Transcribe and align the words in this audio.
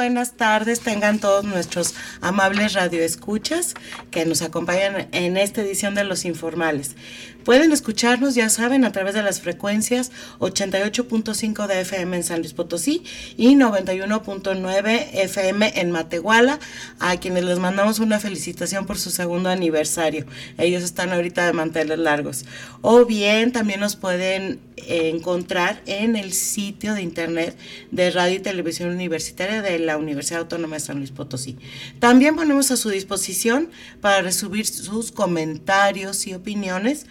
Buenas 0.00 0.32
tardes 0.32 0.80
tengan 0.80 1.18
todos 1.18 1.44
nuestros 1.44 1.94
amables 2.22 2.72
radioescuchas 2.72 3.74
que 4.10 4.24
nos 4.24 4.40
acompañan 4.40 5.08
en 5.12 5.36
esta 5.36 5.60
edición 5.60 5.94
de 5.94 6.04
Los 6.04 6.24
Informales. 6.24 6.96
Pueden 7.44 7.72
escucharnos, 7.72 8.34
ya 8.34 8.48
saben, 8.48 8.84
a 8.84 8.92
través 8.92 9.14
de 9.14 9.22
las 9.22 9.40
frecuencias 9.40 10.12
88.5 10.38 11.66
de 11.66 11.80
FM 11.80 12.16
en 12.16 12.22
San 12.22 12.40
Luis 12.40 12.52
Potosí 12.52 13.02
y 13.36 13.56
91.9 13.56 15.08
FM 15.12 15.72
en 15.80 15.90
Matehuala, 15.90 16.58
a 16.98 17.16
quienes 17.18 17.44
les 17.44 17.58
mandamos 17.58 17.98
una 17.98 18.20
felicitación 18.20 18.86
por 18.86 18.98
su 18.98 19.10
segundo 19.10 19.48
aniversario. 19.48 20.26
Ellos 20.58 20.82
están 20.82 21.12
ahorita 21.12 21.46
de 21.46 21.52
manteles 21.52 21.98
largos. 21.98 22.44
O 22.82 23.06
bien 23.06 23.52
también 23.52 23.80
nos 23.80 23.96
pueden 23.96 24.60
encontrar 24.76 25.82
en 25.86 26.16
el 26.16 26.32
sitio 26.32 26.94
de 26.94 27.02
internet 27.02 27.56
de 27.90 28.10
Radio 28.10 28.36
y 28.36 28.40
Televisión 28.40 28.90
Universitaria 28.90 29.62
de 29.62 29.78
la 29.78 29.89
Universidad 29.96 30.40
Autónoma 30.40 30.76
de 30.76 30.80
San 30.80 30.98
Luis 30.98 31.10
Potosí. 31.10 31.56
También 31.98 32.36
ponemos 32.36 32.70
a 32.70 32.76
su 32.76 32.90
disposición 32.90 33.70
para 34.00 34.22
recibir 34.22 34.66
sus 34.66 35.12
comentarios 35.12 36.26
y 36.26 36.34
opiniones 36.34 37.06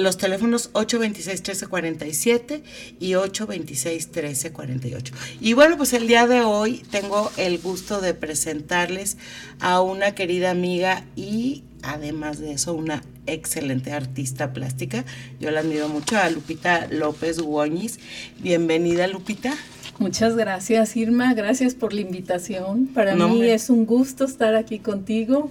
los 0.00 0.16
teléfonos 0.16 0.72
826-1347 0.72 2.62
y 3.00 3.12
826-1348. 3.12 5.12
Y 5.40 5.52
bueno, 5.52 5.76
pues 5.76 5.92
el 5.92 6.08
día 6.08 6.26
de 6.26 6.40
hoy 6.40 6.82
tengo 6.90 7.30
el 7.36 7.58
gusto 7.58 8.00
de 8.00 8.14
presentarles 8.14 9.18
a 9.60 9.80
una 9.80 10.16
querida 10.16 10.50
amiga 10.50 11.04
y 11.16 11.62
además 11.82 12.40
de 12.40 12.52
eso 12.52 12.72
una 12.74 13.02
excelente 13.26 13.92
artista 13.92 14.52
plástica. 14.52 15.06
Yo 15.40 15.50
la 15.50 15.60
admiro 15.60 15.88
mucho 15.88 16.18
a 16.18 16.28
Lupita 16.28 16.86
López 16.90 17.40
Guoñiz. 17.40 17.98
Bienvenida 18.40 19.06
Lupita. 19.06 19.56
Muchas 19.98 20.36
gracias 20.36 20.96
Irma, 20.96 21.34
gracias 21.34 21.74
por 21.74 21.92
la 21.92 22.00
invitación. 22.00 22.86
Para 22.86 23.14
mí 23.14 23.48
es 23.48 23.70
un 23.70 23.86
gusto 23.86 24.24
estar 24.24 24.54
aquí 24.54 24.78
contigo 24.78 25.50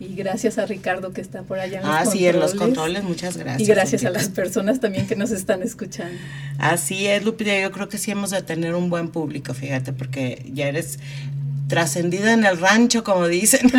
y 0.00 0.14
gracias 0.14 0.58
a 0.58 0.66
Ricardo 0.66 1.12
que 1.12 1.20
está 1.20 1.42
por 1.42 1.58
allá 1.58 1.80
en 1.80 1.86
los 1.86 1.94
ah, 1.94 2.06
sí, 2.06 2.26
en 2.26 2.40
los 2.40 2.54
controles, 2.54 3.04
muchas 3.04 3.36
gracias. 3.36 3.60
Y 3.60 3.72
gracias 3.72 4.04
a 4.04 4.10
las 4.10 4.28
personas 4.30 4.80
también 4.80 5.06
que 5.06 5.14
nos 5.14 5.30
están 5.30 5.62
escuchando. 5.62 6.18
Así 6.58 7.06
es, 7.06 7.24
Lupita, 7.24 7.58
yo 7.60 7.70
creo 7.70 7.88
que 7.88 7.98
sí 7.98 8.10
hemos 8.10 8.30
de 8.30 8.42
tener 8.42 8.74
un 8.74 8.90
buen 8.90 9.08
público, 9.08 9.54
fíjate, 9.54 9.92
porque 9.92 10.44
ya 10.52 10.66
eres 10.66 10.98
trascendida 11.72 12.34
en 12.34 12.44
el 12.44 12.58
rancho, 12.58 13.02
como 13.02 13.28
dicen. 13.28 13.72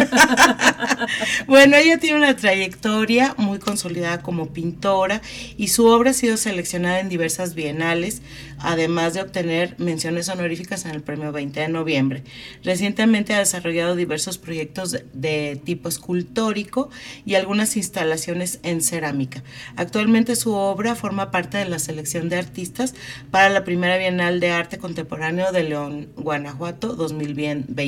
bueno, 1.46 1.78
ella 1.78 2.00
tiene 2.00 2.18
una 2.18 2.36
trayectoria 2.36 3.36
muy 3.38 3.60
consolidada 3.60 4.24
como 4.24 4.48
pintora 4.48 5.22
y 5.58 5.68
su 5.68 5.86
obra 5.86 6.10
ha 6.10 6.14
sido 6.16 6.38
seleccionada 6.38 7.02
en 7.02 7.08
diversas 7.08 7.54
bienales, 7.54 8.24
además 8.58 9.14
de 9.14 9.22
obtener 9.22 9.76
menciones 9.78 10.28
honoríficas 10.30 10.86
en 10.86 10.92
el 10.92 11.04
premio 11.04 11.32
20 11.32 11.60
de 11.60 11.68
noviembre. 11.68 12.24
Recientemente 12.64 13.36
ha 13.36 13.38
desarrollado 13.38 13.96
diversos 13.96 14.40
proyectos 14.40 14.98
de, 15.14 15.62
tipo 15.64 15.88
escultórico 15.88 16.90
y 17.28 17.36
algunas 17.36 17.78
instalaciones 17.78 18.60
en 18.64 18.82
cerámica. 18.82 19.44
Actualmente 19.76 20.36
su 20.36 20.54
obra 20.54 20.96
forma 20.96 21.30
parte 21.30 21.60
de 21.60 21.66
la 21.66 21.78
selección 21.78 22.28
de 22.28 22.38
artistas 22.38 22.96
para 23.30 23.50
la 23.50 23.64
primera 23.64 24.00
Bienal 24.00 24.40
de 24.40 24.50
Arte 24.50 24.80
Contemporáneo 24.80 25.52
de 25.52 25.64
León, 25.64 26.10
Guanajuato 26.16 26.96
2020. 26.96 27.83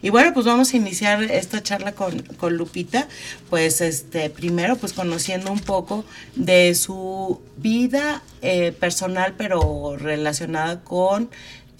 Y 0.00 0.10
bueno, 0.10 0.32
pues 0.32 0.46
vamos 0.46 0.72
a 0.72 0.76
iniciar 0.76 1.22
esta 1.22 1.62
charla 1.62 1.92
con, 1.92 2.24
Lupita, 2.56 3.08
pues 3.50 3.80
este, 3.80 4.30
primero 4.30 4.76
pues 4.76 4.92
conociendo 4.92 5.50
un 5.52 5.60
poco 5.60 6.04
de 6.36 6.74
su 6.74 7.40
vida 7.56 8.22
eh, 8.42 8.72
personal, 8.72 9.34
pero 9.36 9.96
relacionada 9.96 10.82
con 10.84 11.30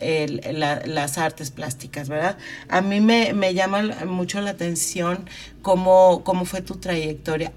las 0.00 1.18
artes 1.18 1.50
plásticas, 1.50 2.08
¿verdad? 2.08 2.38
A 2.68 2.80
mí 2.82 3.00
me, 3.00 3.54
llama 3.54 3.82
mucho 4.06 4.40
la 4.40 4.50
atención 4.50 5.28
cómo, 5.62 6.22
cómo 6.24 6.44
fue 6.44 6.62
tu 6.62 6.76
trayectoria. 6.76 7.52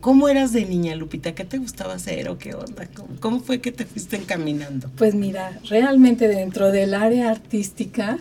¿Cómo 0.00 0.30
eras 0.30 0.52
de 0.52 0.64
niña, 0.64 0.94
Lupita? 0.96 1.34
¿Qué 1.34 1.44
te 1.44 1.58
gustaba 1.58 1.92
hacer 1.92 2.30
o 2.30 2.38
qué 2.38 2.54
onda? 2.54 2.88
¿Cómo, 3.20 3.40
fue 3.40 3.60
que 3.60 3.70
te 3.70 3.84
fuiste 3.84 4.16
encaminando? 4.16 4.90
Pues 4.96 5.14
mira, 5.14 5.60
realmente 5.68 6.26
dentro 6.26 6.72
del 6.72 6.94
área 6.94 7.30
artística, 7.30 8.18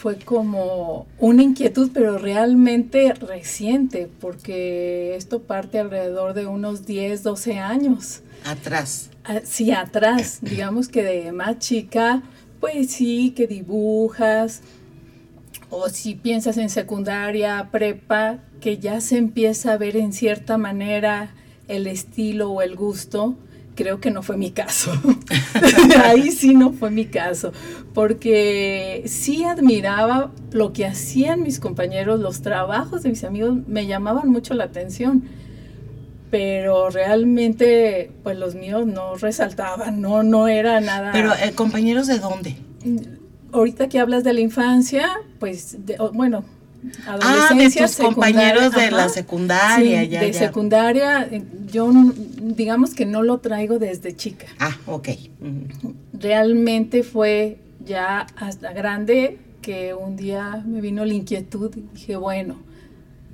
fue 0.00 0.16
como 0.16 1.06
una 1.18 1.42
inquietud, 1.42 1.90
pero 1.92 2.16
realmente 2.16 3.12
reciente, 3.12 4.08
porque 4.18 5.14
esto 5.14 5.42
parte 5.42 5.78
alrededor 5.78 6.32
de 6.32 6.46
unos 6.46 6.86
10, 6.86 7.22
12 7.22 7.58
años. 7.58 8.22
Atrás. 8.46 9.10
Ah, 9.24 9.40
sí, 9.44 9.72
atrás. 9.72 10.38
Digamos 10.40 10.88
que 10.88 11.02
de 11.02 11.32
más 11.32 11.58
chica, 11.58 12.22
pues 12.60 12.92
sí, 12.92 13.34
que 13.36 13.46
dibujas, 13.46 14.62
o 15.68 15.90
si 15.90 16.14
piensas 16.14 16.56
en 16.56 16.70
secundaria, 16.70 17.68
prepa, 17.70 18.38
que 18.62 18.78
ya 18.78 19.02
se 19.02 19.18
empieza 19.18 19.74
a 19.74 19.76
ver 19.76 19.98
en 19.98 20.14
cierta 20.14 20.56
manera 20.56 21.34
el 21.68 21.86
estilo 21.86 22.50
o 22.50 22.62
el 22.62 22.74
gusto 22.74 23.36
creo 23.80 23.98
que 23.98 24.10
no 24.10 24.22
fue 24.22 24.36
mi 24.36 24.50
caso. 24.50 24.92
Ahí 26.04 26.32
sí 26.32 26.54
no 26.54 26.74
fue 26.74 26.90
mi 26.90 27.06
caso, 27.06 27.54
porque 27.94 29.02
sí 29.06 29.44
admiraba 29.44 30.32
lo 30.52 30.74
que 30.74 30.84
hacían 30.84 31.42
mis 31.42 31.60
compañeros, 31.60 32.20
los 32.20 32.42
trabajos 32.42 33.02
de 33.02 33.08
mis 33.08 33.24
amigos 33.24 33.56
me 33.66 33.86
llamaban 33.86 34.28
mucho 34.28 34.52
la 34.52 34.64
atención, 34.64 35.24
pero 36.30 36.90
realmente 36.90 38.10
pues 38.22 38.36
los 38.36 38.54
míos 38.54 38.86
no 38.86 39.14
resaltaban, 39.16 40.02
no, 40.02 40.22
no 40.22 40.46
era 40.46 40.80
nada. 40.80 41.10
Pero 41.12 41.32
eh, 41.32 41.52
compañeros 41.54 42.06
de 42.06 42.18
dónde? 42.18 42.56
Ahorita 43.50 43.88
que 43.88 43.98
hablas 43.98 44.24
de 44.24 44.34
la 44.34 44.40
infancia, 44.40 45.08
pues 45.38 45.78
bueno, 46.12 46.44
ah, 47.06 47.50
de 47.54 47.70
tus 47.70 47.96
compañeros 47.96 48.72
de 48.72 48.90
la 48.90 49.08
secundaria. 49.08 50.04
ya, 50.04 50.22
de 50.22 50.32
secundaria, 50.32 51.28
yo 51.70 51.92
digamos 52.40 52.94
que 52.94 53.06
no 53.06 53.22
lo 53.22 53.38
traigo 53.38 53.78
desde 53.78 54.14
chica. 54.16 54.46
Ah, 54.58 54.76
ok. 54.86 55.08
Realmente 56.12 57.02
fue 57.02 57.58
ya 57.84 58.26
hasta 58.36 58.72
grande 58.72 59.38
que 59.62 59.94
un 59.94 60.16
día 60.16 60.62
me 60.66 60.80
vino 60.80 61.04
la 61.04 61.14
inquietud 61.14 61.74
y 61.76 61.82
dije, 61.92 62.16
bueno, 62.16 62.56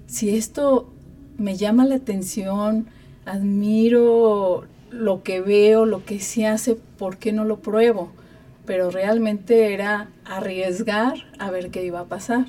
si 0.06 0.36
esto 0.36 0.92
me 1.38 1.56
llama 1.56 1.84
la 1.84 1.96
atención, 1.96 2.86
admiro 3.24 4.64
lo 4.90 5.22
que 5.22 5.40
veo, 5.40 5.84
lo 5.84 6.04
que 6.04 6.20
se 6.20 6.46
hace, 6.46 6.74
¿por 6.74 7.18
qué 7.18 7.32
no 7.32 7.44
lo 7.44 7.60
pruebo? 7.60 8.10
Pero 8.64 8.90
realmente 8.90 9.74
era 9.74 10.08
arriesgar 10.24 11.14
a 11.38 11.50
ver 11.50 11.70
qué 11.70 11.84
iba 11.84 12.00
a 12.00 12.04
pasar. 12.06 12.46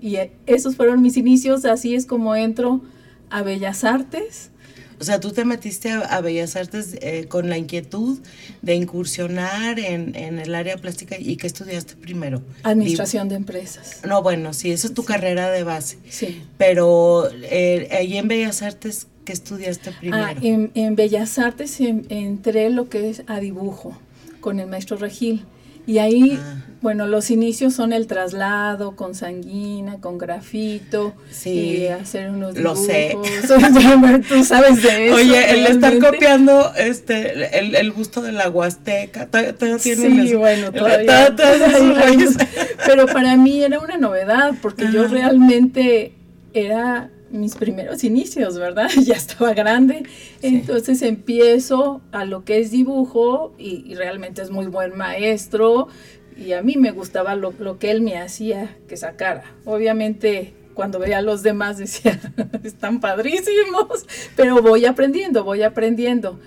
Y 0.00 0.18
esos 0.46 0.76
fueron 0.76 1.02
mis 1.02 1.16
inicios, 1.16 1.64
así 1.64 1.94
es 1.94 2.06
como 2.06 2.36
entro 2.36 2.82
a 3.30 3.42
Bellas 3.42 3.84
Artes. 3.84 4.50
O 4.98 5.04
sea, 5.04 5.20
tú 5.20 5.30
te 5.30 5.44
metiste 5.44 5.90
a, 5.90 6.20
Bellas 6.22 6.56
Artes 6.56 6.96
eh, 7.02 7.26
con 7.28 7.50
la 7.50 7.58
inquietud 7.58 8.18
de 8.62 8.74
incursionar 8.74 9.78
en, 9.78 10.14
el 10.14 10.54
área 10.54 10.78
plástica 10.78 11.16
y 11.18 11.36
¿qué 11.36 11.46
estudiaste 11.46 11.96
primero? 11.96 12.42
Administración 12.62 13.28
de 13.28 13.34
empresas. 13.34 14.00
No, 14.06 14.22
bueno, 14.22 14.54
sí, 14.54 14.70
eso 14.70 14.86
es 14.86 14.94
tu 14.94 15.04
carrera 15.04 15.50
de 15.50 15.64
base. 15.64 15.98
Sí. 16.08 16.42
Pero 16.56 17.28
eh, 17.42 17.88
ahí 17.92 18.16
en 18.16 18.28
Bellas 18.28 18.62
Artes, 18.62 19.06
¿qué 19.26 19.34
estudiaste 19.34 19.90
ah, 19.90 19.96
primero? 20.00 20.24
Ah, 20.24 20.34
en, 20.40 20.70
en 20.74 20.96
Bellas 20.96 21.38
Artes 21.38 21.78
entré 21.80 22.70
lo 22.70 22.88
que 22.88 23.10
es 23.10 23.22
a 23.26 23.38
dibujo 23.38 23.98
con 24.40 24.60
el 24.60 24.66
maestro 24.66 24.96
Regil. 24.96 25.44
Y 25.86 25.98
ahí, 25.98 26.38
ah. 26.42 26.64
bueno, 26.82 27.06
los 27.06 27.30
inicios 27.30 27.74
son 27.74 27.92
el 27.92 28.06
traslado 28.06 28.96
con 28.96 29.14
sanguina, 29.14 30.00
con 30.00 30.18
grafito, 30.18 31.14
sí, 31.30 31.50
y 31.50 31.86
hacer 31.86 32.30
unos 32.30 32.54
dibujos. 32.54 32.78
Lo 32.78 32.84
sé. 32.84 33.16
Tú 34.28 34.44
sabes 34.44 34.82
de 34.82 35.06
eso. 35.06 35.16
Oye, 35.16 35.50
el 35.50 35.66
estar 35.66 35.98
copiando 35.98 36.72
este, 36.76 37.58
el, 37.58 37.74
el 37.76 37.92
gusto 37.92 38.20
de 38.20 38.32
la 38.32 38.50
Huasteca, 38.50 39.26
todavía 39.26 39.78
Sí, 39.78 40.34
bueno, 40.34 40.72
todavía. 40.72 41.34
pero 42.86 43.06
para 43.06 43.36
mí 43.36 43.62
era 43.62 43.78
una 43.78 43.96
novedad, 43.96 44.54
porque 44.60 44.90
yo 44.92 45.06
realmente 45.06 46.12
era 46.52 47.10
mis 47.30 47.54
primeros 47.54 48.04
inicios, 48.04 48.58
¿verdad? 48.58 48.88
Ya 49.04 49.14
estaba 49.14 49.54
grande, 49.54 50.04
entonces 50.42 51.02
empiezo 51.02 52.00
a 52.12 52.24
lo 52.24 52.44
que 52.44 52.58
es 52.58 52.70
dibujo 52.70 53.54
y, 53.58 53.94
realmente 53.94 54.42
es 54.42 54.50
muy 54.50 54.66
buen 54.66 54.96
maestro 54.96 55.88
y 56.36 56.52
a 56.52 56.62
mí 56.62 56.76
me 56.76 56.90
gustaba 56.90 57.34
lo, 57.34 57.54
lo 57.58 57.78
que 57.78 57.90
él 57.90 58.02
me 58.02 58.18
hacía 58.18 58.76
que 58.88 58.96
sacara. 58.96 59.44
Obviamente 59.64 60.54
cuando 60.74 60.98
veía 60.98 61.18
a 61.18 61.22
los 61.22 61.42
demás 61.42 61.78
decía, 61.78 62.20
están 62.62 63.00
padrísimos, 63.00 64.06
pero 64.36 64.62
voy 64.62 64.84
aprendiendo, 64.84 65.42
voy 65.42 65.62
aprendiendo. 65.62 66.38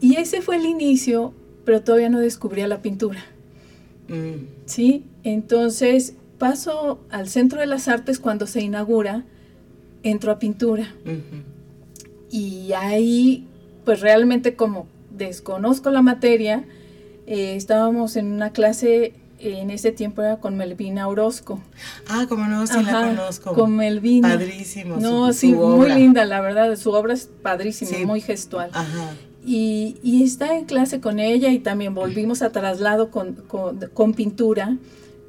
Y 0.00 0.16
ese 0.16 0.40
fue 0.42 0.56
el 0.56 0.66
inicio, 0.66 1.34
pero 1.64 1.82
todavía 1.82 2.10
no 2.10 2.20
descubría 2.20 2.68
la 2.68 2.82
pintura. 2.82 3.24
Mm. 4.08 4.46
¿Sí? 4.66 5.04
Entonces 5.24 6.14
paso 6.38 7.00
al 7.10 7.28
Centro 7.28 7.60
de 7.60 7.66
las 7.66 7.88
Artes 7.88 8.18
cuando 8.18 8.46
se 8.46 8.60
inaugura, 8.60 9.24
entro 10.02 10.32
a 10.32 10.38
pintura. 10.38 10.94
Y 12.30 12.72
ahí, 12.72 13.46
pues 13.84 14.00
realmente 14.00 14.54
como 14.54 14.86
desconozco 15.10 15.90
la 15.90 16.02
materia, 16.02 16.64
eh, 17.26 17.56
estábamos 17.56 18.16
en 18.16 18.32
una 18.32 18.52
clase 18.52 19.14
en 19.40 19.70
ese 19.70 19.92
tiempo 19.92 20.22
era 20.22 20.36
con 20.36 20.56
Melvina 20.56 21.08
Orozco. 21.08 21.60
Ah, 22.08 22.26
como 22.28 22.46
no, 22.46 22.66
sí 22.66 22.82
la 22.82 23.08
conozco. 23.08 23.54
Con 23.54 23.76
Melvina. 23.76 24.28
Padrísimo. 24.30 24.96
No, 24.96 25.32
sí, 25.32 25.52
muy 25.52 25.90
linda, 25.92 26.24
la 26.24 26.40
verdad. 26.40 26.76
Su 26.76 26.92
obra 26.92 27.14
es 27.14 27.28
padrísima, 27.42 28.06
muy 28.06 28.20
gestual. 28.20 28.70
Ajá. 28.72 29.14
Y, 29.44 29.96
y, 30.02 30.22
está 30.22 30.58
en 30.58 30.66
clase 30.66 31.00
con 31.00 31.18
ella 31.18 31.50
y 31.50 31.60
también 31.60 31.94
volvimos 31.94 32.42
a 32.42 32.52
traslado 32.52 33.10
con, 33.10 33.36
con, 33.94 34.12
pintura, 34.12 34.76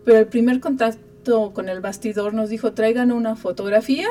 pero 0.04 0.20
el 0.20 0.28
primer 0.28 0.60
contacto 0.60 1.54
con 1.54 1.70
el 1.70 1.80
bastidor 1.80 2.34
nos 2.34 2.50
dijo, 2.50 2.74
traigan 2.74 3.14
una 3.14 3.38
fotografía, 3.38 4.08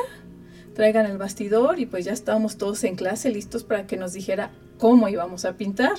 traigan 0.73 1.05
el 1.05 1.17
bastidor 1.17 1.79
y 1.79 1.85
pues 1.85 2.05
ya 2.05 2.13
estábamos 2.13 2.57
todos 2.57 2.83
en 2.83 2.95
clase 2.95 3.29
listos 3.29 3.63
para 3.63 3.87
que 3.87 3.97
nos 3.97 4.13
dijera 4.13 4.51
cómo 4.77 5.09
íbamos 5.09 5.45
a 5.45 5.57
pintar. 5.57 5.95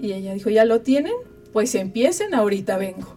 Y 0.00 0.12
ella 0.12 0.34
dijo, 0.34 0.50
¿ya 0.50 0.64
lo 0.64 0.80
tienen? 0.80 1.14
pues 1.52 1.74
empiecen, 1.74 2.34
ahorita 2.34 2.76
vengo. 2.76 3.16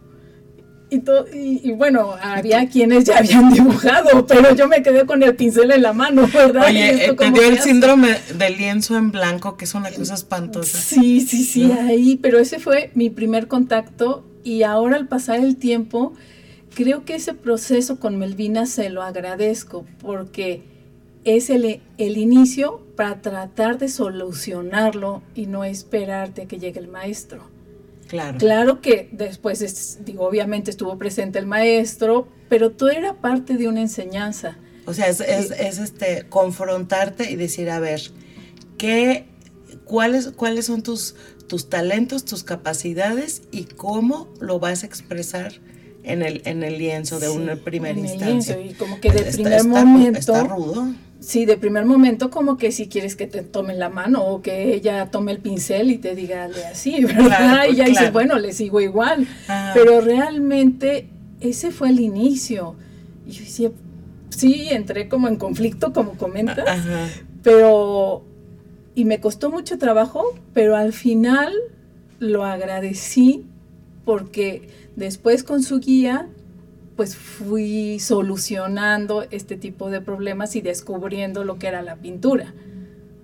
Y, 0.90 1.70
y, 1.70 1.72
bueno, 1.72 2.16
había 2.22 2.68
quienes 2.68 3.06
ya 3.06 3.20
habían 3.20 3.50
dibujado, 3.54 4.28
pero 4.28 4.54
yo 4.54 4.68
me 4.68 4.84
quedé 4.84 5.06
con 5.06 5.24
el 5.24 5.36
pincel 5.38 5.72
en 5.72 5.84
la 5.84 5.94
mano, 5.94 6.28
¿verdad? 6.34 6.68
Oye, 6.68 7.06
eh, 7.06 7.14
te 7.14 7.32
dio 7.32 7.44
el 7.44 7.60
síndrome 7.60 8.18
del 8.38 8.58
lienzo 8.58 8.98
en 8.98 9.12
blanco, 9.12 9.56
que 9.56 9.64
es 9.64 9.74
una 9.74 9.90
cosa 9.90 10.16
espantosa. 10.16 10.80
Sí, 10.80 11.22
sí, 11.22 11.46
sí, 11.46 11.72
ahí, 11.72 12.20
pero 12.22 12.40
ese 12.40 12.60
fue 12.60 12.92
mi 12.94 13.10
primer 13.10 13.48
contacto 13.48 14.26
y 14.44 14.64
ahora 14.64 14.98
al 14.98 15.08
pasar 15.08 15.40
el 15.40 15.56
tiempo, 15.56 16.14
creo 16.74 17.06
que 17.06 17.16
ese 17.16 17.34
proceso 17.34 18.00
con 18.00 18.18
Melvina 18.18 18.66
se 18.66 18.90
lo 18.90 19.04
agradezco 19.04 19.86
porque 20.02 20.64
es 21.24 21.50
el, 21.50 21.82
el 21.98 22.18
inicio 22.18 22.86
para 22.96 23.22
tratar 23.22 23.78
de 23.78 23.90
solucionarlo 23.90 25.22
y 25.36 25.46
no 25.46 25.64
esperarte 25.64 26.44
a 26.44 26.46
que 26.48 26.58
llegue 26.58 26.80
el 26.80 26.88
maestro. 26.88 27.50
Claro. 28.08 28.82
que 28.82 29.08
después, 29.14 30.00
digo, 30.04 30.28
obviamente 30.28 30.70
estuvo 30.70 30.98
presente 30.98 31.40
el 31.40 31.46
maestro, 31.46 32.28
pero 32.50 32.72
todo 32.72 32.90
era 32.90 33.22
parte 33.22 33.56
de 33.56 33.70
una 33.70 33.82
enseñanza. 33.82 34.58
O 34.86 34.94
sea, 34.94 35.08
es, 35.08 35.22
este, 35.22 36.26
confrontarte 36.28 37.32
y 37.32 37.38
decir, 37.38 37.70
a 37.70 37.80
ver, 37.80 38.02
¿qué, 38.78 39.28
cuáles, 39.86 40.32
¿cuáles 40.32 40.66
son 40.66 40.84
tus, 40.84 41.16
tus 41.48 41.70
talentos, 41.70 42.26
tus 42.26 42.44
capacidades 42.44 43.44
y 43.52 43.64
cómo 43.64 44.28
lo 44.42 44.60
vas 44.60 44.84
a 44.84 44.88
expresar 44.88 45.54
en 46.04 46.22
el, 46.22 46.42
en 46.46 46.64
el 46.64 46.78
lienzo 46.78 47.20
de 47.20 47.30
una 47.30 47.56
primera 47.56 48.00
instancia? 48.00 48.60
y 48.60 48.74
como 48.74 49.00
que 49.00 49.12
de 49.12 49.32
primer 49.32 49.64
momento... 49.66 50.20
Está 50.20 50.44
rudo 50.44 50.94
Sí, 51.22 51.46
de 51.46 51.56
primer 51.56 51.86
momento 51.86 52.32
como 52.32 52.58
que 52.58 52.72
si 52.72 52.88
quieres 52.88 53.16
que 53.16 53.28
te 53.28 53.44
tomen 53.44 53.78
la 53.78 53.90
mano 53.90 54.26
o 54.26 54.42
que 54.42 54.74
ella 54.74 55.12
tome 55.12 55.32
el 55.32 55.38
pincel 55.38 55.92
y 55.92 56.00
te 56.00 56.16
diga 56.16 56.50
así, 56.72 57.06
¿verdad? 57.06 57.66
y 57.70 57.76
ya 57.76 57.86
dices, 57.86 58.12
bueno, 58.12 58.40
le 58.40 58.54
sigo 58.54 58.82
igual. 58.82 59.28
Pero 59.76 60.02
realmente 60.02 61.10
ese 61.40 61.70
fue 61.70 61.90
el 61.90 62.00
inicio. 62.00 62.76
Y 63.28 63.34
yo 63.34 63.44
decía, 63.44 63.72
sí, 64.30 64.70
entré 64.72 65.08
como 65.08 65.28
en 65.28 65.36
conflicto, 65.36 65.94
como 65.94 66.14
comentas, 66.14 66.80
pero, 67.44 68.26
y 68.96 69.06
me 69.06 69.20
costó 69.20 69.52
mucho 69.52 69.78
trabajo, 69.78 70.26
pero 70.54 70.76
al 70.76 70.92
final 70.92 71.54
lo 72.18 72.46
agradecí 72.46 73.46
porque 74.06 74.70
después 74.96 75.44
con 75.44 75.64
su 75.64 75.80
guía 75.80 76.28
pues 76.96 77.16
fui 77.16 78.00
solucionando 78.00 79.26
este 79.32 79.58
tipo 79.58 79.90
de 79.90 80.02
problemas 80.02 80.56
y 80.56 80.62
descubriendo 80.62 81.44
lo 81.44 81.58
que 81.58 81.68
era 81.68 81.82
la 81.82 81.96
pintura. 81.96 82.54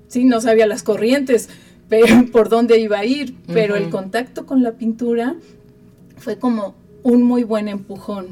Sí, 0.08 0.24
no 0.24 0.42
sabía 0.42 0.66
las 0.66 0.84
corrientes, 0.84 1.50
pero, 1.90 2.08
por 2.32 2.50
dónde 2.50 2.80
iba 2.80 3.00
a 3.00 3.06
ir, 3.06 3.36
pero 3.46 3.76
el 3.76 3.90
contacto 3.90 4.46
con 4.46 4.64
la 4.64 4.74
pintura 4.74 5.36
fue 6.18 6.40
como 6.40 6.76
un 7.04 7.24
muy 7.24 7.44
buen 7.44 7.68
empujón. 7.68 8.28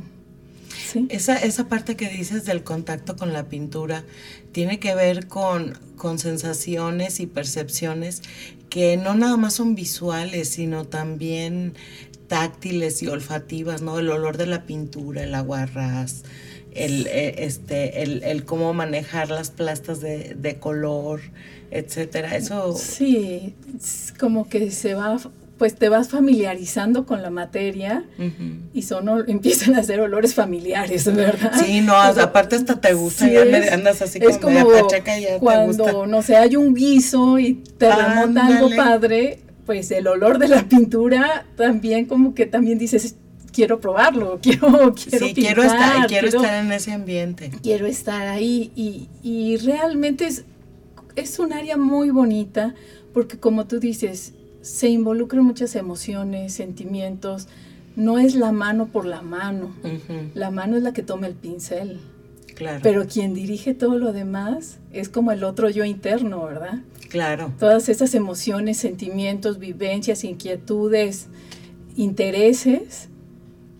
¿sí? 0.92 1.06
Esa, 1.10 1.38
esa 1.38 1.68
parte 1.68 1.96
que 1.96 2.10
dices 2.10 2.46
del 2.46 2.64
contacto 2.64 3.16
con 3.16 3.32
la 3.32 3.48
pintura 3.48 4.04
tiene 4.52 4.80
que 4.80 4.96
ver 4.96 5.28
con, 5.28 5.78
con 5.96 6.18
sensaciones 6.18 7.20
y 7.20 7.28
percepciones 7.28 8.24
que 8.70 8.98
no 8.98 9.14
nada 9.16 9.38
más 9.38 9.54
son 9.54 9.76
visuales, 9.76 10.50
sino 10.50 10.86
también 10.86 11.76
táctiles 12.28 13.02
y 13.04 13.08
olfativas, 13.08 13.82
¿no? 13.82 14.00
El 14.00 14.10
olor 14.10 14.38
de 14.38 14.48
la 14.48 14.64
pintura, 14.64 15.24
el 15.24 15.36
aguarrás, 15.36 16.24
el, 16.72 17.08
eh, 17.08 17.36
este, 17.46 18.04
el, 18.04 18.24
el, 18.24 18.46
cómo 18.46 18.74
manejar 18.74 19.30
las 19.30 19.50
plastas 19.50 20.02
de, 20.02 20.36
de, 20.36 20.60
color, 20.60 21.22
etcétera. 21.72 22.36
Eso. 22.36 22.76
Sí, 22.78 23.56
como 24.20 24.50
que 24.50 24.72
se 24.72 24.94
va, 24.94 25.18
pues 25.58 25.76
te 25.76 25.90
vas 25.90 26.10
familiarizando 26.10 27.06
con 27.06 27.22
la 27.22 27.30
materia 27.30 28.04
y 28.74 28.82
son 28.82 29.08
empiezan 29.28 29.76
a 29.76 29.84
ser 29.84 30.02
olores 30.02 30.34
familiares, 30.34 31.06
¿verdad? 31.14 31.54
Sí, 31.64 31.82
no, 31.82 31.96
aparte 32.22 32.58
hasta 32.58 32.80
te 32.80 32.94
gusta, 32.94 33.30
ya 33.30 33.74
andas 33.74 34.02
así 34.02 34.20
como, 34.20 34.70
pacheca 34.70 35.18
y 35.18 35.24
ya 35.24 35.40
cuando, 35.40 36.06
no 36.08 36.22
sé, 36.22 36.36
hay 36.36 36.58
un 36.58 36.74
guiso 36.74 37.40
y 37.40 37.56
te 37.78 37.90
remonta 37.94 38.48
algo 38.48 38.70
padre, 38.76 39.40
pues 39.66 39.92
el 39.92 40.08
olor 40.08 40.38
de 40.40 40.48
la 40.48 40.64
pintura 40.68 41.46
también 41.56 42.06
como 42.06 42.34
que 42.34 42.46
también 42.46 42.78
dices, 42.78 43.16
quiero 43.52 43.80
probarlo, 43.80 44.40
quiero, 44.44 44.94
quiero 44.94 45.28
sí, 45.28 45.34
quiero 45.34 45.64
estar, 45.64 46.08
quiero, 46.08 46.28
estar 46.28 46.64
en 46.64 46.72
ese 46.72 46.92
ambiente. 46.92 47.52
Quiero 47.64 47.88
estar 47.88 48.28
ahí 48.28 48.72
y, 48.76 49.08
y 49.24 49.58
realmente 49.58 50.28
es, 50.28 50.46
es 51.16 51.40
un 51.40 51.54
área 51.54 51.78
muy 51.78 52.10
bonita 52.10 52.76
porque 53.14 53.38
como 53.38 53.66
tú 53.66 53.80
dices, 53.80 54.34
se 54.62 54.90
involucran 54.90 55.44
muchas 55.44 55.76
emociones, 55.76 56.54
sentimientos, 56.54 57.48
no 57.96 58.20
es 58.20 58.36
la 58.36 58.52
mano 58.52 58.88
por 58.88 59.06
la 59.06 59.22
mano, 59.22 59.74
la 60.34 60.52
mano 60.52 60.76
es 60.76 60.84
la 60.84 60.92
que 60.92 61.02
toma 61.02 61.28
el 61.28 61.34
pincel. 61.36 62.00
Claro. 62.56 62.80
Pero 62.82 63.06
quien 63.06 63.34
dirige 63.34 63.74
todo 63.74 63.98
lo 63.98 64.14
demás 64.14 64.80
es 64.92 65.10
como 65.10 65.32
el 65.32 65.44
otro 65.44 65.70
yo 65.70 65.86
interno, 65.86 66.44
¿verdad? 66.46 66.80
Claro. 67.10 67.54
Todas 67.60 67.90
esas 67.90 68.16
emociones, 68.16 68.78
sentimientos, 68.78 69.60
vivencias, 69.60 70.24
inquietudes, 70.24 71.28
intereses, 71.96 73.10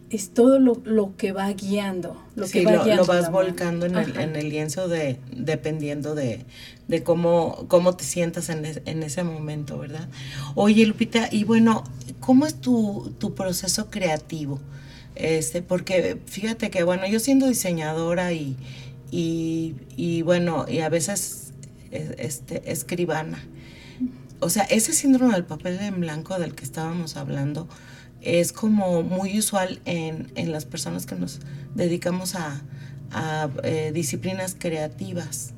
es 0.10 0.30
todo 0.30 0.60
lo, 0.60 1.16
que 1.18 1.32
va 1.32 1.52
guiando. 1.52 2.22
Lo 2.36 2.48
que 2.48 2.64
va 2.64 2.74
lo, 2.74 2.96
lo 2.96 3.06
vas 3.06 3.32
volcando 3.32 3.86
en 3.86 3.96
el, 3.96 4.50
lienzo 4.50 4.88
de, 4.88 5.20
dependiendo 5.32 6.16
de, 6.16 6.46
cómo, 7.04 7.66
cómo 7.68 7.96
te 7.96 8.04
sientas 8.04 8.50
en, 8.50 8.66
en, 8.86 9.04
ese 9.04 9.24
momento, 9.24 9.78
¿verdad? 9.78 10.08
Oye, 10.54 10.86
Lupita, 10.86 11.28
y 11.32 11.44
bueno, 11.44 11.84
¿cómo 12.20 12.46
es 12.46 12.56
tu, 12.56 13.14
proceso 13.36 13.90
creativo? 13.90 14.60
Este, 15.16 15.62
porque 15.62 16.18
fíjate 16.26 16.70
que, 16.70 16.84
bueno, 16.84 17.08
yo 17.08 17.20
siendo 17.20 17.48
diseñadora 17.48 18.34
y, 18.34 18.58
y, 19.12 19.76
y 19.96 20.22
bueno, 20.22 20.66
y 20.68 20.80
a 20.80 20.90
veces 20.90 21.46
este, 21.92 22.72
escribana. 22.72 23.44
O 24.40 24.50
sea, 24.50 24.64
ese 24.64 24.94
síndrome 24.94 25.34
del 25.34 25.46
papel 25.46 25.80
en 25.80 26.02
blanco 26.02 26.38
del 26.38 26.56
que 26.56 26.64
estábamos 26.64 27.16
hablando 27.16 27.68
es 28.22 28.52
como 28.52 29.02
muy 29.02 29.40
usual 29.40 29.80
en, 29.86 30.32
las 30.52 30.66
personas 30.66 31.06
que 31.06 31.16
nos 31.16 31.40
dedicamos 31.74 32.36
a, 32.36 32.62
eh, 33.64 33.92
disciplinas 33.94 34.58
creativas, 34.60 35.54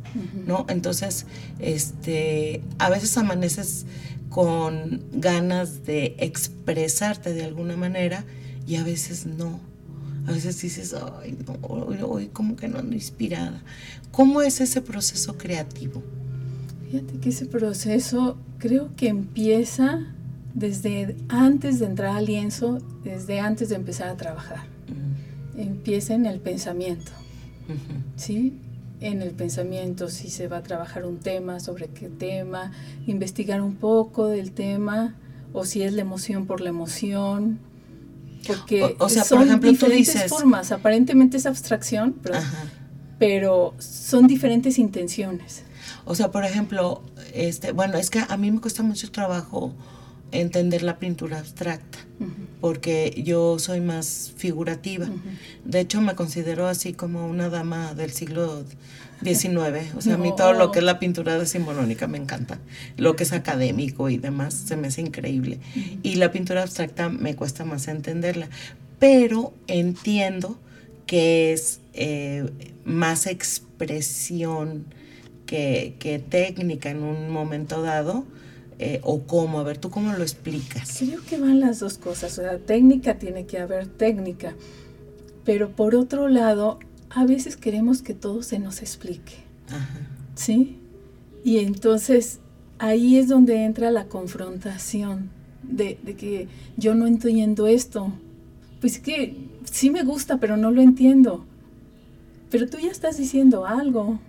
¿no? 0.45 0.67
Entonces, 0.69 1.25
este, 1.59 2.61
a 2.77 2.89
veces 2.89 3.17
amaneces 3.17 3.87
con 4.29 5.03
ganas 5.11 5.85
de 5.85 6.15
expresarte 6.19 7.33
de 7.33 7.45
alguna 7.45 7.75
manera 7.77 8.25
y 8.67 8.75
a 8.75 8.83
veces 8.83 9.25
no. 9.25 9.59
A 10.27 10.31
veces 10.33 10.61
dices, 10.61 10.93
ay, 10.93 11.37
hoy 11.61 12.27
como 12.27 12.57
que 12.57 12.67
no 12.67 12.79
ando 12.79 12.93
inspirada. 12.93 13.61
¿Cómo 14.11 14.41
es 14.41 14.59
ese 14.59 14.81
proceso 14.81 15.37
creativo? 15.37 16.03
Fíjate 16.85 17.17
que 17.19 17.29
ese 17.29 17.45
proceso 17.45 18.37
creo 18.57 18.93
que 18.97 19.07
empieza 19.07 20.05
desde 20.53 21.15
antes 21.29 21.79
de 21.79 21.85
entrar 21.85 22.17
al 22.17 22.25
lienzo, 22.25 22.79
desde 23.03 23.39
antes 23.39 23.69
de 23.69 23.75
empezar 23.75 24.09
a 24.09 24.17
trabajar. 24.17 24.65
Empieza 25.55 26.13
en 26.13 26.25
el 26.25 26.39
pensamiento, 26.39 27.11
¿sí? 28.15 28.53
En 28.99 29.21
el 29.21 29.31
pensamiento, 29.31 30.09
si 30.09 30.29
se 30.29 30.47
va 30.47 30.57
a 30.57 30.63
trabajar 30.63 31.05
un 31.05 31.19
tema, 31.19 31.59
sobre 31.59 31.87
qué 31.87 32.09
tema, 32.09 32.71
investigar 33.05 33.61
un 33.61 33.75
poco 33.75 34.27
del 34.27 34.51
tema, 34.51 35.15
o 35.53 35.63
si 35.65 35.83
es 35.83 35.93
la 35.93 36.01
emoción 36.01 36.45
por 36.45 36.61
la 36.61 36.69
emoción. 36.69 37.59
Porque 38.47 38.95
son 39.25 39.59
diferentes 39.59 40.29
formas. 40.29 40.71
Aparentemente 40.71 41.37
es 41.37 41.45
abstracción, 41.45 42.15
pero, 42.23 42.39
pero, 43.19 43.73
son 43.79 44.27
diferentes 44.27 44.79
intenciones. 44.79 45.63
O 46.05 46.15
sea, 46.15 46.31
por 46.31 46.45
ejemplo, 46.45 47.03
este, 47.33 47.71
bueno, 47.73 47.97
es 47.97 48.09
que 48.09 48.23
a 48.27 48.37
mí 48.37 48.49
me 48.51 48.61
cuesta 48.61 48.83
mucho 48.83 49.11
trabajo 49.11 49.73
entender 50.31 50.83
la 50.83 50.99
pintura 50.99 51.39
abstracta, 51.39 51.99
porque 52.59 53.21
yo 53.23 53.59
soy 53.59 53.81
más 53.81 54.33
figurativa. 54.35 55.07
De 55.63 55.79
hecho, 55.79 56.01
me 56.01 56.15
considero 56.15 56.67
así 56.67 56.93
como 56.93 57.27
una 57.27 57.49
dama 57.49 57.93
del 57.93 58.11
siglo 58.11 58.63
XIX. 59.23 59.95
O 59.95 60.01
sea, 60.01 60.15
a 60.15 60.17
mí 60.17 60.33
todo 60.35 60.53
lo 60.53 60.71
que 60.71 60.79
es 60.79 60.85
la 60.85 60.99
pintura 60.99 61.37
decimonónica 61.37 62.07
me 62.07 62.17
encanta. 62.17 62.59
Lo 62.97 63.15
que 63.15 63.23
es 63.23 63.33
académico 63.33 64.09
y 64.09 64.17
demás 64.17 64.53
se 64.53 64.75
me 64.75 64.87
hace 64.87 65.01
increíble. 65.01 65.59
Y 66.03 66.15
la 66.15 66.31
pintura 66.31 66.63
abstracta 66.63 67.09
me 67.09 67.35
cuesta 67.35 67.65
más 67.65 67.87
entenderla. 67.87 68.49
Pero 68.99 69.53
entiendo 69.67 70.59
que 71.05 71.53
es 71.53 71.79
eh, 71.93 72.49
más 72.85 73.27
expresión 73.27 74.85
que, 75.45 75.95
que 75.99 76.19
técnica 76.19 76.89
en 76.89 77.03
un 77.03 77.29
momento 77.29 77.81
dado 77.81 78.25
eh, 78.79 78.99
o 79.03 79.23
cómo? 79.23 79.59
A 79.59 79.63
ver, 79.63 79.77
¿tú 79.77 79.89
cómo 79.89 80.13
lo 80.13 80.21
explicas? 80.21 80.97
Creo 80.99 81.21
que 81.27 81.39
van 81.39 81.59
las 81.59 81.79
dos 81.79 81.97
cosas. 81.97 82.37
O 82.37 82.41
sea, 82.41 82.59
técnica 82.59 83.17
tiene 83.17 83.45
que 83.45 83.59
haber 83.59 83.87
técnica. 83.87 84.55
Pero 85.43 85.71
por 85.71 85.95
otro 85.95 86.27
lado, 86.27 86.79
a 87.09 87.25
veces 87.25 87.57
queremos 87.57 88.01
que 88.01 88.13
todo 88.13 88.43
se 88.43 88.59
nos 88.59 88.81
explique. 88.81 89.33
¿Sí? 90.35 90.77
Y 91.43 91.59
entonces 91.59 92.39
ahí 92.77 93.17
es 93.17 93.27
donde 93.27 93.63
entra 93.63 93.89
la 93.89 94.05
confrontación 94.05 95.29
de, 95.63 95.97
de, 96.03 96.15
que 96.15 96.47
yo 96.77 96.93
no 96.93 97.07
entiendo 97.07 97.67
esto. 97.67 98.13
Pues 98.79 98.99
que 98.99 99.35
sí 99.71 99.89
me 99.89 100.03
gusta, 100.03 100.37
pero 100.37 100.55
no 100.55 100.69
lo 100.69 100.81
entiendo. 100.81 101.45
Pero 102.51 102.69
tú 102.69 102.77
ya 102.77 102.91
estás 102.91 103.17
diciendo 103.17 103.65
algo. 103.65 104.19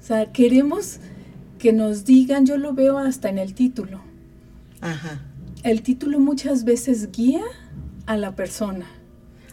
O 0.00 0.02
sea, 0.02 0.32
queremos 0.32 1.00
que 1.58 1.72
nos 1.72 2.04
digan, 2.04 2.46
yo 2.46 2.56
lo 2.56 2.72
veo 2.72 2.98
hasta 2.98 3.28
en 3.28 3.38
el 3.38 3.54
título. 3.54 4.00
Ajá. 4.80 5.20
El 5.62 5.82
título 5.82 6.20
muchas 6.20 6.64
veces 6.64 7.10
guía 7.10 7.42
a 8.06 8.16
la 8.16 8.34
persona. 8.34 8.86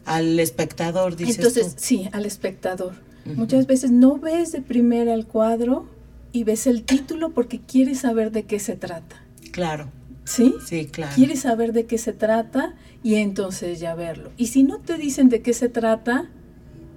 Al 0.06 0.40
espectador, 0.40 1.16
dices 1.16 1.38
Entonces, 1.38 1.74
sí, 1.78 2.10
al 2.12 2.26
espectador. 2.26 2.94
Muchas 3.26 3.66
veces 3.66 3.90
no 3.90 4.20
ves 4.20 4.52
de 4.52 4.62
primera 4.62 5.16
el 5.16 5.26
cuadro 5.26 5.88
y 6.32 6.44
ves 6.44 6.68
el 6.68 6.84
título 6.84 7.32
porque 7.32 7.60
quieres 7.60 8.02
saber 8.02 8.32
de 8.32 8.44
qué 8.44 8.60
se 8.60 8.76
trata. 8.76 9.24
Claro. 9.52 9.90
¿Sí? 10.26 10.54
Sí, 10.64 10.86
claro. 10.86 11.12
Quieres 11.16 11.40
saber 11.40 11.74
de 11.74 11.86
qué 11.86 11.98
se 11.98 12.14
trata 12.14 12.76
y 13.02 13.16
entonces 13.16 13.80
ya 13.80 13.96
verlo. 13.96 14.32
Y 14.38 14.48
si 14.48 14.62
no 14.62 14.78
te 14.78 14.98
dicen 14.98 15.30
de 15.30 15.42
qué 15.42 15.54
se 15.54 15.70
trata, 15.70 16.30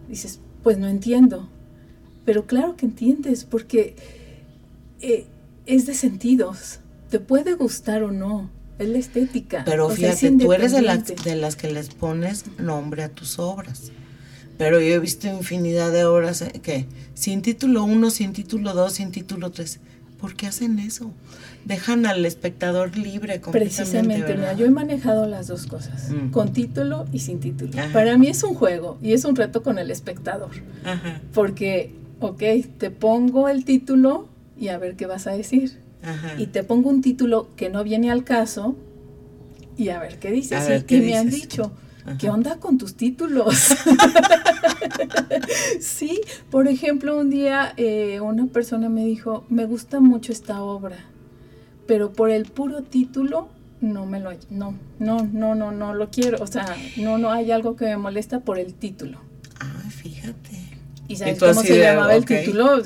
dices, 0.09 0.41
pues 0.63 0.77
no 0.77 0.87
entiendo. 0.87 1.49
Pero 2.27 2.47
claro 2.47 2.77
que 2.77 2.85
entiendes 2.85 3.45
porque 3.45 3.97
eh, 5.01 5.27
es 5.67 5.87
de 5.87 5.95
sentidos. 5.95 6.81
Te 7.11 7.21
puede 7.21 7.55
gustar 7.55 8.03
o 8.03 8.11
no. 8.11 8.51
Es 8.79 8.89
la 8.89 8.99
estética. 8.99 9.65
Pero 9.65 9.89
fíjate, 9.91 10.31
tú 10.33 10.53
eres 10.53 10.73
de 10.73 10.83
las, 10.83 11.05
de 11.07 11.37
las 11.37 11.57
que 11.57 11.71
les 11.71 11.89
pones 11.89 12.45
nombre 12.59 13.03
a 13.03 13.09
tus 13.09 13.39
obras. 13.39 13.91
Pero 14.57 14.81
yo 14.81 14.95
he 14.95 14.99
visto 14.99 15.29
infinidad 15.29 15.93
de 15.93 16.05
obras 16.05 16.43
eh, 16.43 16.61
que 16.63 16.87
sin 17.15 17.43
título 17.43 17.85
1, 17.85 18.11
sin 18.11 18.33
título 18.33 18.75
2, 18.75 18.93
sin 18.93 19.11
título 19.11 19.51
3. 19.51 19.81
¿Por 20.21 20.35
qué 20.35 20.49
hacen 20.49 20.81
eso? 20.81 21.13
Dejan 21.65 22.07
al 22.07 22.25
espectador 22.27 22.97
libre 22.97 23.41
Precisamente, 23.53 24.37
yo 24.57 24.67
he 24.67 24.71
manejado 24.71 25.27
las 25.27 25.47
dos 25.47 25.67
cosas, 25.67 26.11
mm. 26.11 26.31
con 26.31 26.53
título 26.53 27.07
y 27.13 27.21
sin 27.21 27.39
título. 27.39 27.73
Para 27.93 28.19
mí 28.19 28.27
es 28.29 28.43
un 28.43 28.55
juego 28.55 28.99
y 29.01 29.13
es 29.13 29.25
un 29.25 29.37
reto 29.37 29.63
con 29.63 29.79
el 29.79 29.91
espectador. 29.91 30.51
Porque, 31.33 31.95
ok, 32.21 32.43
te 32.79 32.91
pongo 32.91 33.49
el 33.49 33.65
título 33.65 34.28
y 34.59 34.69
a 34.69 34.79
ver 34.79 34.97
qué 34.97 35.07
vas 35.07 35.27
a 35.27 35.33
decir. 35.33 35.81
Y 36.39 36.47
te 36.47 36.63
pongo 36.63 36.91
un 36.91 37.03
título 37.03 37.49
que 37.57 37.71
no 37.71 37.83
viene 37.83 38.11
al 38.11 38.25
caso 38.25 38.77
y 39.77 39.91
a 39.91 39.99
ver 39.99 40.19
qué 40.19 40.31
dices. 40.31 40.85
y, 40.89 41.01
me 41.01 41.17
han 41.17 41.31
dicho, 41.31 41.73
¿qué 42.19 42.31
onda 42.31 42.57
con 42.57 42.79
tus 42.79 42.95
títulos? 42.95 43.55
sí, 45.81 46.21
por 46.51 46.69
ejemplo, 46.69 47.19
un 47.19 47.31
día 47.31 47.75
eh, 47.77 48.21
una 48.21 48.47
persona 48.47 48.89
me 48.89 49.05
dijo, 49.05 49.45
me 49.49 49.65
gusta 49.65 50.01
mucho 50.01 50.33
esta 50.33 50.63
obra, 50.63 50.99
pero 51.87 52.13
por 52.13 52.31
el 52.31 52.47
puro 52.47 52.83
título 52.83 53.49
no 53.81 54.07
me 54.07 54.21
lo 54.21 54.31
no 54.51 54.75
no 54.99 55.29
no 55.33 55.55
no 55.55 55.71
no 55.71 55.95
lo 55.95 56.11
quiero 56.11 56.43
o 56.43 56.49
sea 56.49 56.67
no 56.97 57.17
no 57.17 57.31
hay 57.31 57.53
algo 57.53 57.77
que 57.77 57.85
me 57.85 57.97
molesta 57.97 58.41
por 58.41 58.59
el 58.59 58.75
título 58.75 59.21
ah 59.61 59.85
¿Y 61.09 61.17
sabes 61.17 61.39
cómo 61.39 61.63
se 61.63 61.79
llamaba 61.79 62.15
el 62.15 62.27
título? 62.27 62.83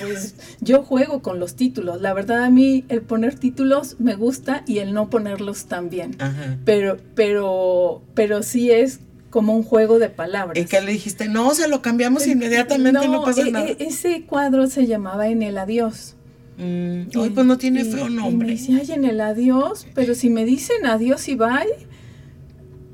pues 0.00 0.34
yo 0.60 0.82
juego 0.82 1.20
con 1.20 1.38
los 1.38 1.54
títulos. 1.54 2.00
La 2.00 2.14
verdad 2.14 2.42
a 2.42 2.50
mí 2.50 2.84
el 2.88 3.02
poner 3.02 3.38
títulos 3.38 3.96
me 3.98 4.16
gusta 4.16 4.64
y 4.66 4.78
el 4.78 4.94
no 4.94 5.10
ponerlos 5.10 5.66
también. 5.66 6.16
Pero, 6.64 6.96
pero, 7.14 8.02
pero 8.14 8.42
sí 8.42 8.70
es 8.70 9.00
como 9.28 9.54
un 9.54 9.62
juego 9.62 9.98
de 9.98 10.08
palabras. 10.08 10.56
¿Y 10.56 10.66
qué 10.66 10.80
le 10.80 10.92
dijiste? 10.92 11.28
No, 11.28 11.54
se 11.54 11.68
lo 11.68 11.82
cambiamos 11.82 12.26
inmediatamente, 12.26 13.06
no, 13.06 13.22
pasa 13.22 13.42
e, 13.42 13.50
nada. 13.50 13.66
E, 13.66 13.76
ese 13.80 14.22
cuadro 14.22 14.66
se 14.68 14.86
llamaba 14.86 15.28
En 15.28 15.42
el 15.42 15.58
Adiós. 15.58 16.16
Mm, 16.58 17.10
pues 17.12 17.46
no 17.46 17.58
tiene 17.58 17.84
feo 17.84 18.08
nombre. 18.08 18.48
Y 18.48 18.50
me 18.52 18.56
dice, 18.56 18.72
ay, 18.80 18.92
en 18.92 19.04
el 19.04 19.20
adiós, 19.20 19.86
pero 19.94 20.14
si 20.14 20.30
me 20.30 20.46
dicen 20.46 20.86
adiós 20.86 21.28
y 21.28 21.34
bye, 21.34 21.50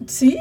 sí, 0.06 0.36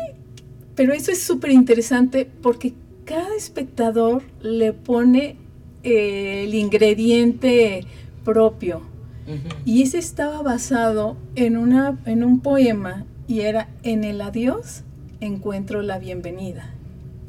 pero 0.74 0.93
eso 0.93 1.12
es 1.12 1.21
súper 1.21 1.51
interesante 1.51 2.27
porque 2.41 2.74
cada 3.05 3.36
espectador 3.36 4.24
le 4.41 4.74
pone 4.74 5.38
eh, 5.84 6.43
el 6.46 6.55
ingrediente 6.55 7.86
propio. 8.24 8.81
Y 9.63 9.84
ese 9.84 9.98
estaba 9.98 10.41
basado 10.41 11.15
en, 11.36 11.55
una, 11.55 11.98
en 12.05 12.24
un 12.25 12.41
poema 12.41 13.05
y 13.29 13.41
era 13.41 13.70
En 13.81 14.03
el 14.03 14.20
adiós 14.20 14.84
encuentro 15.22 15.81
la 15.81 16.00
bienvenida. 16.00 16.74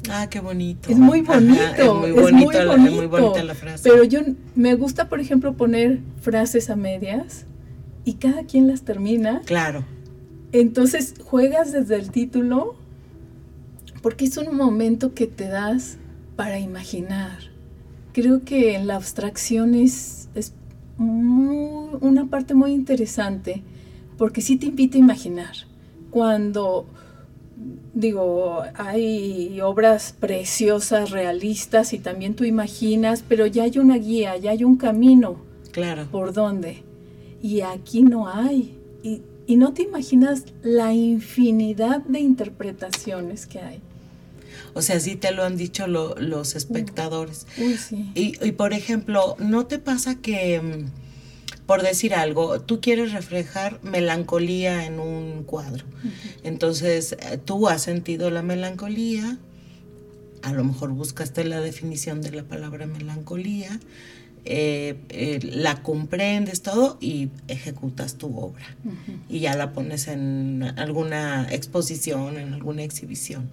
Ah, 0.09 0.27
qué 0.29 0.41
bonito. 0.41 0.89
Es 0.89 0.97
muy 0.97 1.21
bonito. 1.21 1.61
es 2.05 2.33
muy, 2.33 3.07
bonita 3.07 3.43
la 3.43 3.55
frase. 3.55 3.89
Pero 3.89 4.03
yo 4.03 4.19
me 4.55 4.75
gusta, 4.75 5.07
por 5.07 5.21
ejemplo, 5.21 5.53
poner 5.53 5.99
frases 6.19 6.69
a 6.69 6.75
medias 6.75 7.45
y 8.03 8.15
cada 8.15 8.43
quien 8.43 8.67
las 8.67 8.81
termina. 8.81 9.41
Claro. 9.45 9.85
Entonces 10.51 11.15
juegas 11.23 11.71
desde 11.71 11.95
el 11.95 12.11
título 12.11 12.75
porque 14.03 14.25
es 14.25 14.35
un 14.37 14.55
momento 14.55 15.13
que 15.13 15.27
te 15.27 15.47
das 15.47 15.97
para 16.35 16.59
imaginar. 16.59 17.39
Creo 18.11 18.43
que 18.43 18.77
la 18.83 18.97
abstracción 18.97 19.73
es, 19.73 20.19
una 20.99 22.25
parte 22.29 22.53
muy 22.53 22.71
interesante 22.71 23.63
porque 24.17 24.41
sí 24.41 24.57
te 24.57 24.67
invita 24.67 24.97
a 24.97 24.99
imaginar. 24.99 25.53
Cuando, 26.11 26.85
digo, 27.93 28.61
hay 28.75 29.59
obras 29.61 30.13
preciosas, 30.19 31.09
realistas 31.09 31.93
y 31.93 31.99
también 31.99 32.35
tú 32.35 32.43
imaginas, 32.43 33.23
pero 33.27 33.47
ya 33.47 33.63
hay 33.63 33.79
una 33.79 33.97
guía, 33.97 34.37
ya 34.37 34.51
hay 34.51 34.65
un 34.65 34.75
camino. 34.75 35.37
Claro. 35.71 36.07
¿Por 36.11 36.33
dónde? 36.33 36.83
Y 37.41 37.61
aquí 37.61 38.03
no 38.03 38.27
hay. 38.27 38.77
Y, 39.01 39.21
y 39.47 39.55
no 39.55 39.73
te 39.73 39.83
imaginas 39.83 40.45
la 40.61 40.93
infinidad 40.93 42.01
de 42.03 42.19
interpretaciones 42.19 43.47
que 43.47 43.59
hay. 43.59 43.81
O 44.73 44.81
sea, 44.81 44.99
sí 44.99 45.15
te 45.15 45.31
lo 45.31 45.43
han 45.43 45.57
dicho 45.57 45.87
los 45.87 46.55
espectadores. 46.55 47.45
Uy, 47.57 47.77
sí. 47.77 48.11
y, 48.15 48.51
por 48.53 48.73
ejemplo, 48.73 49.35
¿no 49.39 49.67
te 49.67 49.79
pasa 49.79 50.15
que, 50.15 50.61
mm, 50.61 51.65
por 51.65 51.83
decir 51.83 52.13
algo, 52.15 52.59
tú 52.61 52.81
quieres 52.81 53.13
reflejar 53.13 53.79
melancolía 53.83 54.85
en 54.85 54.99
un 54.99 55.43
cuadro? 55.43 55.85
Entonces, 56.43 57.13
eh, 57.13 57.37
tú 57.43 57.67
has 57.67 57.83
sentido 57.83 58.31
la 58.31 58.41
melancolía, 58.41 59.37
a 60.41 60.51
lo 60.53 60.63
mejor 60.63 60.91
buscaste 60.91 61.43
la 61.45 61.61
definición 61.61 62.21
de 62.21 62.31
la 62.31 62.43
palabra 62.43 62.87
melancolía, 62.87 63.79
eh, 64.45 64.99
eh, 65.07 65.39
la 65.41 65.81
comprendes 65.83 66.63
todo 66.63 66.97
y 66.99 67.29
ejecutas 67.47 68.15
tu 68.15 68.37
obra. 68.37 68.75
Y 69.29 69.39
ya 69.39 69.55
la 69.55 69.71
pones 69.71 70.07
en 70.07 70.63
alguna 70.77 71.47
exposición, 71.49 72.37
en 72.37 72.53
alguna 72.53 72.83
exhibición 72.83 73.51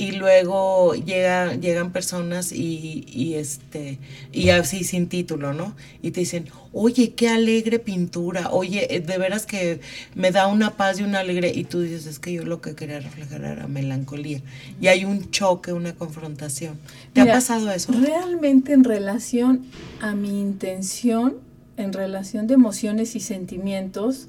y 0.00 0.12
luego 0.12 0.94
llega, 0.94 1.56
llegan 1.56 1.92
personas 1.92 2.52
y, 2.52 3.04
y, 3.06 3.34
este 3.34 3.98
y 4.32 4.48
así 4.48 4.82
sin 4.82 5.10
título, 5.10 5.52
¿no? 5.52 5.74
Y 6.00 6.12
te 6.12 6.20
dicen, 6.20 6.46
oye, 6.72 7.12
qué 7.12 7.28
alegre 7.28 7.78
pintura, 7.78 8.48
oye, 8.50 8.96
eh, 8.96 9.00
de 9.00 9.18
veras 9.18 9.44
que 9.44 9.82
me 10.14 10.30
da 10.30 10.46
una 10.46 10.78
paz 10.78 11.00
y 11.00 11.02
una 11.02 11.20
alegre, 11.20 11.52
y 11.54 11.64
tú 11.64 11.82
dices, 11.82 12.06
es 12.06 12.18
que 12.18 12.32
yo 12.32 12.44
lo 12.44 12.62
que 12.62 12.74
quería 12.74 12.98
reflejar 12.98 13.44
era 13.44 13.66
melancolía. 13.66 14.40
Y 14.80 14.86
hay 14.86 15.04
un 15.04 15.30
choque, 15.30 15.74
una 15.74 15.94
confrontación. 15.94 16.78
¿Te 17.12 17.20
ha 17.20 17.26
pasado 17.26 17.70
eso? 17.70 17.92
Realmente 17.92 18.72
en 18.72 18.84
relación 18.84 19.66
a 20.00 20.14
mi 20.14 20.40
intención, 20.40 21.36
en 21.76 21.92
relación 21.92 22.46
de 22.46 22.54
emociones 22.54 23.14
y 23.16 23.20
sentimientos, 23.20 24.28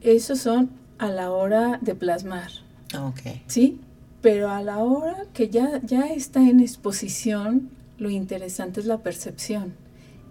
esos 0.00 0.40
son 0.40 0.68
a 0.98 1.10
la 1.10 1.30
hora 1.30 1.78
de 1.80 1.94
plasmar 1.94 2.50
Ok. 2.98 3.20
¿Sí? 3.46 3.78
Pero 4.20 4.50
a 4.50 4.62
la 4.62 4.78
hora 4.78 5.24
que 5.32 5.48
ya, 5.48 5.80
ya 5.82 6.06
está 6.12 6.48
en 6.48 6.60
exposición, 6.60 7.70
lo 7.98 8.10
interesante 8.10 8.80
es 8.80 8.86
la 8.86 8.98
percepción. 8.98 9.74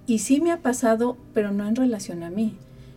Y 0.05 0.19
sí 0.19 0.41
me 0.41 0.51
ha 0.51 0.61
pasado, 0.61 1.17
pero 1.33 1.51
no 1.51 1.67
en 1.67 1.75
relación 1.75 2.23
a 2.23 2.29
mí. 2.29 2.55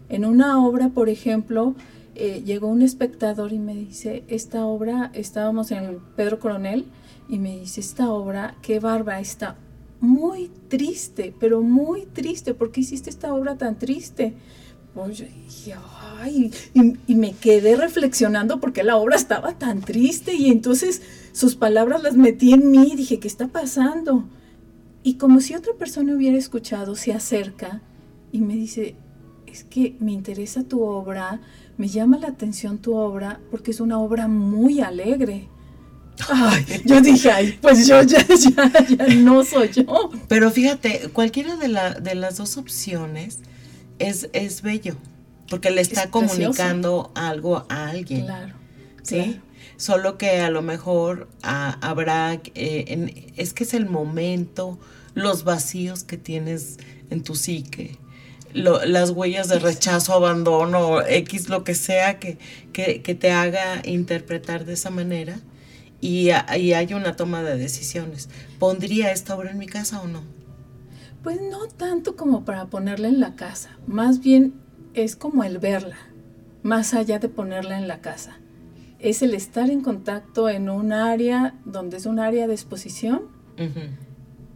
En 0.08 0.24
una 0.24 0.64
obra, 0.64 0.90
por 0.90 1.08
ejemplo, 1.08 1.74
eh, 2.14 2.42
llegó 2.44 2.68
un 2.68 2.82
espectador 2.82 3.52
y 3.52 3.58
me 3.58 3.74
dice, 3.74 4.24
esta 4.28 4.66
obra, 4.66 5.10
estábamos 5.14 5.70
en 5.70 5.98
Pedro 6.16 6.38
Coronel, 6.38 6.86
y 7.28 7.38
me 7.38 7.58
dice, 7.58 7.80
esta 7.80 8.10
obra, 8.10 8.56
qué 8.60 8.80
barba, 8.80 9.20
está 9.20 9.56
muy 10.00 10.50
triste, 10.68 11.34
pero 11.38 11.62
muy 11.62 12.06
triste, 12.06 12.54
¿por 12.54 12.72
qué 12.72 12.80
hiciste 12.80 13.08
esta 13.08 13.32
obra 13.32 13.56
tan 13.56 13.78
triste? 13.78 14.34
Pues 14.94 15.18
yo 15.18 15.24
dije, 15.46 15.74
ay, 16.18 16.50
y, 16.74 16.96
y, 17.06 17.14
me 17.14 17.32
quedé 17.32 17.76
reflexionando 17.76 18.60
porque 18.60 18.82
la 18.82 18.96
obra 18.96 19.16
estaba 19.16 19.52
tan 19.54 19.80
triste 19.80 20.34
y 20.34 20.50
entonces 20.50 21.00
sus 21.32 21.56
palabras 21.56 22.02
las 22.02 22.14
metí 22.14 22.52
en 22.52 22.70
mí 22.70 22.90
y 22.92 22.96
dije, 22.96 23.18
¿qué 23.18 23.26
está 23.26 23.48
pasando? 23.48 24.24
Y 25.02 25.14
como 25.14 25.40
si 25.40 25.54
otra 25.54 25.72
persona 25.74 26.14
hubiera 26.14 26.36
escuchado, 26.36 26.94
se 26.94 27.12
acerca 27.12 27.80
y 28.32 28.40
me 28.40 28.54
dice, 28.54 28.94
es 29.46 29.64
que 29.64 29.96
me 29.98 30.12
interesa 30.12 30.62
tu 30.62 30.82
obra, 30.82 31.40
me 31.76 31.88
llama 31.88 32.18
la 32.18 32.28
atención 32.28 32.78
tu 32.78 32.94
obra 32.94 33.40
porque 33.50 33.70
es 33.70 33.80
una 33.80 33.98
obra 33.98 34.28
muy 34.28 34.80
alegre. 34.80 35.48
Ay, 36.28 36.64
yo 36.84 37.00
dije, 37.00 37.30
ay, 37.30 37.58
pues 37.60 37.86
yo 37.86 38.02
ya, 38.02 38.26
ya, 38.26 38.86
ya 38.86 39.14
no 39.14 39.42
soy 39.44 39.70
yo. 39.70 40.10
Pero 40.28 40.50
fíjate, 40.50 41.08
cualquiera 41.12 41.56
de, 41.56 41.68
la, 41.68 41.94
de 41.94 42.14
las 42.14 42.36
dos 42.36 42.56
opciones 42.56 43.40
es, 44.08 44.28
es 44.32 44.62
bello, 44.62 44.96
porque 45.48 45.70
le 45.70 45.80
está 45.80 46.04
Es 46.04 46.08
comunicando 46.10 47.10
algo 47.14 47.64
a 47.68 47.88
alguien. 47.88 48.24
Claro. 48.26 48.54
¿sí? 49.02 49.14
claro. 49.16 49.32
Solo 49.76 50.16
que 50.18 50.40
a 50.40 50.50
lo 50.50 50.62
mejor 50.62 51.28
habrá, 51.42 52.34
eh, 52.34 52.84
en- 52.88 53.32
es 53.36 53.52
que 53.52 53.64
es 53.64 53.74
el 53.74 53.86
momento, 53.86 54.78
los 55.14 55.44
vacíos 55.44 56.04
que 56.04 56.16
tienes 56.16 56.78
en 57.10 57.22
tu 57.22 57.34
psique, 57.34 57.98
lo- 58.54 58.84
las 58.84 59.10
huellas 59.10 59.48
de 59.48 59.58
rechazo, 59.58 60.12
abandono, 60.14 61.02
X, 61.02 61.48
lo 61.48 61.64
que 61.64 61.74
sea 61.74 62.18
que, 62.18 62.38
que, 62.72 63.02
que 63.02 63.14
te 63.14 63.32
haga 63.32 63.82
interpretar 63.84 64.64
de 64.64 64.74
esa 64.74 64.90
manera 64.90 65.40
y, 66.00 66.30
a- 66.30 66.56
y 66.56 66.74
hay 66.74 66.94
una 66.94 67.16
toma 67.16 67.42
de 67.42 67.56
decisiones. 67.56 68.28
¿Pondría 68.58 69.10
esta 69.12 69.34
obra 69.36 69.50
en 69.50 69.58
mi 69.58 69.66
casa 69.66 70.00
o 70.00 70.06
no? 70.06 70.22
Pues 71.22 71.40
no 71.40 71.66
tanto 71.68 72.16
como 72.16 72.44
para 72.44 72.66
ponerla 72.66 73.08
en 73.08 73.20
la 73.20 73.36
casa, 73.36 73.70
más 73.86 74.20
bien 74.20 74.54
es 74.94 75.14
como 75.16 75.44
el 75.44 75.58
verla, 75.58 75.96
más 76.62 76.94
allá 76.94 77.18
de 77.18 77.28
ponerla 77.28 77.78
en 77.78 77.86
la 77.88 78.00
casa. 78.00 78.38
Es 78.98 79.22
el 79.22 79.34
estar 79.34 79.70
en 79.70 79.80
contacto 79.82 80.48
en 80.48 80.68
un 80.68 80.92
área 80.92 81.54
donde 81.64 81.96
es 81.96 82.06
un 82.06 82.18
área 82.18 82.46
de 82.46 82.54
exposición 82.54 83.22
Ujú. 83.58 83.80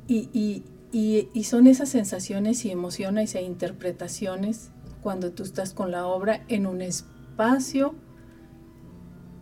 y, 0.09 0.29
y- 0.33 0.65
y- 0.93 1.29
y 1.33 1.45
son 1.45 1.67
esas 1.67 1.89
sensaciones 1.89 2.65
y 2.65 2.71
emociones 2.71 3.35
e 3.35 3.43
interpretaciones 3.43 4.71
cuando 5.03 5.33
tú 5.33 5.43
estás 5.45 5.73
con 5.73 5.91
la 5.91 6.07
obra 6.07 6.45
en 6.49 6.67
un 6.67 6.81
espacio 6.83 7.95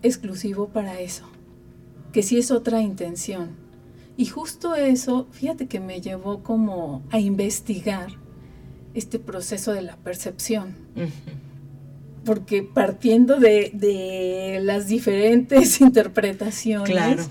exclusivo 0.02 0.69
para 0.69 1.00
eso, 1.00 1.25
que 2.12 2.23
sí 2.23 2.37
es 2.38 2.50
otra 2.50 2.81
intención. 2.83 3.50
Y 4.16 4.26
justo 4.26 4.75
eso, 4.76 5.26
fíjate 5.33 5.66
que 5.66 5.80
me 5.80 6.00
llevó 6.00 6.42
como 6.42 7.02
a 7.11 7.18
investigar 7.18 8.09
este 8.94 9.18
proceso 9.18 9.73
de 9.73 9.83
la 9.83 9.97
percepción, 9.97 10.75
porque 12.25 12.62
partiendo 12.62 13.38
de, 13.38 13.71
de 13.75 14.61
las 14.62 14.87
diferentes 14.87 15.80
interpretaciones, 15.80 16.90
Claro. 16.90 17.23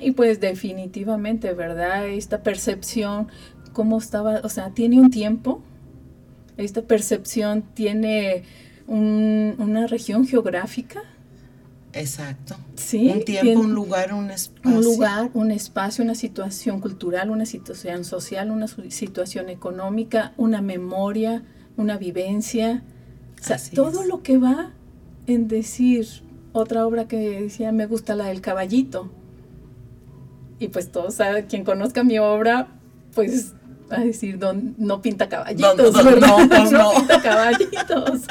y 0.00 0.10
pues 0.12 0.38
definitivamente, 0.40 1.52
¿verdad? 1.54 2.06
Esta 2.08 2.42
percepción, 2.42 3.28
cómo 3.72 3.98
estaba, 3.98 4.40
o 4.44 4.48
sea, 4.48 4.70
tiene 4.74 5.00
un 5.00 5.10
tiempo, 5.10 5.62
esta 6.56 6.82
percepción 6.82 7.62
tiene 7.74 8.42
un- 8.86 9.54
una 9.58 9.86
región 9.86 10.26
geográfica, 10.26 11.02
Exacto. 11.92 12.54
¿sí? 12.76 13.08
un 13.10 13.24
tiempo, 13.24 13.60
un 13.60 13.74
lugar, 13.74 14.12
un 14.12 14.30
espacio. 14.30 14.78
un 14.78 14.84
lugar, 14.84 15.30
un 15.34 15.50
espacio, 15.50 16.04
una 16.04 16.14
situación 16.14 16.80
cultural, 16.80 17.30
una 17.30 17.46
situación 17.46 18.04
social, 18.04 18.50
una 18.50 18.66
situación 18.68 19.48
económica, 19.48 20.32
una 20.36 20.60
memoria, 20.60 21.42
una 21.76 21.96
vivencia. 21.96 22.82
O 23.40 23.44
sea, 23.44 23.56
Así 23.56 23.74
todo 23.74 24.02
es. 24.02 24.08
lo 24.08 24.22
que 24.22 24.36
va 24.38 24.72
en 25.26 25.48
decir 25.48 26.06
otra 26.52 26.86
obra 26.86 27.08
que 27.08 27.16
decía, 27.42 27.72
me 27.72 27.86
gusta 27.86 28.14
la 28.14 28.26
del 28.26 28.40
caballito. 28.40 29.10
Y 30.58 30.68
pues 30.68 30.90
todos 30.90 31.14
saben, 31.14 31.46
quien 31.46 31.64
conozca 31.64 32.02
mi 32.04 32.18
obra, 32.18 32.68
pues 33.14 33.54
a 33.90 34.00
decir, 34.00 34.38
"Don- 34.38 34.74
no 34.76 35.00
pinta 35.00 35.28
caballitos, 35.28 35.76
No, 35.76 35.92
no, 36.02 36.04
¿verdad? 36.04 36.48
no, 36.70 36.70
no. 36.70 36.90
pinta 36.98 37.22
caballitos. 37.22 38.22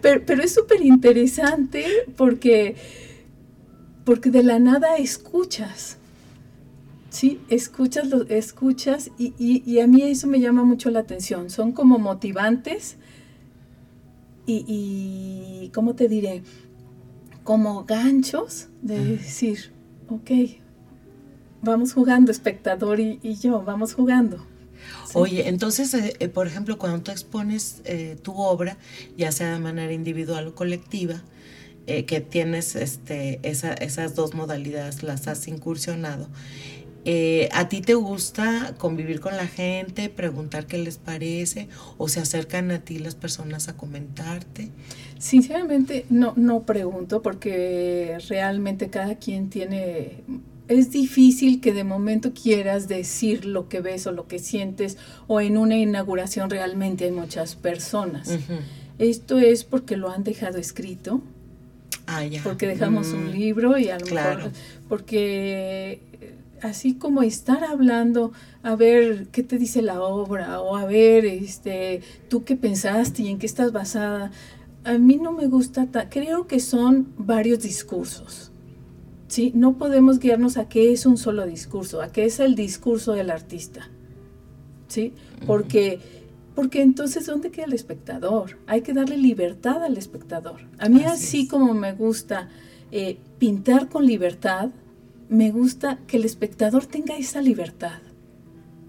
Pero, 0.00 0.22
pero 0.24 0.42
es 0.42 0.54
súper 0.54 0.80
interesante 0.82 1.84
porque, 2.16 2.76
porque 4.04 4.30
de 4.30 4.42
la 4.42 4.58
nada 4.58 4.96
escuchas. 4.96 5.98
Sí, 7.10 7.40
escuchas, 7.48 8.08
lo, 8.08 8.22
escuchas 8.28 9.10
y, 9.18 9.34
y- 9.38 9.62
y 9.70 9.80
a 9.80 9.86
mí 9.86 10.02
eso 10.02 10.26
me 10.26 10.40
llama 10.40 10.64
mucho 10.64 10.90
la 10.90 11.00
atención. 11.00 11.50
Son 11.50 11.72
como 11.72 11.98
motivantes 11.98 12.96
y, 14.46 14.64
y 14.66 15.68
¿cómo 15.74 15.94
te 15.94 16.08
diré? 16.08 16.42
Como 17.44 17.84
ganchos 17.84 18.68
de 18.82 19.16
decir, 19.16 19.72
ok, 20.08 20.30
vamos 21.62 21.92
jugando, 21.92 22.30
espectador 22.32 23.00
y, 23.00 23.18
y 23.22 23.34
yo, 23.36 23.62
vamos 23.62 23.94
jugando. 23.94 24.38
Sí. 25.06 25.12
Oye, 25.14 25.48
entonces, 25.48 25.92
eh, 25.94 26.14
eh, 26.18 26.28
por 26.28 26.46
ejemplo, 26.46 26.78
cuando 26.78 27.02
tú 27.02 27.10
expones 27.10 27.82
eh, 27.84 28.16
tu 28.22 28.34
obra, 28.34 28.78
ya 29.16 29.30
sea 29.32 29.52
de 29.52 29.60
manera 29.60 29.92
individual 29.92 30.48
o 30.48 30.54
colectiva, 30.54 31.22
eh, 31.86 32.04
que 32.04 32.20
tienes 32.20 32.76
este, 32.76 33.40
esa- 33.42 33.74
esas 33.74 34.14
dos 34.14 34.34
modalidades, 34.34 35.02
las 35.02 35.26
has 35.28 35.48
incursionado, 35.48 36.28
eh, 37.04 37.48
¿a 37.52 37.68
ti 37.68 37.80
te 37.80 37.94
gusta 37.94 38.74
convivir 38.78 39.18
con 39.20 39.36
la 39.36 39.48
gente, 39.48 40.08
preguntar 40.08 40.66
qué 40.66 40.78
les 40.78 40.98
parece, 40.98 41.66
o 41.98 42.06
se 42.08 42.20
acercan 42.20 42.70
a 42.70 42.78
ti 42.78 42.98
las 43.00 43.16
personas 43.16 43.68
a 43.68 43.76
comentarte? 43.76 44.68
Sinceramente 45.18 46.04
no, 46.10 46.32
no 46.36 46.62
pregunto 46.62 47.22
porque 47.22 48.18
realmente 48.28 48.88
cada 48.90 49.16
quien 49.16 49.50
tiene... 49.50 50.22
Es 50.68 50.90
difícil 50.92 51.60
que 51.60 51.72
de 51.72 51.82
momento 51.84 52.32
quieras 52.32 52.86
decir 52.88 53.44
lo 53.44 53.68
que 53.68 53.80
ves 53.80 54.06
o 54.06 54.12
lo 54.12 54.26
que 54.28 54.38
sientes 54.38 54.96
o 55.26 55.40
en 55.40 55.58
una 55.58 55.76
inauguración 55.76 56.48
realmente 56.50 57.04
hay 57.06 57.10
muchas 57.10 57.56
personas. 57.56 58.38
Esto 58.98 59.38
es 59.40 59.64
porque 59.64 59.96
lo 59.96 60.08
han 60.08 60.22
dejado 60.22 60.58
escrito, 60.58 61.20
Ah, 62.12 62.24
ya. 62.26 62.42
porque 62.42 62.66
dejamos 62.66 63.08
Mm, 63.12 63.16
un 63.16 63.30
libro 63.32 63.78
y 63.78 63.88
a 63.88 63.98
lo 63.98 64.06
claro. 64.06 64.36
mejor 64.44 64.52
porque 64.88 66.00
eh, 66.20 66.34
así 66.62 66.94
como 66.94 67.22
estar 67.22 67.64
hablando 67.64 68.32
a 68.62 68.76
ver 68.76 69.28
qué 69.32 69.42
te 69.42 69.58
dice 69.58 69.82
la 69.82 70.00
obra 70.02 70.60
o 70.60 70.76
a 70.76 70.84
ver 70.84 71.24
este 71.24 72.02
tú 72.28 72.44
qué 72.44 72.54
pensaste 72.56 73.22
y 73.22 73.28
en 73.28 73.38
qué 73.38 73.46
estás 73.46 73.72
basada 73.72 74.30
a 74.84 74.92
mí 74.98 75.16
no 75.16 75.32
me 75.32 75.46
gusta 75.46 75.86
ta- 75.86 76.08
creo 76.10 76.46
que 76.46 76.60
son 76.60 77.08
varios 77.16 77.60
discursos 77.60 78.50
sí 79.28 79.52
no 79.54 79.78
podemos 79.78 80.18
guiarnos 80.18 80.56
a 80.58 80.68
qué 80.68 80.92
es 80.92 81.06
un 81.06 81.16
solo 81.16 81.46
discurso 81.46 82.02
a 82.02 82.12
qué 82.12 82.24
es 82.26 82.38
el 82.40 82.54
discurso 82.54 83.12
del 83.12 83.30
artista 83.30 83.88
sí 84.88 85.14
porque 85.46 85.98
porque 86.54 86.82
entonces 86.82 87.26
dónde 87.26 87.50
queda 87.50 87.66
el 87.66 87.72
espectador 87.72 88.58
hay 88.66 88.82
que 88.82 88.92
darle 88.92 89.16
libertad 89.16 89.82
al 89.82 89.96
espectador 89.96 90.60
a 90.78 90.88
mí 90.88 91.04
Así 91.04 91.48
como 91.48 91.74
me 91.74 91.92
gusta 91.92 92.48
eh, 92.90 93.18
pintar 93.38 93.88
con 93.88 94.06
libertad 94.06 94.70
me 95.32 95.50
gusta 95.50 95.98
que 96.06 96.18
el 96.18 96.26
espectador 96.26 96.84
tenga 96.84 97.16
esa 97.16 97.40
libertad, 97.40 98.00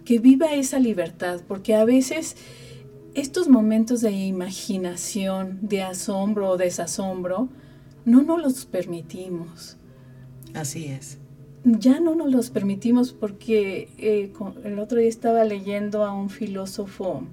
que 0.03 0.19
viva 0.19 0.53
esa 0.53 0.77
libertad, 0.77 1.39
porque 1.47 1.73
a 1.73 1.85
veces 1.85 2.35
estos 3.13 3.47
momentos 3.47 4.01
de 4.01 4.11
imaginación, 4.11 5.59
de 5.61 5.83
asombro 5.83 6.49
o 6.49 6.57
desasombro, 6.57 7.47
no 8.03 8.23
nos 8.23 8.41
los 8.41 8.65
permitimos. 8.65 9.77
Así 10.53 10.87
es. 10.87 11.17
Ya 11.63 12.01
no 12.01 12.13
nos 12.13 12.29
los 12.29 12.49
permitimos 12.49 13.13
porque 13.13 13.87
eh, 13.97 14.33
el 14.65 14.79
otro 14.79 14.99
día 14.99 15.07
estaba 15.07 15.45
leyendo 15.45 16.03
a 16.03 16.13
un 16.13 16.29
filósofo, 16.29 17.23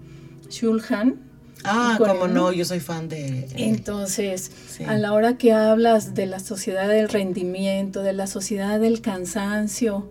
Shulhan, 0.51 1.29
Ah, 1.63 1.97
como 1.99 2.27
no, 2.27 2.53
yo 2.53 2.65
soy 2.65 2.81
fan 2.81 3.09
de... 3.11 3.41
eh, 3.41 3.49
Entonces, 3.57 4.51
sí. 4.71 4.85
a 4.85 4.97
la 4.97 5.13
hora 5.13 5.37
que 5.37 5.53
hablas 5.53 6.15
de 6.15 6.25
la 6.25 6.41
sociedad 6.41 6.89
del 6.89 7.09
rendimiento, 7.11 8.03
de 8.03 8.15
la 8.15 8.27
sociedad 8.27 8.81
del 8.81 9.03
cansancio, 9.03 10.11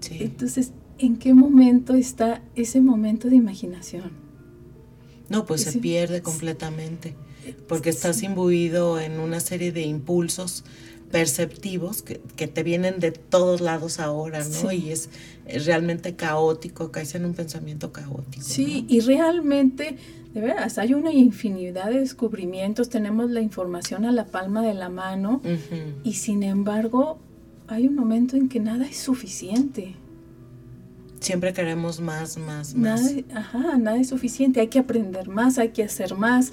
sí. 0.00 0.18
entonces, 0.20 0.72
¿en 0.98 1.16
qué 1.16 1.32
momento 1.32 1.94
está 1.94 2.42
ese 2.56 2.80
momento 2.80 3.28
de 3.28 3.36
imaginación? 3.36 4.10
No, 5.28 5.46
pues 5.46 5.62
se 5.62 5.78
pierde 5.78 6.22
completamente, 6.22 7.14
porque 7.68 7.90
estás 7.90 8.22
imbuido 8.24 8.98
en 9.00 9.20
una 9.20 9.38
serie 9.38 9.70
de 9.72 9.82
impulsos 9.82 10.64
perceptivos 11.14 12.02
que, 12.02 12.18
te 12.48 12.62
vienen 12.64 12.98
de 12.98 13.12
todos 13.12 13.60
lados 13.60 14.00
ahora, 14.00 14.42
¿no? 14.64 14.72
Y 14.72 14.90
es, 14.90 15.08
realmente 15.64 16.16
caótico, 16.16 16.90
caes 16.90 17.14
en 17.14 17.24
un 17.24 17.34
pensamiento 17.34 17.92
caótico. 17.92 18.44
Sí, 18.44 18.84
y 18.88 18.98
realmente, 18.98 19.96
de 20.34 20.40
veras, 20.40 20.76
hay 20.76 20.92
una 20.92 21.12
infinidad 21.12 21.90
de 21.90 22.00
descubrimientos, 22.00 22.88
tenemos 22.88 23.30
la 23.30 23.40
información 23.40 24.06
a 24.06 24.10
la 24.10 24.24
palma 24.24 24.60
de 24.62 24.74
la 24.74 24.88
mano 24.88 25.40
y 26.02 26.14
sin 26.14 26.42
embargo 26.42 27.20
hay 27.68 27.86
un 27.86 27.94
momento 27.94 28.34
en 28.34 28.48
que 28.48 28.58
nada 28.58 28.84
es 28.84 28.96
suficiente. 28.96 29.94
Siempre 31.20 31.52
queremos 31.52 32.00
más, 32.00 32.38
más, 32.38 32.74
más. 32.74 33.02
Nada, 33.02 33.40
ajá, 33.40 33.78
nada 33.78 33.98
es 33.98 34.08
suficiente, 34.08 34.58
hay 34.58 34.66
que 34.66 34.80
aprender 34.80 35.28
más, 35.28 35.58
hay 35.58 35.68
que 35.68 35.84
hacer 35.84 36.16
más. 36.16 36.50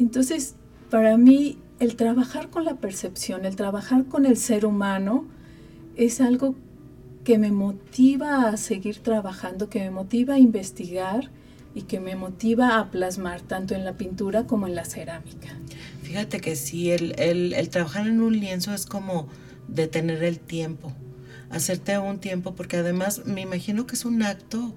Entonces, 0.00 0.56
para 0.90 1.16
mí 1.16 1.58
el 1.80 1.96
trabajar 1.96 2.50
con 2.50 2.64
la 2.64 2.76
percepción, 2.76 3.44
el 3.44 3.56
trabajar 3.56 4.06
con 4.06 4.26
el 4.26 4.36
ser 4.36 4.64
humano, 4.66 5.26
es 5.96 6.20
algo 6.20 6.54
que 7.24 7.38
me 7.38 7.52
motiva 7.52 8.48
a 8.48 8.56
seguir 8.56 8.98
trabajando, 8.98 9.68
que 9.68 9.80
me 9.80 9.90
motiva 9.90 10.34
a 10.34 10.38
investigar 10.38 11.30
y 11.74 11.82
que 11.82 11.98
me 11.98 12.14
motiva 12.16 12.78
a 12.78 12.90
plasmar 12.90 13.40
tanto 13.40 13.74
en 13.74 13.84
la 13.84 13.94
pintura 13.94 14.46
como 14.46 14.66
en 14.66 14.74
la 14.74 14.84
cerámica. 14.84 15.48
Fíjate 16.02 16.40
que 16.40 16.54
sí, 16.54 16.90
el, 16.90 17.14
el 17.18 17.68
trabajar 17.70 18.06
en 18.06 18.20
un 18.20 18.38
lienzo 18.38 18.72
es 18.74 18.86
como 18.86 19.28
detener 19.66 20.22
el 20.22 20.38
tiempo, 20.38 20.92
hacerte 21.50 21.98
un 21.98 22.18
tiempo, 22.18 22.54
porque 22.54 22.76
además 22.76 23.22
me 23.24 23.40
imagino 23.40 23.86
que 23.86 23.96
es 23.96 24.04
un 24.04 24.22
acto 24.22 24.74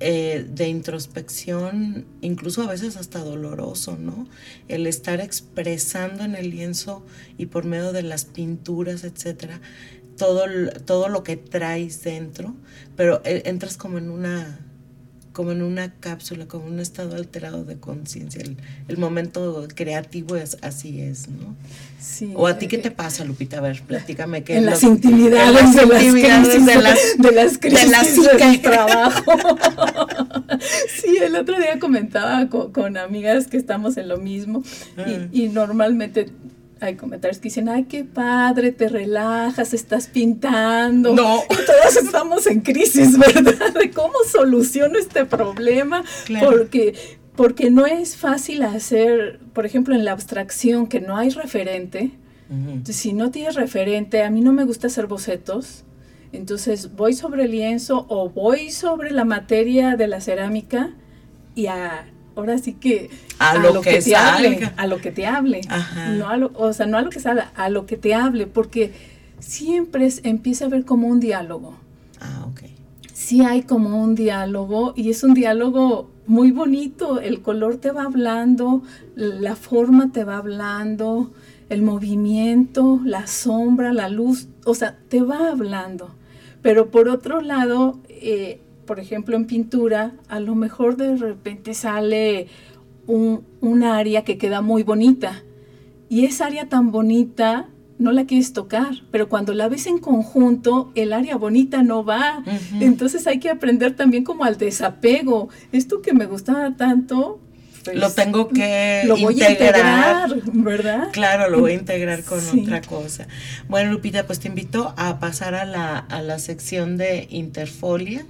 eh, 0.00 0.46
de 0.48 0.68
introspección, 0.68 2.06
incluso 2.20 2.62
a 2.62 2.66
veces 2.66 2.96
hasta 2.96 3.18
doloroso, 3.18 3.96
¿no? 3.96 4.28
El 4.68 4.86
estar 4.86 5.20
expresando 5.20 6.24
en 6.24 6.34
el 6.36 6.50
lienzo 6.50 7.04
y 7.38 7.46
por 7.46 7.64
medio 7.64 7.92
de 7.92 8.02
las 8.02 8.24
pinturas, 8.24 9.04
etcétera, 9.04 9.60
todo, 10.16 10.44
todo 10.84 11.08
lo 11.08 11.24
que 11.24 11.36
traes 11.36 12.02
dentro, 12.02 12.54
pero 12.96 13.22
eh, 13.24 13.42
entras 13.46 13.76
como 13.76 13.98
en 13.98 14.10
una 14.10 14.60
como 15.32 15.52
en 15.52 15.62
una 15.62 15.92
cápsula, 15.94 16.46
como 16.46 16.66
un 16.66 16.80
estado 16.80 17.16
alterado 17.16 17.64
de 17.64 17.78
conciencia. 17.78 18.42
El, 18.88 18.98
momento 18.98 19.66
creativo 19.74 20.36
es 20.36 20.58
así 20.62 21.00
es, 21.00 21.28
¿no? 21.28 21.56
Sí. 21.98 22.32
¿O 22.34 22.46
a 22.46 22.58
ti 22.58 22.68
qué 22.68 22.78
te 22.78 22.90
pasa, 22.90 23.24
Lupita? 23.24 23.58
A 23.58 23.60
ver, 23.60 23.82
platícame. 23.82 24.44
¿qué 24.44 24.56
en, 24.56 24.66
las 24.66 24.82
intimidades, 24.82 25.74
de, 25.74 25.86
las 25.86 26.02
crisis, 26.02 26.66
de, 26.66 26.74
las, 26.76 26.98
de 27.18 27.32
las 27.32 27.58
crisis 27.58 28.22
de 28.22 28.58
trabajo. 28.58 29.32
sí, 31.00 31.16
el 31.20 31.36
otro 31.36 31.58
día 31.58 31.78
comentaba 31.78 32.48
con, 32.48 32.96
amigas 32.96 33.46
que 33.46 33.56
estamos 33.56 33.96
en 33.96 34.08
lo 34.08 34.18
mismo 34.18 34.62
y, 34.96 35.00
ah. 35.00 35.28
y 35.32 35.48
normalmente 35.48 36.30
hay 36.82 36.96
comentarios 36.96 37.38
que 37.38 37.44
dicen, 37.44 37.68
ay, 37.68 37.84
qué 37.84 38.04
padre, 38.04 38.72
te 38.72 38.88
relajas, 38.88 39.72
estás 39.72 40.08
pintando. 40.08 41.14
No. 41.14 41.42
Y 41.48 41.54
todos 41.54 41.96
estamos 41.96 42.46
en 42.48 42.60
crisis, 42.60 43.16
¿verdad? 43.34 43.72
De 43.72 43.90
cómo 43.90 44.14
soluciono 44.30 44.98
este 44.98 45.24
problema. 45.24 46.02
Porque, 46.40 46.94
porque 47.36 47.70
no 47.70 47.86
es 47.86 48.16
fácil 48.16 48.62
hacer, 48.62 49.38
por 49.52 49.64
ejemplo, 49.64 49.94
en 49.94 50.04
la 50.04 50.12
abstracción, 50.12 50.88
que 50.88 51.00
no 51.00 51.16
hay 51.16 51.30
referente. 51.30 52.10
Si 52.84 53.14
no 53.14 53.30
tienes 53.30 53.54
referente, 53.54 54.22
a 54.22 54.28
mí 54.28 54.42
no 54.42 54.52
me 54.52 54.64
gusta 54.64 54.88
hacer 54.88 55.06
bocetos. 55.06 55.84
Entonces 56.32 56.94
voy 56.94 57.14
sobre 57.14 57.44
el 57.44 57.52
lienzo 57.52 58.04
o 58.10 58.28
voy 58.28 58.70
sobre 58.70 59.10
la 59.10 59.24
materia 59.24 59.96
de 59.96 60.06
la 60.06 60.20
cerámica 60.20 60.90
y 61.54 61.66
a 61.66 62.06
ahora 62.36 62.58
sí 62.58 62.74
que 62.74 63.10
a, 63.38 63.58
lo, 63.58 63.80
que, 63.80 64.00
te 64.00 64.16
hable, 64.16 64.72
a 64.76 64.86
lo 64.86 64.98
que 64.98 65.10
te 65.10 65.26
hable, 65.26 65.62
no 66.16 66.28
a 66.28 66.36
lo, 66.36 66.52
o 66.54 66.72
sea, 66.72 66.86
no 66.86 66.98
a 66.98 67.02
lo 67.02 67.10
que 67.10 67.20
salga, 67.20 67.52
a 67.54 67.68
lo 67.68 67.86
que 67.86 67.96
te 67.96 68.14
hable, 68.14 68.46
porque 68.46 68.92
siempre 69.38 70.08
empieza 70.22 70.64
a 70.64 70.68
haber 70.68 70.84
como 70.84 71.08
un 71.08 71.20
diálogo. 71.20 71.76
Ah, 72.20 72.46
ok. 72.48 72.62
Sí 73.12 73.42
hay 73.42 73.62
como 73.62 74.02
un 74.02 74.14
diálogo 74.14 74.94
y 74.96 75.10
es 75.10 75.22
un 75.22 75.34
diálogo 75.34 76.10
muy 76.26 76.50
bonito, 76.50 77.20
el 77.20 77.42
color 77.42 77.76
te 77.76 77.90
va 77.90 78.04
hablando, 78.04 78.82
la 79.14 79.56
forma 79.56 80.12
te 80.12 80.24
va 80.24 80.38
hablando, 80.38 81.32
el 81.68 81.82
movimiento, 81.82 83.00
la 83.04 83.26
sombra, 83.26 83.92
la 83.92 84.08
luz, 84.08 84.48
o 84.64 84.74
sea, 84.74 84.98
te 85.08 85.22
va 85.22 85.50
hablando. 85.50 86.14
Pero 86.60 86.90
por 86.90 87.08
otro 87.08 87.40
lado, 87.40 87.98
eh, 88.08 88.60
por 88.86 89.00
ejemplo, 89.00 89.36
en 89.36 89.46
pintura, 89.46 90.12
a 90.28 90.40
lo 90.40 90.54
mejor 90.54 90.96
de 90.96 91.16
repente 91.16 91.74
sale 91.74 92.48
un, 93.06 93.82
área 93.84 94.24
que 94.24 94.38
queda 94.38 94.60
muy 94.60 94.82
bonita. 94.82 95.42
Y 96.08 96.24
esa 96.24 96.46
área 96.46 96.68
tan 96.68 96.92
bonita 96.92 97.68
no 97.98 98.12
la 98.12 98.26
quieres 98.26 98.52
tocar, 98.52 99.02
pero 99.10 99.28
cuando 99.28 99.54
la 99.54 99.68
ves 99.68 99.86
en 99.86 99.98
conjunto, 99.98 100.90
el 100.94 101.12
área 101.12 101.36
bonita 101.36 101.82
no 101.82 102.04
va. 102.04 102.44
Entonces 102.80 103.26
hay 103.26 103.38
que 103.38 103.50
aprender 103.50 103.96
también 103.96 104.24
como 104.24 104.44
al 104.44 104.58
desapego. 104.58 105.48
Esto 105.72 106.02
que 106.02 106.12
me 106.12 106.26
gustaba 106.26 106.76
tanto, 106.76 107.40
pues, 107.84 107.96
lo 107.96 108.10
tengo 108.10 108.48
que 108.48 109.02
lo 109.06 109.16
voy 109.16 109.34
integrar, 109.34 109.74
a 109.74 110.36
integrar, 110.36 110.52
¿verdad? 110.52 111.08
Claro, 111.12 111.50
lo 111.50 111.60
voy 111.60 111.72
a 111.72 111.74
integrar 111.74 112.22
con 112.24 112.40
otra 112.60 112.80
cosa. 112.82 113.26
Bueno, 113.68 113.92
Lupita, 113.92 114.26
pues 114.26 114.40
te 114.40 114.48
invito 114.48 114.94
a 114.96 115.18
pasar 115.18 115.54
a 115.54 115.64
la, 115.64 115.98
a 115.98 116.22
la 116.22 116.38
sección 116.38 116.96
de 116.96 117.26
Interfolia. 117.30 118.24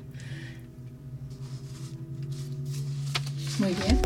Muy 3.58 3.74
bien. 3.74 4.00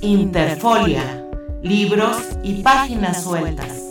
Interfolia, 0.00 1.24
libros 1.62 2.16
y 2.42 2.62
páginas 2.62 3.24
sueltas. 3.24 3.82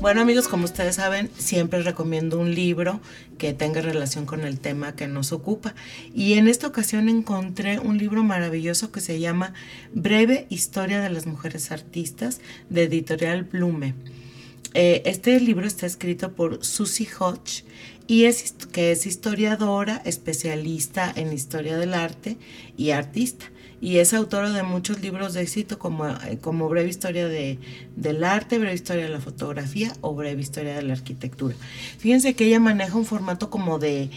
Bueno 0.00 0.22
amigos, 0.22 0.48
como 0.48 0.64
ustedes 0.64 0.94
saben, 0.94 1.30
siempre 1.36 1.82
recomiendo 1.82 2.38
un 2.38 2.54
libro 2.54 3.00
que 3.36 3.52
tenga 3.52 3.82
relación 3.82 4.24
con 4.24 4.40
el 4.46 4.58
tema 4.58 4.96
que 4.96 5.06
nos 5.08 5.32
ocupa. 5.32 5.74
Y 6.14 6.34
en 6.34 6.48
esta 6.48 6.66
ocasión 6.66 7.08
encontré 7.08 7.78
un 7.78 7.98
libro 7.98 8.22
maravilloso 8.22 8.92
que 8.92 9.00
se 9.00 9.20
llama 9.20 9.52
Breve 9.92 10.46
Historia 10.48 11.00
de 11.00 11.10
las 11.10 11.26
Mujeres 11.26 11.70
Artistas 11.70 12.40
de 12.70 12.84
Editorial 12.84 13.44
Blume. 13.44 13.94
Eh, 14.72 15.02
este 15.04 15.38
libro 15.40 15.66
está 15.66 15.84
escrito 15.86 16.32
por 16.32 16.64
Susie 16.64 17.08
Hodge 17.18 17.64
y 18.10 18.24
es 18.24 18.56
que 18.72 18.90
es 18.90 19.06
historiadora, 19.06 20.02
especialista 20.04 21.12
en 21.14 21.32
historia 21.32 21.78
del 21.78 21.94
arte 21.94 22.38
y 22.76 22.90
artista. 22.90 23.46
Y 23.80 23.98
es 23.98 24.14
autora 24.14 24.50
de 24.50 24.64
muchos 24.64 25.00
libros 25.00 25.32
de 25.32 25.42
éxito 25.42 25.78
como, 25.78 26.08
eh, 26.08 26.38
como 26.40 26.68
Breve 26.68 26.88
Historia 26.88 27.28
de, 27.28 27.60
del 27.94 28.24
Arte, 28.24 28.58
Breve 28.58 28.74
Historia 28.74 29.04
de 29.04 29.10
la 29.10 29.20
Fotografía 29.20 29.92
o 30.00 30.16
Breve 30.16 30.40
Historia 30.40 30.74
de 30.74 30.82
la 30.82 30.94
Arquitectura. 30.94 31.54
Fíjense 31.98 32.34
que 32.34 32.46
ella 32.46 32.58
maneja 32.58 32.96
un 32.98 33.04
formato 33.04 33.48
como 33.48 33.78
de, 33.78 34.10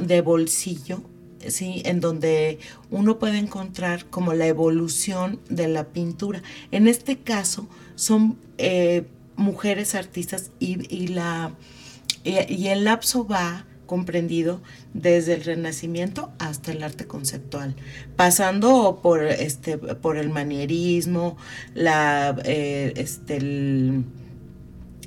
de 0.00 0.20
bolsillo, 0.22 1.02
¿sí? 1.46 1.82
en 1.84 2.00
donde 2.00 2.58
uno 2.90 3.18
puede 3.18 3.36
encontrar 3.36 4.06
como 4.06 4.32
la 4.32 4.46
evolución 4.46 5.40
de 5.50 5.68
la 5.68 5.88
pintura. 5.88 6.42
En 6.70 6.88
este 6.88 7.18
caso 7.18 7.68
son 7.96 8.38
eh, 8.56 9.04
mujeres 9.36 9.94
artistas 9.94 10.52
y, 10.58 10.88
y 10.88 11.08
la 11.08 11.52
y, 12.26 12.68
el 12.68 12.84
lapso 12.84 13.26
va 13.26 13.64
comprendido 13.86 14.60
desde 14.94 15.34
el 15.34 15.44
Renacimiento 15.44 16.32
hasta 16.38 16.72
el 16.72 16.82
arte 16.82 17.06
conceptual, 17.06 17.76
pasando 18.16 18.98
por 19.02 19.24
este 19.24 19.78
por 19.78 20.16
el 20.16 20.30
manierismo, 20.30 21.36
la 21.74 22.36
eh, 22.44 22.92
este 22.96 23.36
el, 23.36 24.04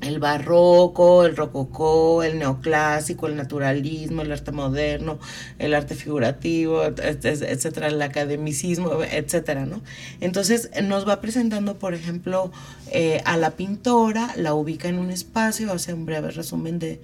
el 0.01 0.19
barroco, 0.19 1.25
el 1.25 1.35
rococó, 1.35 2.23
el 2.23 2.39
neoclásico, 2.39 3.27
el 3.27 3.35
naturalismo, 3.35 4.21
el 4.21 4.31
arte 4.31 4.51
moderno, 4.51 5.19
el 5.57 5.73
arte 5.73 5.95
figurativo, 5.95 6.83
etcétera, 6.83 7.88
el 7.88 8.01
academicismo, 8.01 9.03
etcétera, 9.03 9.65
¿no? 9.65 9.81
Entonces 10.21 10.69
nos 10.83 11.07
va 11.07 11.21
presentando, 11.21 11.75
por 11.75 11.93
ejemplo, 11.93 12.51
eh, 12.91 13.21
a 13.25 13.38
la 13.38 13.51
pintora, 13.51 14.33
la 14.35 14.53
ubica 14.53 14.88
en 14.88 14.99
un 14.99 15.12
espacio, 15.12 15.71
hace 15.71 15.93
un 15.93 16.05
breve 16.05 16.31
resumen 16.31 16.79
de, 16.79 16.99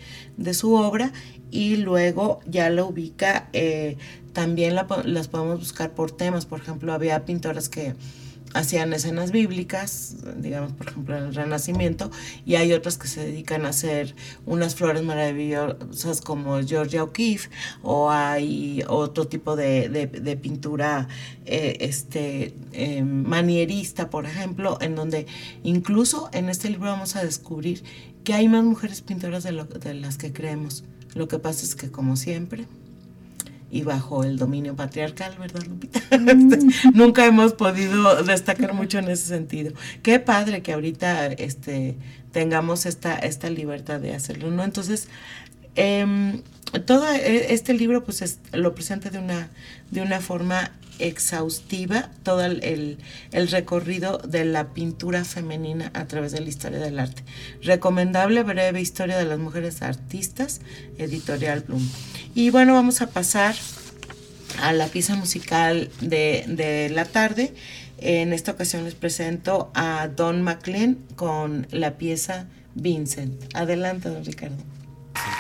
su 0.54 0.74
obra 0.74 1.12
y 1.52 1.78
luego 1.78 2.40
ya 2.46 2.70
la 2.70 2.86
ubica, 2.86 3.50
eh, 3.54 3.98
también 4.32 4.76
las 4.76 5.28
podemos 5.28 5.60
buscar 5.60 5.92
por 5.92 6.12
temas, 6.12 6.46
por 6.46 6.60
ejemplo, 6.60 6.94
había 6.94 7.26
pintoras 7.26 7.70
que 7.70 7.94
hacían 8.56 8.94
escenas 8.94 9.32
bíblicas, 9.32 10.16
digamos, 10.38 10.72
por 10.72 10.88
ejemplo, 10.88 11.18
en 11.18 11.24
el 11.26 11.36
Renacimiento, 11.36 12.10
y 12.46 12.56
hay 12.56 12.72
otras 12.72 12.98
que 12.98 13.08
se 13.08 13.24
dedican 13.24 13.66
a 13.66 13.70
hacer 13.70 14.16
unas 14.46 14.76
flores 14.76 15.04
maravillosas 15.04 16.22
como 16.22 16.62
Georgia 16.64 17.04
O'Keeffe, 17.04 17.50
o 17.84 18.10
hay 18.10 18.82
otro 18.88 19.28
tipo 19.28 19.58
de, 19.58 20.40
pintura 20.42 21.10
eh, 21.46 21.78
este, 21.82 22.56
em, 22.72 23.24
manierista, 23.24 24.10
por 24.10 24.26
ejemplo, 24.26 24.78
en 24.80 24.96
donde 24.96 25.28
incluso 25.64 26.30
en 26.32 26.50
este 26.50 26.70
libro 26.70 26.92
vamos 26.92 27.18
a 27.18 27.24
descubrir 27.24 27.84
que 28.24 28.34
hay 28.34 28.48
más 28.48 28.64
mujeres 28.64 29.02
pintoras 29.02 29.44
de, 29.44 29.52
de 29.52 29.94
las 29.96 30.18
que 30.18 30.32
creemos. 30.32 30.86
Lo 31.14 31.28
que 31.28 31.40
pasa 31.40 31.66
es 31.66 31.76
que, 31.76 31.92
como 31.92 32.16
siempre, 32.16 32.68
y 33.76 33.84
bajo 33.84 34.24
el 34.24 34.38
dominio 34.38 34.74
patriarcal, 34.74 35.36
¿verdad, 35.38 35.64
Lupita? 35.68 36.00
Mm. 36.16 36.70
Nunca 36.94 37.26
hemos 37.26 37.54
podido 37.54 38.24
destacar 38.24 38.74
mucho 38.74 39.00
en 39.00 39.10
ese 39.10 39.28
sentido. 39.28 39.74
Qué 40.02 40.20
padre 40.20 40.62
que 40.62 40.72
ahorita 40.72 41.28
este, 41.28 41.98
tengamos 42.32 42.86
esta, 42.86 43.16
esta 43.16 43.50
libertad 43.50 44.00
de 44.00 44.16
hacerlo, 44.16 44.50
¿no? 44.50 44.64
Entonces, 44.64 45.10
eh, 45.76 46.42
todo 46.86 47.10
e, 47.12 47.54
este 47.54 47.74
libro 47.74 48.04
pues 48.04 48.40
lo 48.54 48.76
presenta 48.76 49.10
de 49.10 49.20
una, 49.20 49.50
de 49.92 50.02
una 50.02 50.20
forma 50.20 50.72
exhaustiva 51.00 52.10
todo 52.24 52.46
el, 52.46 52.98
recorrido 53.32 54.18
de 54.20 54.46
la 54.46 54.74
pintura 54.74 55.26
femenina 55.26 55.92
a 55.94 56.06
través 56.06 56.32
de 56.32 56.42
la 56.42 56.50
historia 56.50 56.80
del 56.80 57.00
arte. 57.00 57.24
Recomendable 57.62 58.44
breve 58.44 58.82
historia 58.82 59.18
de 59.18 59.26
las 59.26 59.40
mujeres 59.40 59.82
artistas, 59.82 60.62
editorial 60.98 61.62
Bloom. 61.62 61.88
Y 62.34 62.50
bueno, 62.50 62.74
vamos 62.74 63.02
a 63.02 63.08
pasar 63.08 63.56
a 64.62 64.72
la 64.72 64.88
pieza 64.88 65.16
musical 65.16 65.90
de, 66.02 66.46
de 66.48 66.90
la 66.90 67.06
tarde. 67.06 67.54
En 67.98 68.34
esta 68.34 68.52
ocasión 68.52 68.84
les 68.84 68.96
presento 68.96 69.72
a 69.74 70.08
Don 70.08 70.42
McLean 70.42 70.98
con 71.16 71.68
la 71.72 71.98
pieza 71.98 72.48
Vincent. 72.74 73.34
Adelante, 73.54 74.10
don 74.10 74.24
Ricardo. 74.26 74.76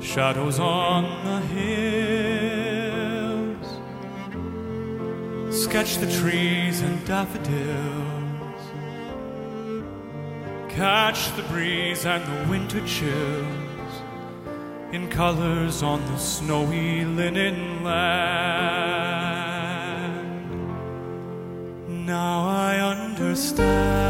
shadows 0.00 0.58
on 0.58 1.04
the 1.24 1.40
hills. 1.54 2.00
Sketch 5.64 5.98
the 5.98 6.10
trees 6.20 6.80
and 6.80 7.04
daffodils 7.06 8.10
catch 10.80 11.34
the 11.36 11.42
breeze 11.44 12.06
and 12.06 12.24
the 12.24 12.50
winter 12.50 12.80
chills 12.86 13.94
in 14.92 15.08
colors 15.10 15.82
on 15.82 16.00
the 16.06 16.16
snowy 16.16 17.04
linen 17.04 17.84
land. 17.84 18.70
Now 22.06 22.48
I 22.48 22.78
understand 22.78 24.09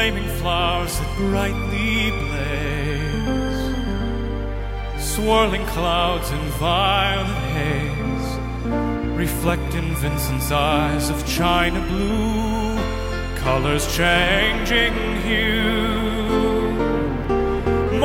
flaming 0.00 0.32
flowers 0.40 0.98
that 0.98 1.12
brightly 1.18 2.10
blaze, 2.22 3.64
swirling 4.98 5.66
clouds 5.66 6.30
in 6.30 6.40
violet 6.58 7.36
haze 7.56 8.28
reflect 9.14 9.74
in 9.74 9.94
Vincent's 9.96 10.50
eyes 10.50 11.10
of 11.10 11.18
china 11.26 11.80
blue, 11.90 12.78
colors 13.44 13.84
changing 13.94 14.94
hue. 15.20 16.70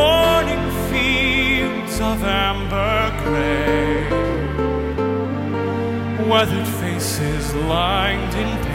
Morning 0.02 0.66
fields 0.90 1.96
of 2.02 2.22
amber 2.26 3.10
gray, 3.24 4.10
weathered 6.30 6.68
faces 6.82 7.56
lined 7.56 8.34
in 8.34 8.50
pain 8.66 8.75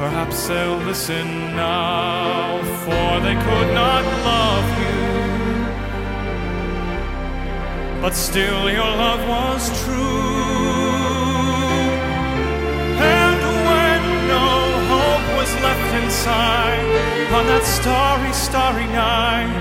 Perhaps 0.00 0.48
they'll 0.48 0.78
listen 0.78 1.26
now, 1.54 2.56
for 2.84 3.20
they 3.20 3.34
could 3.46 3.70
not 3.74 4.02
love 4.30 4.68
you. 4.80 5.00
But 8.00 8.14
still, 8.14 8.70
your 8.70 8.92
love 9.04 9.22
was 9.28 9.62
true. 9.84 10.00
And 13.18 13.40
when 13.68 14.00
no 14.36 14.48
hope 14.92 15.26
was 15.38 15.50
left 15.66 15.90
inside 16.02 16.80
on 17.36 17.44
that 17.52 17.64
starry, 17.64 18.32
starry 18.32 18.86
night. 18.86 19.52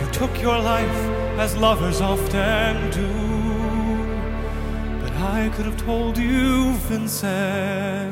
You 0.00 0.06
took 0.12 0.40
your 0.40 0.60
life 0.60 1.00
as 1.44 1.56
lovers 1.56 2.00
often 2.00 2.90
do. 2.90 3.10
But 5.02 5.12
I 5.36 5.50
could 5.54 5.66
have 5.66 5.80
told 5.84 6.16
you, 6.16 6.74
Vincent, 6.88 8.03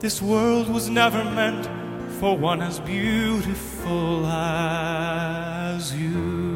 this 0.00 0.22
world 0.22 0.66
was 0.68 0.88
never 0.88 1.22
meant 1.22 1.66
for 2.18 2.34
one 2.36 2.62
as 2.62 2.80
beautiful 2.80 4.24
as 4.26 5.94
you. 5.94 6.49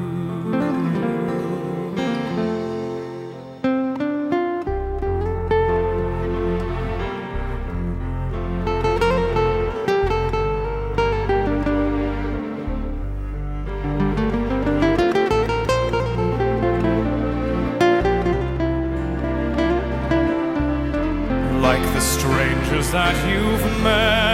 That 23.14 23.30
you've 23.30 23.66
met. 23.82 24.24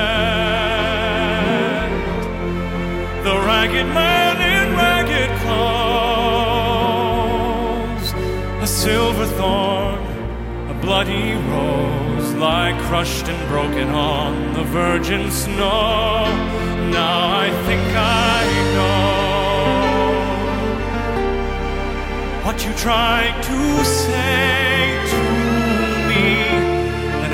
The 3.24 3.36
ragged 3.46 3.86
man 3.86 4.36
in 4.54 4.66
ragged 4.76 5.30
clothes, 5.42 5.66
a 8.62 8.66
silver 8.66 9.26
thorn, 9.26 10.00
a 10.70 10.74
bloody 10.80 11.34
rose, 11.52 12.32
lie 12.34 12.74
crushed 12.88 13.28
and 13.28 13.48
broken 13.48 13.88
on 13.90 14.54
the 14.54 14.64
virgin 14.64 15.30
snow. 15.30 16.26
Now 16.90 17.38
I 17.44 17.50
think 17.66 17.86
I 17.94 18.44
know 18.76 19.20
what 22.44 22.56
you're 22.64 22.78
trying 22.78 23.36
to 23.42 23.84
say 23.84 24.59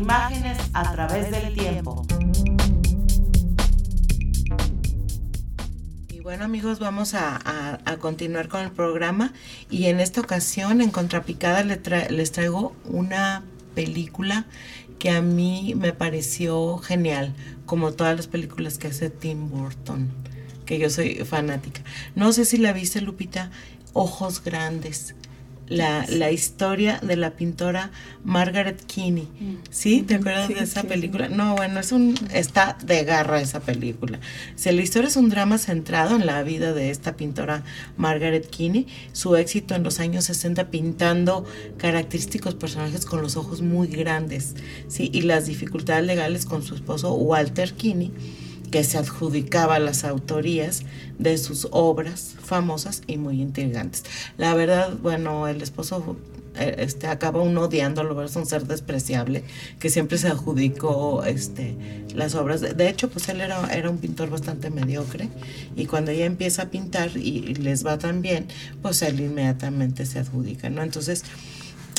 Imágenes 0.00 0.56
a 0.72 0.92
través 0.92 1.30
del 1.30 1.52
tiempo. 1.52 2.06
Y 6.08 6.20
bueno 6.20 6.44
amigos, 6.44 6.78
vamos 6.78 7.12
a, 7.12 7.78
continuar 8.00 8.48
con 8.48 8.62
el 8.62 8.70
programa 8.70 9.34
y 9.68 9.86
en 9.86 10.00
esta 10.00 10.22
ocasión 10.22 10.80
en 10.80 10.90
Contrapicada 10.90 11.62
les 11.64 12.32
traigo 12.32 12.74
una 12.86 13.42
película 13.74 14.46
que 14.98 15.10
a 15.10 15.20
mí 15.20 15.74
me 15.76 15.92
pareció 15.92 16.78
genial, 16.78 17.34
como 17.66 17.92
todas 17.92 18.16
las 18.16 18.26
películas 18.26 18.78
que 18.78 18.88
hace 18.88 19.10
Tim 19.10 19.50
Burton, 19.50 20.08
que 20.64 20.78
yo 20.78 20.88
soy 20.88 21.16
fanática. 21.26 21.82
No 22.14 22.32
sé 22.32 22.46
si 22.46 22.56
la 22.56 22.72
viste, 22.72 23.02
Lupita, 23.02 23.50
Ojos 23.92 24.42
Grandes 24.42 25.14
la, 25.70 26.04
la 26.08 26.30
historia 26.30 26.98
de 27.00 27.16
la 27.16 27.30
pintora 27.30 27.90
Margaret 28.24 28.84
Kinney. 28.84 29.28
Mm. 29.38 29.54
¿Sí? 29.70 30.02
¿Te 30.02 30.16
acuerdas 30.16 30.48
de 30.48 30.60
esa 30.60 30.82
película? 30.82 31.28
No, 31.28 31.54
bueno, 31.56 31.80
es 31.80 31.92
un 31.92 32.14
está 32.34 32.76
de 32.84 33.04
garra 33.04 33.40
esa 33.40 33.60
película. 33.60 34.20
Si 34.56 34.70
la 34.70 34.82
historia 34.82 35.08
es 35.08 35.16
un 35.16 35.30
drama 35.30 35.58
centrado 35.58 36.16
en 36.16 36.26
la 36.26 36.42
vida 36.42 36.74
de 36.74 36.90
esta 36.90 37.16
pintora 37.16 37.62
Margaret 37.96 38.50
Kinney, 38.50 38.86
su 39.12 39.36
éxito 39.36 39.74
en 39.74 39.84
los 39.84 40.00
años 40.00 40.24
60 40.24 40.70
pintando 40.70 41.44
característicos 41.78 42.56
personajes 42.56 43.06
con 43.06 43.22
los 43.22 43.36
ojos 43.36 43.62
muy 43.62 43.86
grandes, 43.86 44.56
¿sí? 44.88 45.08
Y 45.12 45.22
las 45.22 45.46
dificultades 45.46 46.04
legales 46.04 46.46
con 46.46 46.62
su 46.62 46.74
esposo 46.74 47.14
Walter 47.14 47.72
Kinney 47.74 48.12
que 48.70 48.84
se 48.84 48.98
adjudicaba 48.98 49.78
las 49.78 50.04
autorías 50.04 50.82
de 51.18 51.38
sus 51.38 51.68
obras 51.70 52.36
famosas 52.42 53.02
y 53.06 53.16
muy 53.16 53.40
intrigantes. 53.40 54.04
La 54.36 54.54
verdad, 54.54 54.96
bueno, 55.02 55.48
el 55.48 55.62
esposo 55.62 56.16
eh, 56.56 56.76
este, 56.78 57.06
acaba 57.06 57.40
uno 57.42 57.62
odiándolo, 57.62 58.22
es 58.24 58.34
un 58.34 58.44
ser 58.44 58.66
despreciable 58.66 59.44
que 59.78 59.88
siempre 59.88 60.18
se 60.18 60.28
adjudicó 60.28 61.24
este, 61.24 61.76
las 62.14 62.34
obras. 62.34 62.60
De, 62.60 62.88
hecho, 62.88 63.08
pues 63.08 63.28
él 63.28 63.40
era, 63.40 63.72
era 63.72 63.88
un 63.88 63.98
pintor 63.98 64.30
bastante 64.30 64.70
mediocre 64.70 65.28
y 65.76 65.86
cuando 65.86 66.10
ella 66.10 66.26
empieza 66.26 66.62
a 66.62 66.66
pintar 66.66 67.16
y, 67.16 67.54
les 67.54 67.86
va 67.86 67.98
tan 67.98 68.20
bien, 68.20 68.46
pues 68.82 69.02
él 69.02 69.20
inmediatamente 69.20 70.06
se 70.06 70.18
adjudica, 70.18 70.70
¿no? 70.70 70.82
Entonces, 70.82 71.24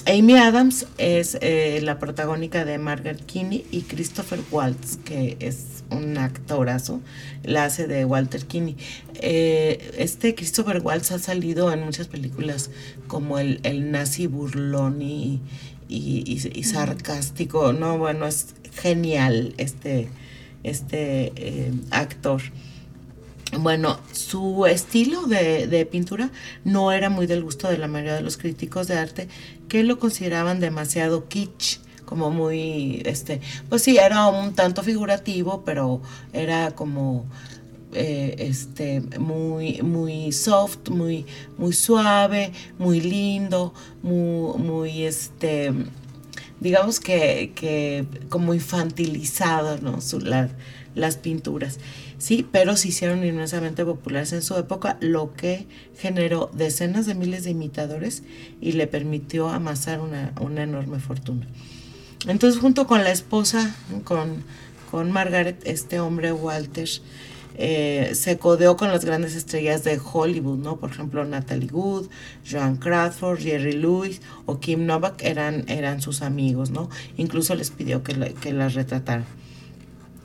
Amy 0.05 0.35
Adams 0.35 0.87
es 0.97 1.37
eh, 1.41 1.79
la 1.83 1.99
protagónica 1.99 2.65
de 2.65 2.77
Margaret 2.77 3.23
Kinney 3.25 3.65
y 3.71 3.81
Christopher 3.81 4.39
Waltz, 4.51 4.97
que 5.05 5.37
es 5.39 5.80
un 5.91 6.17
actorazo, 6.17 7.01
la 7.43 7.65
hace 7.65 7.87
de 7.87 8.05
Walter 8.05 8.45
Kinney. 8.45 8.77
Eh, 9.15 9.93
este 9.97 10.33
Christopher 10.35 10.81
Waltz 10.83 11.11
ha 11.11 11.19
salido 11.19 11.71
en 11.71 11.83
muchas 11.83 12.07
películas 12.07 12.71
como 13.07 13.37
el, 13.37 13.59
el 13.63 13.91
nazi 13.91 14.27
burlón 14.27 15.01
y, 15.01 15.41
y, 15.91 16.63
sarcástico. 16.63 17.73
No, 17.73 17.97
bueno, 17.97 18.25
es 18.25 18.55
genial 18.73 19.53
este, 19.57 20.09
este 20.63 21.33
eh, 21.35 21.71
actor. 21.91 22.41
Bueno, 23.59 23.99
su 24.13 24.65
estilo 24.65 25.23
de, 25.23 25.87
pintura 25.91 26.31
no 26.63 26.93
era 26.93 27.09
muy 27.09 27.27
del 27.27 27.43
gusto 27.43 27.69
de 27.69 27.77
la 27.77 27.89
mayoría 27.89 28.15
de 28.15 28.21
los 28.21 28.37
críticos 28.37 28.87
de 28.87 28.97
arte 28.97 29.27
que 29.67 29.83
lo 29.83 29.99
consideraban 29.99 30.61
demasiado 30.61 31.27
kitsch, 31.27 31.80
como 32.11 32.29
muy, 32.29 33.01
este, 33.05 33.39
pues 33.69 33.83
sí, 33.83 33.97
era 33.97 34.27
un 34.27 34.53
tanto 34.53 34.83
figurativo, 34.83 35.63
pero 35.63 36.01
era 36.33 36.71
como, 36.71 37.25
eh, 37.93 38.35
este, 38.37 38.99
muy, 39.17 39.81
muy 39.81 40.33
soft, 40.33 40.89
muy, 40.89 41.25
muy 41.57 41.71
suave, 41.71 42.51
muy 42.77 42.99
lindo, 42.99 43.73
muy, 44.03 44.57
muy, 44.59 45.03
este, 45.03 45.71
digamos 46.59 46.99
que, 46.99 47.53
que 47.55 48.03
como 48.27 48.53
infantilizado, 48.53 49.77
¿no? 49.77 50.01
Su, 50.01 50.19
las 50.19 51.15
pinturas. 51.15 51.79
Sí, 52.17 52.45
pero 52.51 52.77
se 52.77 52.89
hicieron 52.89 53.25
inmensamente 53.25 53.83
populares 53.83 54.31
en 54.31 54.43
su 54.43 54.55
época, 54.55 54.97
lo 54.99 55.33
que 55.33 55.65
generó 55.97 56.51
decenas 56.53 57.07
de 57.07 57.15
miles 57.15 57.45
de 57.45 57.49
imitadores 57.49 58.21
y 58.61 58.73
le 58.73 58.85
permitió 58.85 59.49
amasar 59.49 60.01
una, 60.01 60.33
enorme 60.61 60.99
fortuna. 60.99 61.47
Entonces, 62.27 62.59
junto 62.59 62.85
con 62.85 63.03
la 63.03 63.11
esposa, 63.11 63.75
con, 64.03 64.43
con 64.91 65.11
Margaret, 65.11 65.59
este 65.65 65.99
hombre 65.99 66.31
Walter, 66.31 66.87
eh, 67.55 68.11
se 68.13 68.37
codeó 68.37 68.77
con 68.77 68.89
las 68.89 69.03
grandes 69.03 69.35
estrellas 69.35 69.83
de 69.83 69.99
Hollywood, 70.01 70.59
¿no? 70.59 70.77
Por 70.77 70.91
ejemplo, 70.91 71.25
Natalie 71.25 71.69
Wood, 71.71 72.07
Joan 72.49 72.77
Crawford, 72.77 73.39
Jerry 73.39 73.73
Lewis 73.73 74.21
o 74.45 74.59
Kim 74.59 74.85
Novak 74.85 75.21
eran, 75.23 75.65
eran 75.67 76.01
sus 76.01 76.21
amigos, 76.21 76.71
¿no? 76.71 76.89
Incluso 77.17 77.55
les 77.55 77.71
pidió 77.71 78.03
que, 78.03 78.35
que 78.35 78.53
las 78.53 78.73
retrataran. 78.73 79.25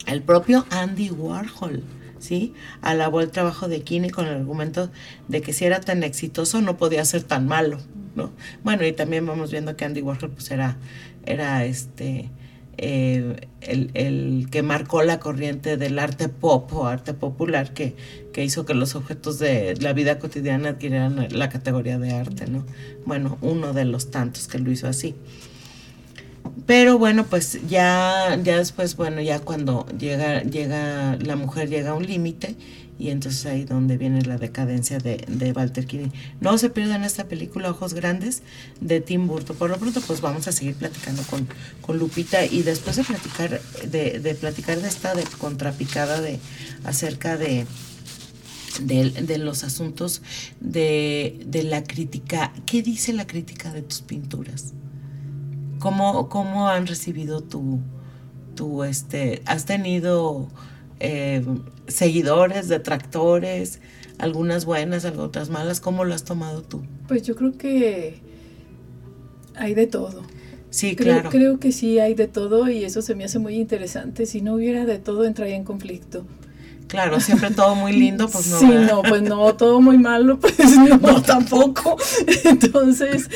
El 0.07 0.23
propio 0.23 0.67
Andy 0.71 1.11
Warhol, 1.11 1.83
¿sí? 2.21 2.55
Alabó 2.81 3.21
el 3.21 3.31
trabajo 3.31 3.69
de 3.69 3.83
Kinney 3.83 4.11
con 4.11 4.27
el 4.27 4.35
argumento 4.35 4.91
de 5.27 5.43
que 5.43 5.53
si 5.53 5.65
era 5.65 5.81
tan 5.81 6.05
exitoso 6.05 6.61
no 6.61 6.77
podía 6.77 7.05
ser 7.05 7.25
tan 7.25 7.49
malo, 7.49 7.79
¿no? 8.17 8.33
Bueno, 8.65 8.85
y 8.85 8.93
también 8.93 9.25
vamos 9.27 9.53
viendo 9.53 9.77
que 9.77 9.85
Andy 9.85 10.03
Warhol 10.03 10.31
pues 10.31 10.51
era, 10.51 10.77
era 11.25 11.65
este, 11.65 12.31
eh, 12.79 13.49
el, 13.61 14.49
que 14.51 14.63
marcó 14.63 15.03
la 15.03 15.21
corriente 15.21 15.77
del 15.77 15.99
arte 15.99 16.29
pop 16.29 16.73
o 16.75 16.87
arte 16.87 17.15
popular 17.15 17.73
que, 17.73 17.95
que, 18.33 18.45
hizo 18.45 18.67
que 18.67 18.75
los 18.75 18.95
objetos 18.95 19.39
de 19.39 19.77
la 19.81 19.93
vida 19.93 20.19
cotidiana 20.19 20.71
adquirieran 20.71 21.29
la 21.31 21.49
categoría 21.49 21.99
de 21.99 22.13
arte, 22.13 22.47
¿no? 22.47 22.65
Bueno, 23.05 23.39
uno 23.41 23.73
de 23.73 23.85
los 23.85 24.11
tantos 24.11 24.49
que 24.49 24.59
lo 24.59 24.71
hizo 24.71 24.89
así. 24.89 25.15
Pero 26.67 26.99
bueno, 26.99 27.25
pues 27.25 27.61
ya, 27.69 28.39
ya 28.43 28.59
después, 28.59 28.97
bueno, 28.97 29.21
ya 29.21 29.41
cuando 29.41 29.87
llega, 29.99 30.43
llega, 30.43 31.17
la 31.17 31.37
mujer 31.37 31.69
llega 31.69 31.91
a 31.91 31.95
un 31.95 32.07
límite 32.07 32.57
y 32.99 33.11
entonces 33.11 33.45
ahí 33.47 33.65
donde 33.65 33.99
viene 33.99 34.23
la 34.23 34.39
decadencia 34.39 34.99
de, 34.99 35.25
de 35.29 35.53
Walter 35.53 35.87
Kinney. 35.87 36.13
No 36.41 36.57
se 36.59 36.71
pierdan 36.71 37.05
esta 37.05 37.25
película 37.25 37.71
Ojos 37.71 37.95
Grandes 37.95 38.43
de 38.81 39.01
Tim 39.01 39.27
Burton. 39.27 39.57
Por 39.57 39.71
lo 39.71 39.79
pronto, 39.79 40.01
pues 40.01 40.21
vamos 40.21 40.49
a 40.49 40.53
seguir 40.53 40.75
platicando 40.75 41.23
con, 41.25 41.47
con 41.83 41.99
Lupita 41.99 42.45
y 42.47 42.63
después 42.63 42.97
de 42.97 43.05
platicar, 43.05 43.61
de, 43.91 44.21
de 44.21 44.35
platicar 44.35 44.81
de 44.81 44.89
esta 44.89 45.15
de 45.15 45.25
contrapicada 45.39 46.21
de 46.21 46.39
acerca 46.85 47.37
de, 47.37 47.67
de, 48.81 49.39
los 49.39 49.65
asuntos 49.65 50.23
de, 50.61 51.41
de 51.47 51.63
la 51.65 51.83
crítica. 51.85 52.53
¿Qué 52.65 52.83
dice 52.83 53.13
la 53.13 53.27
crítica 53.27 53.73
de 53.73 53.83
tus 53.83 54.01
pinturas? 54.01 54.73
¿Cómo, 55.79 56.29
cómo 56.29 56.69
han 56.69 56.87
recibido 56.87 57.43
tu, 57.43 57.81
tu, 58.55 58.85
este, 58.85 59.43
has 59.45 59.67
tenido 59.67 60.49
eh, 61.01 61.45
seguidores, 61.87 62.69
detractores, 62.69 63.81
algunas 64.19 64.65
buenas, 64.65 65.05
otras 65.05 65.51
malas? 65.51 65.81
¿Cómo 65.81 66.05
lo 66.05 66.15
has 66.15 66.25
tomado 66.25 66.63
tú? 66.63 66.83
Pues 67.09 67.23
yo 67.23 67.37
creo 67.37 67.57
que 67.57 68.21
hay 69.55 69.75
de 69.75 69.87
todo. 69.87 70.23
Sí, 70.71 70.97
creo, 70.97 71.15
claro. 71.15 71.31
Creo 71.31 71.59
que 71.59 71.73
sí 71.73 71.99
hay 71.99 72.15
de 72.15 72.27
todo 72.29 72.69
y 72.69 72.85
eso 72.85 73.01
se 73.03 73.15
me 73.15 73.25
hace 73.25 73.39
muy 73.39 73.55
interesante. 73.55 74.27
Si 74.27 74.43
no 74.43 74.55
hubiera 74.55 74.85
de 74.85 74.99
todo, 74.99 75.25
entraría 75.25 75.57
en 75.57 75.65
conflicto. 75.65 76.27
Claro, 76.89 77.21
siempre 77.21 77.51
todo 77.51 77.75
muy 77.75 77.93
lindo, 77.93 78.29
pues 78.29 78.47
no. 78.49 78.59
Sí, 78.59 78.67
no, 78.67 79.03
pues 79.03 79.23
no, 79.23 79.55
todo 79.57 79.81
muy 79.81 79.99
malo, 79.99 80.39
pues 80.41 80.77
no, 80.77 81.23
tampoco. 81.23 81.97
Entonces, 82.45 83.29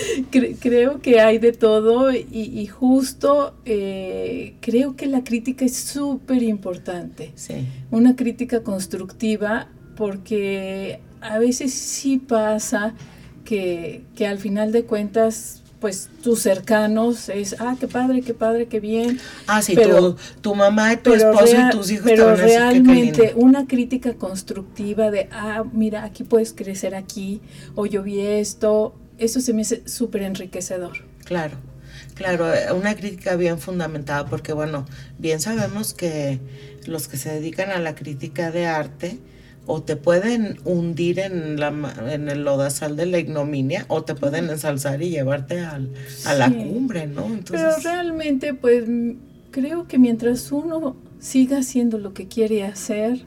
creo 0.61 1.01
que 1.01 1.21
hay 1.21 1.39
de 1.39 1.53
todo 1.53 2.13
y, 2.13 2.67
justo 2.67 3.55
eh, 3.65 4.55
creo 4.61 4.97
que 4.97 5.07
la 5.07 5.25
crítica 5.25 5.65
es 5.65 5.77
súper 5.77 6.43
importante. 6.43 7.33
Sí. 7.35 7.67
Una 7.91 8.15
crítica 8.15 8.63
constructiva, 8.63 9.69
porque 9.97 11.01
a 11.21 11.39
veces 11.39 11.75
sí 11.75 12.19
pasa 12.19 12.95
que, 13.45 14.05
que 14.15 14.27
al 14.27 14.39
final 14.39 14.71
de 14.71 14.85
cuentas 14.85 15.60
pues 15.81 16.11
tus 16.23 16.41
cercanos 16.41 17.29
es, 17.31 17.57
ah, 17.59 17.77
qué 17.81 17.89
padre, 17.89 18.21
qué 18.21 18.35
padre, 18.35 18.67
qué 18.67 18.81
bien. 18.81 19.19
Ah, 19.47 19.63
sí, 19.63 19.75
pero, 19.75 20.17
tu, 20.41 20.55
mamá, 20.55 20.97
tu 20.97 21.15
esposo 21.15 21.57
y 21.57 21.71
tus 21.71 21.91
hijos. 21.91 22.05
Pero 22.05 22.37
realmente 22.37 23.33
una 23.35 23.67
crítica 23.67 24.15
constructiva 24.15 25.11
de, 25.11 25.29
ah, 25.33 25.65
mira, 25.73 26.05
aquí 26.05 26.23
puedes 26.23 26.53
crecer 26.53 26.95
aquí, 26.95 27.41
o 27.75 27.87
yo 27.87 28.03
vi 28.03 28.21
esto, 28.21 28.95
eso 29.19 29.41
se 29.41 29.55
me 29.55 29.63
hace 29.63 29.83
súper 29.89 30.23
enriquecedor. 30.23 30.99
Claro, 31.25 31.57
claro, 32.15 32.53
eh, 32.53 32.73
una 32.73 32.95
crítica 32.95 33.37
bien 33.37 33.59
fundamentada, 33.59 34.27
porque 34.27 34.53
bueno, 34.53 34.85
bien 35.19 35.41
sabemos 35.41 35.95
que 35.95 36.41
los 36.87 37.09
que 37.09 37.17
se 37.17 37.31
dedican 37.31 37.71
a 37.71 37.79
la 37.79 37.95
crítica 37.95 38.51
de 38.51 38.67
arte, 38.67 39.19
o 39.67 39.83
te 39.83 39.97
pueden 39.97 40.59
hundir 40.65 41.21
en, 41.21 41.61
la, 41.61 41.69
en 42.11 42.29
el 42.29 42.45
lodazal 42.45 42.97
de 42.97 43.07
la 43.07 43.19
ignominia 43.19 43.85
o 43.89 44.03
te 44.03 44.15
pueden 44.15 44.51
ensalzar 44.51 45.03
y 45.03 45.11
llevarte 45.11 45.61
al, 45.61 45.91
a 46.25 46.35
la 46.35 46.51
cumbre, 46.51 47.07
¿no? 47.07 47.29
Pero 47.51 47.77
realmente, 47.83 48.55
pues 48.55 48.85
creo 49.51 49.87
que 49.87 49.99
mientras 49.99 50.51
uno 50.53 50.97
siga 51.19 51.59
haciendo 51.59 51.99
lo 51.99 52.15
que 52.15 52.27
quiere 52.27 52.65
hacer, 52.65 53.27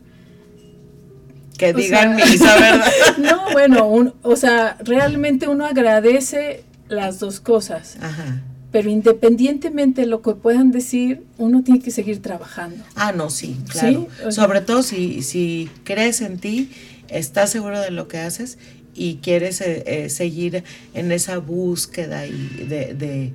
que 1.57 1.73
digan 1.73 2.15
misa, 2.15 2.55
¿verdad? 2.59 2.91
no, 3.19 3.51
bueno, 3.51 4.13
o 4.21 4.35
sea, 4.35 4.77
realmente 4.83 5.47
uno 5.47 5.65
agradece 5.65 6.63
las 6.89 7.19
dos 7.19 7.39
cosas. 7.39 7.97
Ajá. 8.01 8.41
Pero 8.73 8.89
independientemente 8.89 10.01
de 10.01 10.07
lo 10.07 10.23
que 10.23 10.33
puedan 10.33 10.71
decir, 10.71 11.21
uno 11.37 11.63
tiene 11.63 11.79
que 11.79 11.91
seguir 11.91 12.23
trabajando. 12.23 12.83
Ah, 12.95 13.11
no, 13.11 13.29
sí, 13.29 13.55
claro. 13.69 14.07
Sobre 14.31 14.61
todo 14.61 14.81
si, 14.81 15.21
si 15.21 15.69
crees 15.83 16.21
en 16.21 16.39
ti, 16.39 16.71
estás 17.07 17.51
seguro 17.51 17.79
de 17.79 17.91
lo 17.91 18.07
que 18.07 18.17
haces 18.17 18.57
y 18.95 19.17
quieres 19.17 19.61
eh, 19.61 19.83
eh, 19.85 20.09
seguir 20.09 20.63
en 20.95 21.11
esa 21.11 21.37
búsqueda 21.37 22.25
y 22.25 22.65
de, 22.67 22.95
de, 22.95 23.33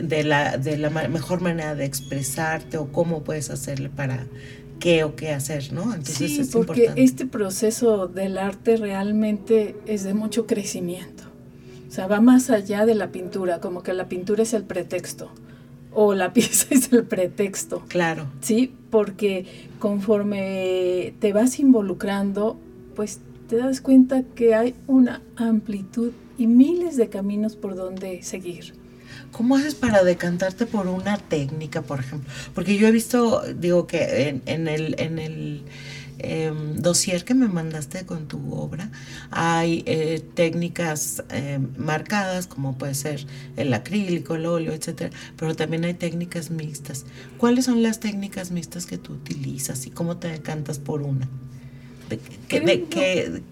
de, 0.00 0.22
la, 0.22 0.56
de 0.58 0.78
la 0.78 0.90
mejor 0.90 1.40
manera 1.40 1.74
de 1.74 1.84
expresarte 1.84 2.78
o 2.78 2.92
cómo 2.92 3.24
puedes 3.24 3.50
hacerle 3.50 3.88
para 3.88 4.28
qué 4.78 5.02
o 5.02 5.16
qué 5.16 5.30
hacer, 5.30 5.72
¿no? 5.72 5.92
Entonces 5.92 6.36
sí, 6.36 6.48
porque 6.52 6.92
este 6.94 7.26
proceso 7.26 8.06
del 8.06 8.38
arte 8.38 8.76
realmente 8.76 9.74
es 9.86 10.04
de 10.04 10.14
mucho 10.14 10.46
crecimiento. 10.46 11.21
O 11.92 11.94
sea, 11.94 12.06
va 12.06 12.22
más 12.22 12.48
allá 12.48 12.86
de 12.86 12.94
la 12.94 13.08
pintura, 13.08 13.60
como 13.60 13.82
que 13.82 13.92
la 13.92 14.08
pintura 14.08 14.44
es 14.44 14.54
el 14.54 14.64
pretexto 14.64 15.30
o 15.92 16.14
la 16.14 16.32
pieza 16.32 16.68
es 16.70 16.90
el 16.90 17.04
pretexto. 17.04 17.82
Claro. 17.88 18.28
Sí, 18.40 18.74
porque 18.88 19.68
conforme 19.78 21.12
te 21.20 21.34
vas 21.34 21.60
involucrando, 21.60 22.58
pues 22.96 23.20
te 23.46 23.56
das 23.56 23.82
cuenta 23.82 24.22
que 24.22 24.54
hay 24.54 24.74
una 24.86 25.20
amplitud 25.36 26.12
y 26.38 26.46
miles 26.46 26.96
de 26.96 27.10
caminos 27.10 27.56
por 27.56 27.74
donde 27.74 28.22
seguir. 28.22 28.72
¿Cómo 29.30 29.56
haces 29.56 29.74
para 29.74 30.02
decantarte 30.02 30.64
por 30.64 30.86
una 30.86 31.18
técnica, 31.18 31.82
por 31.82 32.00
ejemplo? 32.00 32.32
Porque 32.54 32.78
yo 32.78 32.88
he 32.88 32.90
visto, 32.90 33.42
digo 33.54 33.86
que 33.86 34.40
en, 34.46 34.66
el, 34.66 34.94
en 34.98 35.18
el 35.18 35.64
em, 36.22 36.76
dossier 36.76 37.24
que 37.24 37.34
me 37.34 37.48
mandaste 37.48 38.06
con 38.06 38.26
tu 38.28 38.54
obra 38.54 38.90
hay 39.30 39.82
eh, 39.86 40.22
técnicas 40.34 41.22
em, 41.30 41.68
marcadas, 41.76 42.46
como 42.46 42.78
puede 42.78 42.94
ser 42.94 43.26
el 43.56 43.72
acrílico, 43.74 44.34
el 44.34 44.46
óleo, 44.46 44.72
etcétera, 44.72 45.10
pero 45.36 45.54
también 45.54 45.84
hay 45.84 45.94
técnicas 45.94 46.50
mixtas. 46.50 47.04
¿Cuáles 47.38 47.64
son 47.64 47.82
las 47.82 48.00
técnicas 48.00 48.50
mixtas 48.50 48.86
que 48.86 48.98
tú 48.98 49.12
utilizas 49.14 49.86
y 49.86 49.90
cómo 49.90 50.16
te 50.16 50.28
decantas 50.28 50.78
por 50.78 51.02
una? 51.02 51.28
De, 52.08 52.18
de, 52.60 53.42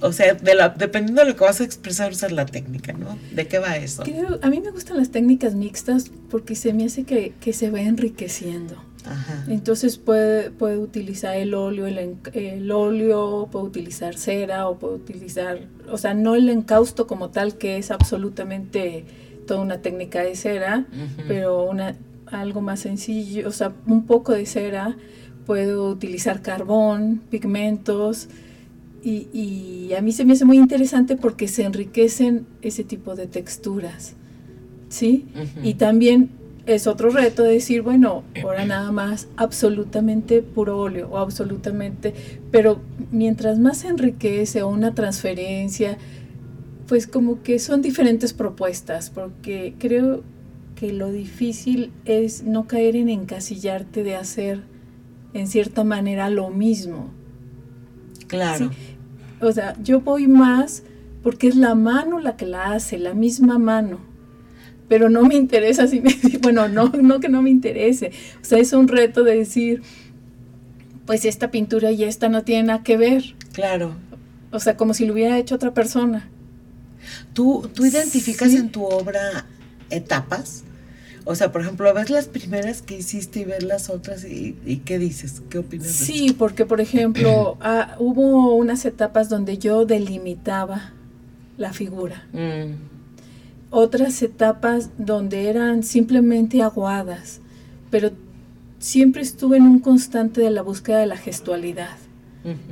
o 0.00 0.12
sea, 0.12 0.34
de 0.34 0.54
la, 0.54 0.68
dependiendo 0.70 1.22
de 1.22 1.30
lo 1.30 1.36
que 1.36 1.44
vas 1.44 1.60
a 1.60 1.64
expresar, 1.64 2.12
usas 2.12 2.32
la 2.32 2.46
técnica, 2.46 2.92
¿no? 2.92 3.18
¿De 3.32 3.48
qué 3.48 3.58
va 3.58 3.76
eso? 3.76 4.04
a 4.42 4.50
mí 4.50 4.60
me 4.60 4.70
gustan 4.70 4.96
las 4.96 5.10
técnicas 5.10 5.54
mixtas 5.54 6.10
porque 6.30 6.54
se 6.54 6.72
me 6.72 6.84
hace 6.84 7.04
que, 7.04 7.52
se 7.52 7.70
va 7.70 7.80
enriqueciendo. 7.80 8.76
Ajá. 9.08 9.44
Entonces 9.48 9.96
puede, 9.98 10.50
puede 10.50 10.78
utilizar 10.78 11.36
el 11.36 11.54
óleo, 11.54 11.86
el, 11.86 12.70
óleo, 12.70 13.48
puede 13.50 13.64
utilizar 13.64 14.16
cera 14.16 14.68
o 14.68 14.78
puede 14.78 14.96
utilizar, 14.96 15.60
o 15.90 15.98
sea, 15.98 16.14
no 16.14 16.34
el 16.34 16.48
encausto 16.48 17.06
como 17.06 17.30
tal, 17.30 17.56
que 17.56 17.78
es 17.78 17.90
absolutamente 17.90 19.04
toda 19.46 19.60
una 19.60 19.78
técnica 19.78 20.22
de 20.22 20.36
cera, 20.36 20.86
pero 21.26 21.64
una, 21.64 21.96
algo 22.26 22.60
más 22.60 22.80
sencillo, 22.80 23.48
o 23.48 23.52
sea, 23.52 23.72
un 23.86 24.04
poco 24.04 24.32
de 24.32 24.44
cera, 24.46 24.96
puedo 25.46 25.88
utilizar 25.88 26.42
carbón, 26.42 27.22
pigmentos, 27.30 28.28
y, 29.02 29.92
a 29.96 30.02
mí 30.02 30.12
se 30.12 30.24
me 30.24 30.34
hace 30.34 30.44
muy 30.44 30.58
interesante 30.58 31.16
porque 31.16 31.48
se 31.48 31.64
enriquecen 31.64 32.46
ese 32.60 32.84
tipo 32.84 33.14
de 33.14 33.26
texturas, 33.26 34.14
¿sí? 34.88 35.26
Y 35.62 35.74
también 35.74 36.30
es 36.68 36.86
otro 36.86 37.08
reto 37.08 37.42
decir, 37.42 37.80
bueno, 37.80 38.24
ahora 38.42 38.66
nada 38.66 38.92
más 38.92 39.26
absolutamente 39.36 40.42
puro 40.42 40.78
óleo 40.78 41.08
o 41.10 41.16
absolutamente, 41.16 42.12
pero 42.50 42.80
mientras 43.10 43.58
más 43.58 43.78
se 43.78 43.88
enriquece 43.88 44.62
o 44.62 44.68
una 44.68 44.94
transferencia, 44.94 45.96
pues 46.86 47.06
como 47.06 47.42
que 47.42 47.58
son 47.58 47.80
diferentes 47.80 48.34
propuestas, 48.34 49.08
porque 49.08 49.74
creo 49.78 50.22
que 50.74 50.92
lo 50.92 51.10
difícil 51.10 51.90
es 52.04 52.42
no 52.42 52.66
caer 52.66 52.96
en 52.96 53.08
encasillarte 53.08 54.02
de 54.02 54.16
hacer 54.16 54.60
en 55.32 55.46
cierta 55.46 55.84
manera 55.84 56.28
lo 56.28 56.50
mismo. 56.50 57.10
Claro. 58.26 58.70
O 59.40 59.50
sea, 59.52 59.74
yo 59.82 60.02
voy 60.02 60.28
más 60.28 60.82
porque 61.22 61.48
es 61.48 61.56
la 61.56 61.74
mano 61.74 62.20
la 62.20 62.36
que 62.36 62.44
la 62.44 62.72
hace, 62.72 62.98
la 62.98 63.14
misma 63.14 63.58
mano. 63.58 64.07
Pero 64.88 65.08
no 65.10 65.24
me 65.24 65.34
interesa 65.34 65.86
si 65.86 66.00
me... 66.00 66.16
Bueno, 66.40 66.68
no, 66.68 66.88
no 66.88 67.20
que 67.20 67.28
no 67.28 67.42
me 67.42 67.50
interese. 67.50 68.10
O 68.40 68.44
sea, 68.44 68.58
es 68.58 68.72
un 68.72 68.88
reto 68.88 69.22
de 69.22 69.36
decir, 69.36 69.82
pues 71.06 71.24
esta 71.24 71.50
pintura 71.50 71.90
y 71.90 72.04
esta 72.04 72.28
no 72.28 72.42
tienen 72.44 72.66
nada 72.66 72.82
que 72.82 72.96
ver. 72.96 73.34
Claro. 73.52 73.94
O 74.50 74.60
sea, 74.60 74.76
como 74.76 74.94
si 74.94 75.06
lo 75.06 75.12
hubiera 75.12 75.38
hecho 75.38 75.54
otra 75.54 75.74
persona. 75.74 76.28
¿Tú, 77.34 77.68
tú 77.74 77.84
identificas 77.84 78.54
en 78.54 78.70
tu 78.70 78.84
obra 78.84 79.46
etapas? 79.90 80.64
O 81.30 81.34
sea, 81.34 81.52
por 81.52 81.60
ejemplo, 81.60 81.92
ves 81.92 82.08
las 82.08 82.26
primeras 82.26 82.80
que 82.80 82.96
hiciste 82.96 83.40
y 83.40 83.44
ves 83.44 83.62
las 83.62 83.90
otras 83.90 84.24
y, 84.24 84.54
qué 84.86 84.98
dices, 84.98 85.42
qué 85.50 85.58
opinas. 85.58 85.88
Sí, 85.88 86.34
porque 86.38 86.64
por 86.64 86.80
ejemplo, 86.80 87.58
ah, 87.60 87.96
hubo 87.98 88.54
unas 88.54 88.86
etapas 88.86 89.28
donde 89.28 89.58
yo 89.58 89.84
delimitaba 89.84 90.94
la 91.58 91.74
figura. 91.74 92.26
Mm. 92.32 92.97
Otras 93.70 94.22
etapas 94.22 94.90
donde 94.98 95.48
eran 95.48 95.82
simplemente 95.82 96.62
aguadas, 96.62 97.40
pero 97.90 98.10
siempre 98.78 99.22
estuve 99.22 99.58
en 99.58 99.64
un 99.64 99.80
constante 99.80 100.40
de 100.40 100.50
la 100.50 100.62
búsqueda 100.62 100.98
de 100.98 101.06
la 101.06 101.16
gestualidad. 101.16 101.96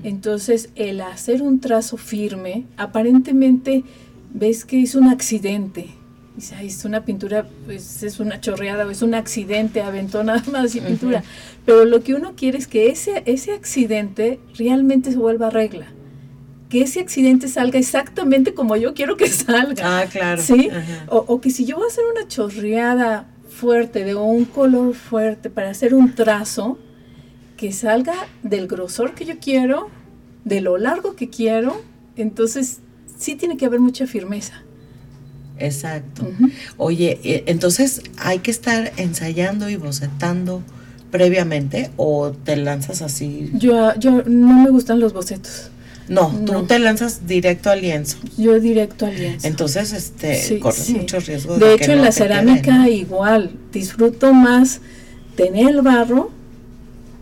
Entonces, 0.05 0.70
el 0.74 1.03
hacer 1.03 1.42
un 1.42 1.61
trazo 1.61 1.99
firme, 1.99 2.64
aparentemente 2.78 3.84
ves 4.32 4.64
que 4.64 4.80
es 4.82 4.94
un 4.94 5.09
accidente, 5.09 5.90
Dice, 6.36 6.55
es 6.62 6.84
una 6.84 7.03
pintura, 7.07 7.49
pues 7.64 8.03
es 8.03 8.20
una 8.20 8.38
chorreada, 8.42 8.90
es 8.90 9.01
un 9.01 9.14
accidente, 9.14 9.80
aventó 9.80 10.22
nada 10.22 10.44
más 10.53 10.74
y 10.74 10.82
pintura. 10.82 11.24
Pero 11.64 11.86
lo 11.86 12.03
que 12.03 12.14
uno 12.14 12.34
quiere 12.36 12.59
es 12.59 12.66
que 12.66 12.90
ese, 12.90 13.22
ese 13.24 13.53
accidente 13.53 14.38
realmente 14.55 15.12
se 15.12 15.16
vuelva 15.16 15.49
regla. 15.49 15.86
Que 16.69 16.83
ese 16.83 17.01
accidente 17.01 17.49
salga 17.49 17.79
exactamente 17.79 18.55
como 18.55 18.77
yo 18.77 18.95
quiero 18.95 19.17
que 19.17 19.29
salga. 19.31 20.01
Ah, 20.01 20.07
claro. 20.07 20.43
¿Sí? 20.43 20.69
O, 21.09 21.19
o, 21.19 21.41
que 21.41 21.51
si 21.51 21.64
yo 21.64 21.77
voy 21.77 21.85
a 21.85 21.89
hacer 21.89 22.05
una 22.12 22.27
chorreada 22.29 23.27
fuerte, 23.49 24.05
de 24.05 24.14
un 24.14 24.45
color 24.45 24.95
fuerte, 24.95 25.49
para 25.51 25.71
hacer 25.71 25.95
un 25.95 26.14
trazo, 26.14 26.79
que 27.57 27.73
salga 27.73 28.14
del 28.43 28.67
grosor 28.69 29.14
que 29.14 29.25
yo 29.25 29.39
quiero, 29.41 29.89
de 30.45 30.61
lo 30.61 30.79
largo 30.79 31.17
que 31.17 31.31
quiero, 31.31 31.83
entonces 32.17 32.81
sí 33.17 33.35
tiene 33.35 33.57
que 33.57 33.67
haber 33.67 33.81
mucha 33.81 34.07
firmeza. 34.07 34.62
Exacto. 35.59 36.29
Oye, 36.77 37.19
eh, 37.25 37.45
entonces 37.47 38.03
hay 38.19 38.41
que 38.41 38.51
estar 38.51 38.93
ensayando 38.97 39.71
y 39.71 39.77
bocetando 39.77 40.62
previamente 41.11 41.91
o 41.97 42.33
te 42.33 42.57
lanzas 42.57 43.01
así. 43.01 43.51
Yo, 43.55 43.95
yo 43.99 44.23
no 44.27 44.62
me 44.62 44.71
gustan 44.71 45.01
los 45.01 45.12
bocetos. 45.12 45.71
No, 46.09 46.32
tú 46.44 46.64
te 46.66 46.78
lanzas 46.78 47.26
directo 47.26 47.70
al 47.70 47.80
lienzo. 47.80 48.18
Yo 48.36 48.61
directo 48.61 49.07
al 49.07 49.16
lienzo. 49.16 49.46
Entonces, 49.46 49.92
este, 49.92 50.59
corres 50.61 50.90
mucho 50.90 51.18
riesgo. 51.20 51.59
De, 51.59 51.74
hecho, 51.74 51.92
en 51.92 52.02
la 52.02 52.12
cerámica 52.12 52.88
igual, 52.88 53.50
disfruto 53.72 54.32
más 54.32 54.80
tener 55.36 55.68
el 55.68 55.82
barro 55.82 56.30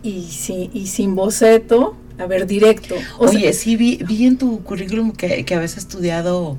y, 0.03 0.27
y 0.73 0.87
sin 0.87 1.15
boceto, 1.15 1.95
a 2.19 2.27
ver, 2.27 2.45
directo. 2.45 2.95
Oye, 3.17 3.51
sí, 3.53 3.75
vi, 3.75 3.99
vi 4.07 4.25
en 4.25 4.37
tu 4.37 4.63
currículum 4.63 5.11
que, 5.11 5.43
que 5.45 5.55
habías 5.55 5.77
estudiado 5.77 6.57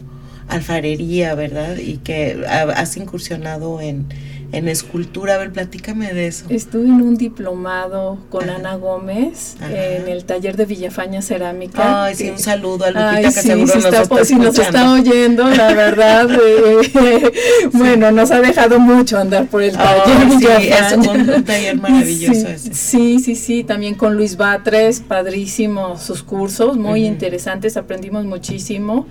alfarería, 0.49 1.35
¿verdad? 1.35 1.77
Y 1.79 1.99
que 1.99 2.45
has 2.47 2.97
incursionado 2.97 3.81
en, 3.81 4.07
en 4.53 4.69
escultura. 4.69 5.35
A 5.35 5.39
ver, 5.39 5.53
platícame 5.53 6.13
de 6.13 6.27
eso. 6.27 6.47
Estuve 6.49 6.85
en 6.85 7.03
un 7.03 7.17
diplomado 7.17 8.19
con 8.31 8.49
Ana 8.49 8.77
Gómez 8.77 9.57
en 9.61 10.09
el 10.09 10.25
taller 10.25 10.57
de 10.57 10.67
Villafaña 10.67 11.23
Cerámica. 11.23 12.05
Ay, 12.05 12.15
sí, 12.15 12.31
un 12.31 12.39
saludo 12.39 12.85
a 12.85 12.91
Lupita 12.91 13.33
que 13.33 13.43
seguro 13.43 13.75
nos 13.75 13.85
está, 13.85 14.25
si 14.25 14.35
nos 14.37 14.59
está 14.59 14.93
oyendo, 14.93 15.49
la 15.49 15.75
verdad. 15.75 16.29
Eh, 16.31 17.33
bueno, 17.73 18.13
nos 18.13 18.31
ha 18.31 18.41
dejado 18.41 18.79
mucho 18.79 19.19
andar 19.19 19.47
por 19.47 19.63
el 19.63 19.77
taller. 19.77 20.31
sí, 20.39 20.47
es 20.69 20.97
un, 20.97 21.45
taller 21.45 21.77
maravilloso 21.77 22.49
ese. 22.49 22.75
Sí, 22.75 23.19
sí, 23.19 23.35
sí, 23.35 23.65
también 23.65 23.95
con 23.95 24.17
Luis 24.17 24.37
Batres, 24.37 25.01
padrísimo 25.01 25.97
sus 25.99 26.23
cursos, 26.23 26.77
muy 26.77 27.05
interesantes, 27.07 27.77
aprendimos 27.77 28.25
muchísimo. 28.25 29.07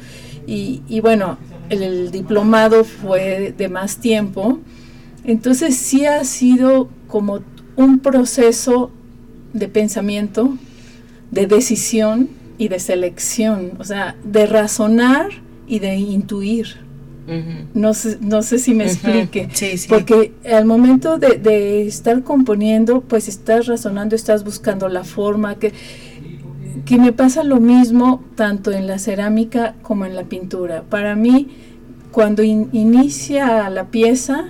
Y, 0.48 1.00
bueno, 1.02 1.38
el, 1.70 2.12
diplomado 2.12 2.84
fue 2.84 3.54
de 3.58 3.70
más 3.70 3.98
tiempo, 3.98 4.60
entonces 5.28 5.76
sí 5.76 6.06
ha 6.06 6.24
sido 6.24 6.90
como 7.08 7.40
un 7.76 8.00
proceso 8.00 8.92
de 9.54 9.68
pensamiento, 9.68 10.58
de 11.32 11.48
decisión 11.48 12.30
y 12.58 12.68
de 12.68 12.80
selección, 12.80 13.74
o 13.80 13.84
sea, 13.84 14.16
de 14.24 14.46
razonar 14.46 15.30
y 15.68 15.80
de 15.80 15.96
intuir. 15.96 16.78
no, 17.74 17.94
sé, 17.94 18.20
no 18.22 18.44
sé 18.44 18.60
si 18.60 18.76
me 18.76 18.84
explique, 18.84 19.50
porque 19.90 20.32
al 20.52 20.66
momento 20.66 21.18
de, 21.18 21.38
de, 21.38 21.88
estar 21.88 22.22
componiendo, 22.24 23.02
pues 23.02 23.28
estás 23.28 23.66
razonando, 23.66 24.16
estás 24.16 24.44
buscando 24.44 24.90
la 24.90 25.04
forma 25.04 25.56
que 25.56 25.74
que 26.86 26.98
me 26.98 27.12
pasa 27.14 27.44
lo 27.44 27.60
mismo 27.60 28.24
tanto 28.36 28.72
en 28.72 28.86
la 28.86 29.00
cerámica 29.00 29.76
como 29.82 30.06
en 30.06 30.16
la 30.16 30.24
pintura. 30.24 30.84
Para 30.84 31.16
mí, 31.16 31.48
cuando 32.12 32.44
inicia 32.44 33.70
la 33.70 33.86
pieza, 33.86 34.46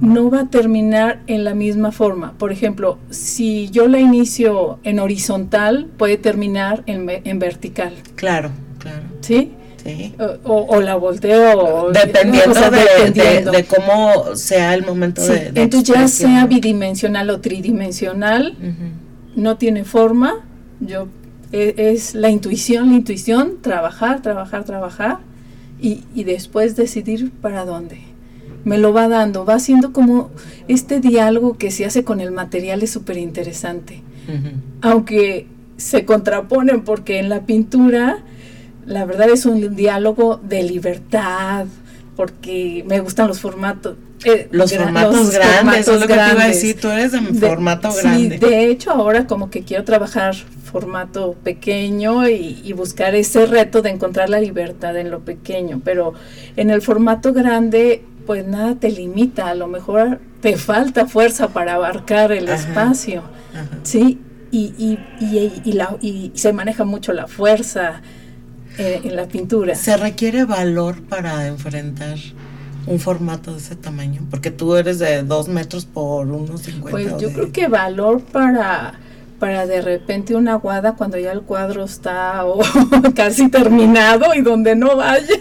no 0.00 0.30
va 0.30 0.40
a 0.42 0.46
terminar 0.46 1.20
en 1.26 1.44
la 1.44 1.54
misma 1.54 1.90
forma. 1.92 2.32
Por 2.38 2.52
ejemplo, 2.52 2.98
si 3.10 3.68
yo 3.70 3.88
la 3.88 3.98
inicio 3.98 4.78
en 4.84 4.98
horizontal, 5.00 5.88
puede 5.96 6.16
terminar 6.18 6.82
en, 6.86 7.08
en 7.24 7.38
vertical. 7.38 7.94
Claro, 8.14 8.50
claro. 8.78 9.02
¿Sí? 9.20 9.52
Sí. 9.84 10.14
O, 10.44 10.66
o 10.68 10.80
la 10.80 10.96
volteo. 10.96 11.90
Dependiendo, 11.92 12.50
o 12.50 12.54
sea, 12.54 12.70
de, 12.70 12.80
dependiendo. 12.80 13.50
de- 13.52 13.56
de 13.58 13.64
cómo 13.64 14.34
sea 14.36 14.74
el 14.74 14.84
momento 14.84 15.22
Sí, 15.22 15.32
de, 15.32 15.52
de 15.52 15.62
Entonces 15.62 15.94
ya 15.94 16.08
sea 16.08 16.46
bidimensional 16.46 17.30
o 17.30 17.40
tridimensional, 17.40 18.56
no 19.34 19.56
tiene 19.56 19.84
forma. 19.84 20.34
Yo 20.80 21.06
e- 21.52 21.74
es 21.76 22.14
la 22.14 22.28
intuición, 22.28 22.90
la 22.90 22.96
intuición, 22.96 23.54
trabajar, 23.62 24.20
trabajar, 24.20 24.64
trabajar 24.64 25.18
y, 25.80 26.04
y 26.14 26.24
después 26.24 26.76
decidir 26.76 27.30
para 27.30 27.64
dónde. 27.64 28.00
Me 28.68 28.78
lo 28.78 28.92
va 28.92 29.08
dando, 29.08 29.44
va 29.44 29.54
haciendo 29.54 29.92
como 29.92 30.30
este 30.68 31.00
diálogo 31.00 31.56
que 31.58 31.70
se 31.70 31.84
hace 31.86 32.04
con 32.04 32.20
el 32.20 32.30
material 32.30 32.82
es 32.82 32.90
súper 32.90 33.16
interesante. 33.16 34.02
Aunque 34.82 35.46
se 35.76 36.04
contraponen 36.04 36.82
porque 36.82 37.18
en 37.18 37.28
la 37.28 37.46
pintura 37.46 38.18
la 38.86 39.04
verdad 39.04 39.28
es 39.30 39.46
un 39.46 39.74
diálogo 39.76 40.40
de 40.42 40.62
libertad, 40.62 41.66
porque 42.16 42.84
me 42.86 43.00
gustan 43.00 43.28
los 43.28 43.40
formatos. 43.40 43.96
eh, 44.24 44.48
Los 44.50 44.74
formatos 44.74 45.14
los 45.16 45.30
grandes, 45.30 45.56
formatos 45.56 45.80
eso 45.80 45.94
es 45.94 46.00
lo 46.00 46.06
que 46.06 46.14
te 46.14 46.30
iba 46.32 46.42
a 46.42 46.46
decir, 46.48 46.80
tú 46.80 46.88
eres 46.88 47.12
de, 47.12 47.20
De- 47.20 47.46
formato 47.48 47.90
sí, 47.92 47.98
grande. 48.02 48.38
de 48.38 48.66
hecho, 48.70 48.90
ahora 48.90 49.26
como 49.26 49.50
que 49.50 49.62
quiero 49.62 49.84
trabajar 49.84 50.34
formato 50.34 51.36
pequeño 51.44 52.28
y, 52.28 52.60
y 52.64 52.72
buscar 52.72 53.14
ese 53.14 53.46
reto 53.46 53.82
de 53.82 53.90
encontrar 53.90 54.28
la 54.30 54.40
libertad 54.40 54.96
en 54.96 55.10
lo 55.10 55.20
pequeño, 55.20 55.80
pero 55.84 56.14
en 56.56 56.70
el 56.70 56.82
formato 56.82 57.32
grande, 57.32 58.02
pues 58.28 58.46
nada 58.46 58.74
te 58.74 58.90
limita, 58.90 59.48
a 59.48 59.54
lo 59.54 59.68
mejor 59.68 60.20
te 60.42 60.58
falta 60.58 61.06
fuerza 61.06 61.48
para 61.48 61.74
abarcar 61.76 62.30
el 62.30 62.46
Ajá. 62.46 62.56
espacio, 62.56 63.22
Ajá. 63.54 63.78
¿sí? 63.84 64.20
Y, 64.50 64.74
y, 64.76 64.98
y, 65.18 65.62
y 65.64 65.72
la- 65.72 65.96
y 66.02 66.30
se 66.34 66.52
maneja 66.52 66.84
mucho 66.84 67.14
la 67.14 67.26
fuerza 67.26 68.02
eh, 68.76 69.00
en 69.02 69.16
la 69.16 69.26
pintura. 69.26 69.74
¿Se 69.74 69.96
requiere 69.96 70.44
valor 70.44 71.00
para 71.04 71.46
enfrentar 71.46 72.18
un 72.86 73.00
formato 73.00 73.52
de 73.52 73.58
ese 73.60 73.76
tamaño? 73.76 74.20
Porque 74.30 74.50
tú 74.50 74.76
eres 74.76 74.98
de 74.98 75.22
dos 75.22 75.48
metros 75.48 75.86
por 75.86 76.26
unos 76.26 76.60
50. 76.60 76.90
Pues 76.90 77.06
yo 77.22 77.28
de- 77.28 77.32
creo 77.34 77.50
que 77.50 77.66
valor 77.68 78.20
para, 78.20 78.92
para 79.38 79.66
de 79.66 79.80
repente 79.80 80.34
una 80.34 80.56
guada 80.56 80.94
cuando 80.96 81.16
ya 81.16 81.32
el 81.32 81.42
cuadro 81.42 81.84
está 81.84 82.44
o 82.44 82.60
casi 83.14 83.48
terminado 83.48 84.34
y 84.34 84.40
donde 84.40 84.74
no 84.74 84.96
vaya, 84.96 85.40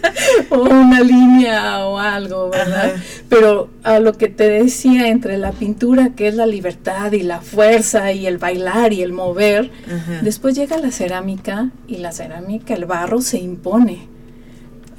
o 0.49 0.61
una 0.61 1.01
línea 1.01 1.85
o 1.85 1.97
algo, 1.97 2.49
¿verdad? 2.49 2.91
Ajá. 2.95 3.03
Pero 3.29 3.69
a 3.83 3.99
lo 3.99 4.13
que 4.13 4.27
te 4.27 4.49
decía, 4.49 5.07
entre 5.07 5.37
la 5.37 5.51
pintura, 5.51 6.09
que 6.15 6.27
es 6.27 6.35
la 6.35 6.45
libertad 6.45 7.11
y 7.11 7.23
la 7.23 7.41
fuerza 7.41 8.11
y 8.11 8.27
el 8.27 8.37
bailar 8.37 8.93
y 8.93 9.01
el 9.01 9.13
mover, 9.13 9.71
Ajá. 9.87 10.19
después 10.21 10.55
llega 10.55 10.77
la 10.77 10.91
cerámica 10.91 11.71
y 11.87 11.97
la 11.97 12.11
cerámica, 12.11 12.75
el 12.75 12.85
barro 12.85 13.21
se 13.21 13.39
impone. 13.39 14.07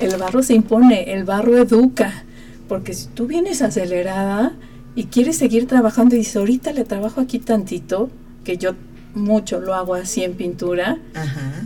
El 0.01 0.17
barro 0.17 0.43
se 0.43 0.55
impone, 0.55 1.13
el 1.13 1.25
barro 1.25 1.57
educa, 1.57 2.25
porque 2.69 2.95
si 2.95 3.09
tú 3.09 3.27
vienes 3.27 3.63
acelerada 3.63 4.53
y 4.95 5.05
quieres 5.05 5.37
seguir 5.37 5.67
trabajando 5.67 6.15
y 6.15 6.19
dices, 6.19 6.37
ahorita 6.37 6.73
le 6.73 6.85
trabajo 6.85 7.21
aquí 7.21 7.39
tantito, 7.41 8.11
que 8.49 8.57
yo 8.57 8.73
mucho 9.15 9.61
lo 9.61 9.75
hago 9.75 9.95
así 9.95 10.25
en 10.25 10.33
pintura, 10.33 10.97
Ajá. 11.13 11.65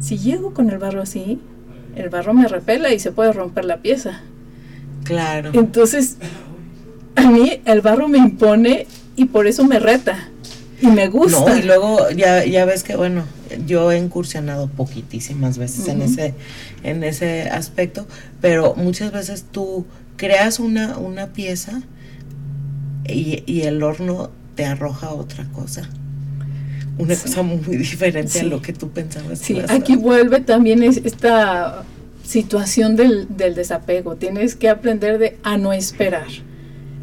si 0.00 0.16
llego 0.16 0.54
con 0.54 0.70
el 0.70 0.78
barro 0.78 1.02
así, 1.02 1.38
el 1.94 2.08
barro 2.08 2.32
me 2.32 2.48
repela 2.48 2.90
y 2.90 2.98
se 2.98 3.12
puede 3.12 3.34
romper 3.34 3.66
la 3.66 3.82
pieza. 3.82 4.22
Claro. 5.04 5.50
Entonces, 5.52 6.16
a 7.16 7.30
mí 7.30 7.60
el 7.66 7.82
barro 7.82 8.08
me 8.08 8.16
impone 8.16 8.86
y 9.14 9.26
por 9.26 9.46
eso 9.46 9.66
me 9.66 9.78
reta 9.78 10.30
y 10.80 10.86
me 10.86 11.08
gusta. 11.08 11.50
No, 11.50 11.58
y 11.58 11.64
luego 11.64 12.08
ya, 12.08 12.46
ya 12.46 12.64
ves 12.64 12.82
que, 12.82 12.96
bueno, 12.96 13.24
yo 13.66 13.92
he 13.92 13.98
incursionado 13.98 14.68
poquitísimas 14.68 15.58
veces 15.58 15.86
en, 15.88 16.00
ese, 16.00 16.32
en 16.82 17.04
ese 17.04 17.50
aspecto, 17.50 18.06
pero 18.40 18.74
muchas 18.74 19.12
veces 19.12 19.44
tú 19.52 19.84
creas 20.16 20.60
una, 20.60 20.96
una 20.96 21.26
pieza 21.34 21.82
y, 23.06 23.42
y 23.44 23.62
el 23.64 23.82
horno 23.82 24.30
te 24.54 24.64
arroja 24.64 25.10
otra 25.10 25.44
cosa. 25.52 25.90
Una 26.98 27.14
Sí. 27.14 27.22
cosa 27.22 27.42
muy 27.42 27.76
diferente 27.76 28.40
a 28.40 28.44
lo 28.44 28.60
que 28.60 28.72
tú 28.72 28.88
pensabas. 28.90 29.38
Sí, 29.38 29.58
aquí 29.68 29.96
vuelve 29.96 30.40
también 30.40 30.82
es 30.82 30.98
esta 31.04 31.84
situación 32.22 32.96
del, 32.96 33.26
del 33.36 33.54
desapego. 33.54 34.16
Tienes 34.16 34.54
que 34.56 34.68
aprender 34.68 35.18
de, 35.18 35.38
a 35.42 35.56
no 35.58 35.72
esperar. 35.72 36.26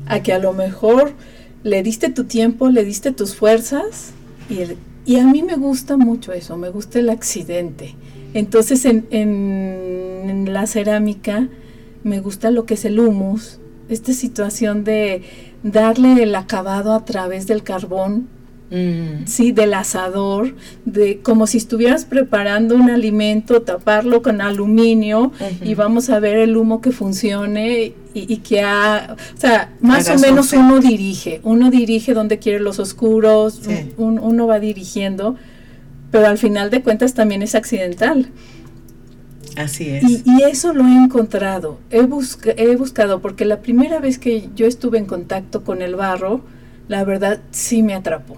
A 0.08 0.22
que 0.24 0.34
a 0.34 0.40
lo 0.40 0.54
mejor 0.54 1.14
le 1.64 1.84
diste 1.84 2.10
tu 2.10 2.24
tiempo, 2.24 2.70
le 2.70 2.84
diste 2.86 3.12
tus 3.12 3.36
fuerzas 3.36 4.12
y, 4.50 4.60
el- 4.60 4.78
y 5.06 5.18
a 5.18 5.26
mí 5.26 5.44
me 5.44 5.56
gusta 5.56 5.98
mucho 5.98 6.34
eso, 6.34 6.56
me 6.58 6.70
gusta 6.70 7.00
el 7.00 7.10
accidente. 7.10 7.96
Entonces 8.34 8.86
en, 8.86 9.08
en- 9.12 10.30
en 10.30 10.54
la 10.54 10.68
cerámica 10.68 11.48
me 12.04 12.20
gusta 12.22 12.50
lo 12.52 12.66
que 12.66 12.76
es 12.76 12.86
el 12.86 13.00
humus, 13.00 13.60
esta 13.90 14.14
situación 14.14 14.84
de 14.84 15.24
darle 15.64 16.24
el 16.24 16.34
acabado 16.36 16.94
a 16.94 17.06
través 17.06 17.46
del 17.48 17.64
carbón 17.64 18.28
Mm, 18.72 19.26
sí, 19.26 19.52
del 19.52 19.74
asador, 19.74 20.54
de 20.86 21.22
como 21.22 21.48
si 21.48 21.58
estuvieras 21.58 22.06
preparando 22.06 22.76
un 22.76 22.92
alimento, 22.92 23.64
taparlo 23.64 24.22
con 24.22 24.42
aluminio 24.42 25.32
y 25.64 25.74
vamos 25.74 26.12
a 26.12 26.20
ver 26.20 26.38
el 26.38 26.56
humo 26.56 26.80
que 26.80 26.92
funcione 26.92 27.94
y, 28.14 28.32
y 28.32 28.38
que 28.38 28.62
ha, 28.62 29.16
o 29.36 29.40
sea, 29.40 29.74
más 29.82 30.08
o 30.12 30.20
menos 30.20 30.54
uno 30.54 30.80
dirige, 30.80 31.42
uno 31.44 31.72
dirige 31.72 32.14
donde 32.14 32.38
quiere 32.38 32.60
los 32.60 32.78
oscuros, 32.78 33.60
Sí. 33.64 33.92
un- 33.98 34.20
uno 34.20 34.46
va 34.46 34.60
dirigiendo, 34.60 35.36
pero 36.12 36.28
al 36.28 36.38
final 36.38 36.70
de 36.70 36.84
cuentas 36.84 37.16
también 37.16 37.42
es 37.42 37.56
accidental. 37.56 38.30
así 39.58 39.90
es. 39.90 40.04
Y, 40.04 40.24
y 40.26 40.44
eso 40.44 40.74
lo 40.74 40.86
he 40.88 40.96
encontrado, 40.96 41.80
he, 41.90 42.02
busca- 42.04 42.54
he 42.56 42.76
buscado, 42.76 43.20
porque 43.20 43.46
la 43.46 43.62
primera 43.62 44.00
vez 44.00 44.20
que 44.20 44.50
yo 44.56 44.68
estuve 44.68 45.00
en 45.00 45.06
contacto 45.06 45.64
con 45.64 45.82
el 45.82 45.96
barro, 45.96 46.42
la 46.88 47.04
verdad 47.04 47.40
sí 47.52 47.82
me 47.84 47.94
atrapó. 47.96 48.38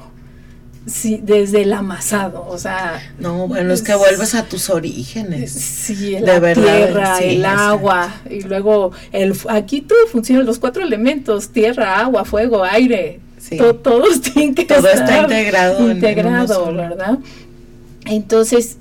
Sí, 0.87 1.19
desde 1.21 1.61
el 1.61 1.73
amasado, 1.73 2.43
o 2.47 2.57
sea, 2.57 2.99
no, 3.19 3.47
bueno, 3.47 3.71
es 3.71 3.83
que 3.83 3.93
vuelves 3.93 4.33
a 4.33 4.45
tus 4.45 4.69
orígenes. 4.71 5.51
sí, 5.51 6.11
De 6.13 6.21
la 6.21 6.39
verdad, 6.39 6.63
tierra, 6.63 7.17
sí, 7.17 7.23
el 7.25 7.37
exacto. 7.41 7.61
agua, 7.61 8.15
y 8.29 8.41
luego 8.41 8.91
el, 9.11 9.35
aquí 9.49 9.81
todo 9.81 10.07
funciona, 10.11 10.41
los 10.43 10.57
cuatro 10.57 10.81
elementos, 10.83 11.49
tierra, 11.49 11.99
agua, 11.99 12.25
fuego, 12.25 12.63
aire, 12.63 13.19
Sí. 13.37 13.57
to- 13.57 13.75
todos 13.75 14.21
tienen 14.33 14.55
que 14.55 14.65
Todo 14.65 14.79
está 14.87 14.93
estar 15.03 15.23
integrado 15.23 15.77
en- 15.77 15.83
uno 15.83 15.93
integrado, 15.93 16.53
solo. 16.65 16.77
¿verdad? 16.81 17.19
Entonces, 18.05 18.77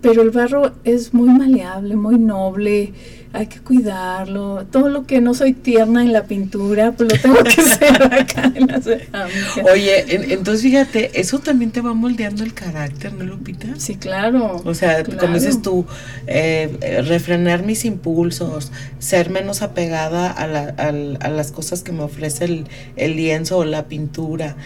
pero 0.00 0.22
el 0.22 0.30
barro 0.30 0.72
es 0.84 1.12
muy 1.14 1.28
maleable, 1.28 1.96
muy 1.96 2.18
noble, 2.18 2.92
hay 3.34 3.46
que 3.48 3.58
cuidarlo. 3.60 4.64
Todo 4.70 4.88
lo 4.88 5.06
que 5.06 5.20
no 5.20 5.34
soy 5.34 5.52
tierna 5.52 6.02
en 6.02 6.12
la 6.12 6.24
pintura, 6.24 6.92
pues 6.92 7.12
lo 7.12 7.18
tengo 7.20 7.42
que 7.42 7.60
hacer 7.60 8.02
acá 8.14 8.52
en 8.54 8.66
la 8.66 8.80
cerámica. 8.80 9.64
Oye, 9.72 10.14
en- 10.14 10.30
entonces 10.30 10.62
fíjate, 10.62 11.20
eso 11.20 11.40
también 11.40 11.70
te 11.70 11.80
va 11.80 11.92
moldeando 11.94 12.44
el 12.44 12.54
carácter, 12.54 13.12
¿no, 13.12 13.24
Lupita? 13.24 13.68
Sí, 13.76 13.96
claro. 13.96 14.62
O 14.64 14.74
sea, 14.74 15.02
Claro. 15.02 15.18
como 15.20 15.34
dices 15.34 15.60
tú, 15.62 15.84
eh, 16.26 17.02
refrenar 17.08 17.64
mis 17.64 17.84
impulsos, 17.84 18.70
ser 18.98 19.30
menos 19.30 19.62
apegada 19.62 20.30
a, 20.30 20.46
la- 20.46 20.74
al- 20.78 21.18
a 21.20 21.28
las 21.28 21.50
cosas 21.52 21.82
que 21.82 21.92
me 21.92 22.02
ofrece 22.02 22.44
el, 22.44 22.66
el 22.96 23.16
lienzo 23.16 23.58
o 23.58 23.64
la 23.64 23.86
pintura, 23.86 24.56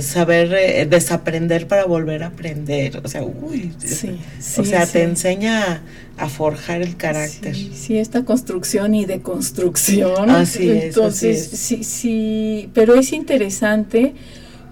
saber 0.00 0.52
eh, 0.54 0.86
desaprender 0.86 1.66
para 1.66 1.84
volver 1.86 2.22
a 2.22 2.26
aprender. 2.28 3.00
O 3.04 3.08
sea, 3.08 3.22
uy, 3.22 3.72
Sí, 3.78 4.10
o 4.10 4.40
sí, 4.40 4.64
sea, 4.66 4.86
sí. 4.86 4.92
te 4.92 5.02
enseña 5.02 5.82
a 6.16 6.28
forjar 6.28 6.80
el 6.82 6.96
carácter. 6.96 7.54
Sí, 7.56 7.93
sí, 7.94 7.98
esta 7.98 8.24
construcción 8.24 8.94
y 8.94 9.04
deconstrucción. 9.04 10.30
Así 10.30 10.70
es, 10.70 10.84
Entonces, 10.84 11.46
así 11.46 11.54
es. 11.54 11.60
sí, 11.60 11.84
sí, 11.84 12.70
pero 12.74 12.94
es 12.94 13.12
interesante 13.12 14.14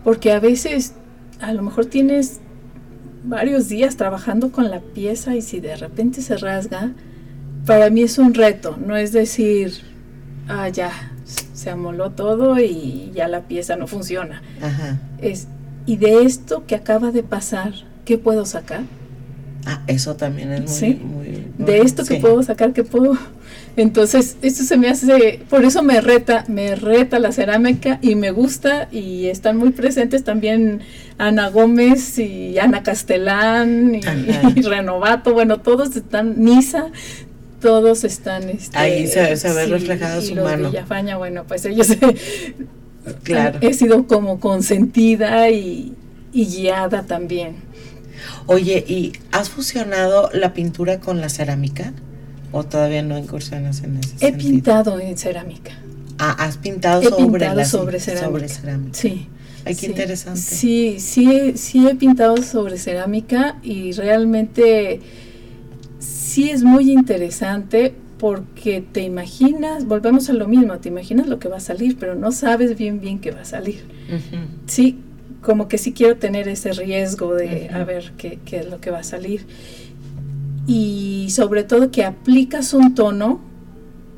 porque 0.05 0.33
a 0.33 0.41
veces 0.41 0.95
a 1.41 1.53
lo 1.53 1.63
mejor 1.63 1.87
tienes 1.87 2.41
varios 3.25 3.69
días 3.69 3.97
trabajando 3.97 4.51
con 4.51 4.71
la 4.71 4.81
pieza 4.81 5.37
y 5.37 5.43
si 5.43 5.61
de 5.61 5.77
repente 5.77 6.23
se 6.23 6.37
rasga, 6.37 6.93
para 7.67 7.91
mí 7.91 8.03
es 8.03 8.19
un 8.19 8.35
reto, 8.35 8.77
no 8.85 8.97
es 8.97 9.13
decir, 9.13 9.73
ah, 10.49 10.69
ya, 10.69 10.91
se 11.25 11.71
amoló 11.71 12.11
todo 12.11 12.59
y 12.59 13.13
ya 13.15 13.29
la 13.29 13.43
pieza 13.43 13.77
no 13.77 13.87
funciona. 13.87 14.43
Ajá. 14.61 15.01
Es, 15.21 15.47
y 15.87 15.97
de 15.97 16.23
esto 16.23 16.65
que 16.67 16.75
acaba 16.75 17.13
de 17.13 17.23
pasar, 17.23 17.73
¿qué 18.05 18.19
puedo 18.19 18.45
sacar? 18.45 18.83
Ah, 19.65 19.83
eso 19.87 20.17
también 20.17 20.53
es 20.53 20.61
muy... 20.63 20.69
Sí. 20.69 21.01
muy 21.03 21.45
de 21.59 21.81
esto 21.81 22.05
que 22.05 22.17
puedo 22.17 22.43
sacar, 22.43 22.73
que 22.73 22.83
puedo. 22.85 23.17
Entonces, 23.77 24.37
esto 24.43 24.65
se 24.65 24.77
me 24.77 24.89
hace, 24.89 25.41
por 25.49 25.65
eso 25.65 25.83
me 25.83 26.01
reta, 26.01 26.45
me 26.49 26.75
reta 26.75 27.19
la 27.19 27.33
cerámica 27.33 27.99
y 28.03 28.17
me 28.17 28.31
gusta 28.31 28.89
y 28.93 29.27
están 29.27 29.57
muy 29.57 29.71
presentes 29.71 30.25
también 30.25 30.81
Ana 31.17 31.49
Gómez 31.49 32.19
y 32.19 32.59
Ana 32.59 32.83
Castelán 32.83 33.95
y, 33.95 34.01
Renovato, 34.63 35.33
bueno, 35.33 35.61
todos 35.61 35.97
están, 35.97 36.43
Nisa, 36.43 36.87
todos 37.61 38.05
están 38.05 38.51
este, 38.51 38.77
ahí 38.77 39.07
se, 39.07 39.37
se 39.37 39.53
ve 39.55 39.67
reflejado 39.67 40.21
y 40.21 40.27
su 40.27 40.35
los 40.35 40.45
mano. 40.45 40.69
Villafaña, 40.69 41.17
bueno, 41.17 41.45
pues 41.47 41.65
ellos 41.65 41.89
Claro. 43.25 43.59
he 43.63 43.73
sido 43.73 44.07
como 44.07 44.39
consentida 44.39 45.49
y, 45.51 45.95
y 46.33 46.47
guiada 46.47 47.03
también. 47.03 47.57
Oye, 48.47 48.85
¿y 48.87 49.13
has 49.31 49.51
fusionado 49.51 50.31
la 50.33 50.53
pintura 50.53 51.01
con 51.01 51.21
la 51.21 51.29
cerámica? 51.29 51.93
¿O 52.51 52.65
todavía 52.65 53.03
no 53.03 53.17
incursionas 53.19 53.83
en 53.83 53.97
ese 53.99 54.15
He 54.17 54.19
sentido? 54.31 54.51
pintado 54.51 55.01
en 55.01 55.17
cerámica. 55.17 55.73
Ah, 56.19 56.37
has 56.39 56.59
pintado 56.59 57.03
He 57.03 57.07
sobre 57.07 57.25
pintado 57.25 57.55
la 57.57 57.65
sobre 57.65 58.01
cerámica. 58.01 58.27
sobre 58.29 58.49
cerámica. 58.49 58.99
Sí. 58.99 59.27
Ay, 59.65 59.75
qué 59.75 59.81
sí. 59.81 59.87
interesante. 59.87 60.41
Sí, 60.41 60.97
sí, 60.99 61.53
sí 61.57 61.87
he 61.89 61.95
pintado 61.95 62.37
sobre 62.39 62.79
cerámica 62.79 63.57
y 63.63 63.93
realmente 63.93 65.01
sí 65.99 66.51
es 66.51 66.63
muy 66.65 66.91
interesante 66.93 67.95
porque 68.19 68.83
te 68.93 69.03
imaginas, 69.03 69.85
volvemos 69.87 70.29
a 70.31 70.33
lo 70.33 70.47
mismo, 70.47 70.79
te 70.79 70.89
imaginas 70.89 71.27
lo 71.27 71.39
que 71.39 71.49
va 71.49 71.57
a 71.57 71.61
salir, 71.61 71.97
pero 71.99 72.15
no 72.15 72.31
sabes 72.33 72.77
bien 72.77 73.01
bien 73.01 73.19
qué 73.19 73.31
va 73.33 73.41
a 73.41 73.45
salir. 73.45 73.83
Sí, 74.67 74.99
como 75.43 75.69
que 75.69 75.77
sí 75.77 75.93
quiero 75.93 76.17
tener 76.17 76.49
ese 76.49 76.73
riesgo 76.73 77.35
de 77.35 77.67
Ujú. 77.71 77.77
a 77.81 77.85
ver 77.85 78.13
qué, 78.17 78.39
qué 78.45 78.59
es 78.61 78.67
lo 78.71 78.81
que 78.81 78.91
va 78.91 79.01
a 79.01 79.05
salir. 79.05 79.47
Y 80.67 81.29
sobre 81.31 81.65
todo 81.65 81.91
que 81.91 82.05
aplicas 82.05 82.73
un 82.73 82.95
tono, 82.95 83.41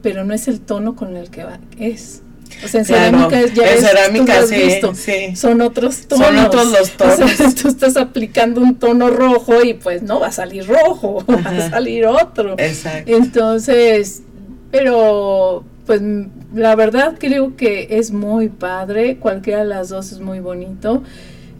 pero 0.03 0.25
no 0.25 0.35
es 0.35 0.47
el 0.49 0.61
tono 0.61 0.95
con 0.95 1.17
el 1.17 1.31
que 1.31 1.45
va, 1.45 1.59
es. 1.79 2.21
O 2.63 2.69
sea, 2.69 2.81
en 2.83 2.87
Claro, 2.87 3.31
cerámica 3.31 3.41
es- 3.41 3.55
ya 3.55 3.71
en 3.73 3.77
tú 3.81 3.85
cerámica 3.87 4.39
has 4.39 4.49
sí, 4.51 4.57
visto, 4.57 4.95
sí. 4.95 5.35
son 5.35 5.61
otros 5.63 6.07
tonos. 6.07 6.27
Son 6.27 6.39
otros 6.39 6.67
los 6.71 6.81
O 7.01 7.17
sea, 7.17 7.17
tonos. 7.17 7.55
tú 7.63 7.69
estás 7.69 7.97
aplicando 7.97 8.61
un 8.61 8.77
tono 8.77 9.09
rojo 9.11 9.63
y 9.65 9.75
pues 9.75 10.03
no 10.03 10.21
va 10.21 10.27
a 10.29 10.33
salir 10.33 10.67
rojo, 10.67 11.25
va 11.31 11.35
Ajá. 11.39 11.67
a 11.67 11.71
salir 11.71 12.07
otro. 12.07 12.55
Exacto. 12.59 13.11
Entonces, 13.17 14.23
pero 14.71 15.65
pues 15.87 16.03
la 16.55 16.75
verdad 16.77 17.17
creo 17.19 17.57
que 17.57 17.99
es 17.99 18.13
muy 18.13 18.49
padre, 18.49 19.19
cualquiera 19.19 19.61
de 19.61 19.67
las 19.67 19.89
dos 19.89 20.13
es 20.13 20.21
muy 20.21 20.41
bonito 20.41 21.03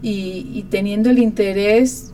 y, 0.01 0.47
y 0.53 0.63
teniendo 0.63 1.09
el 1.09 1.19
interés, 1.19 2.11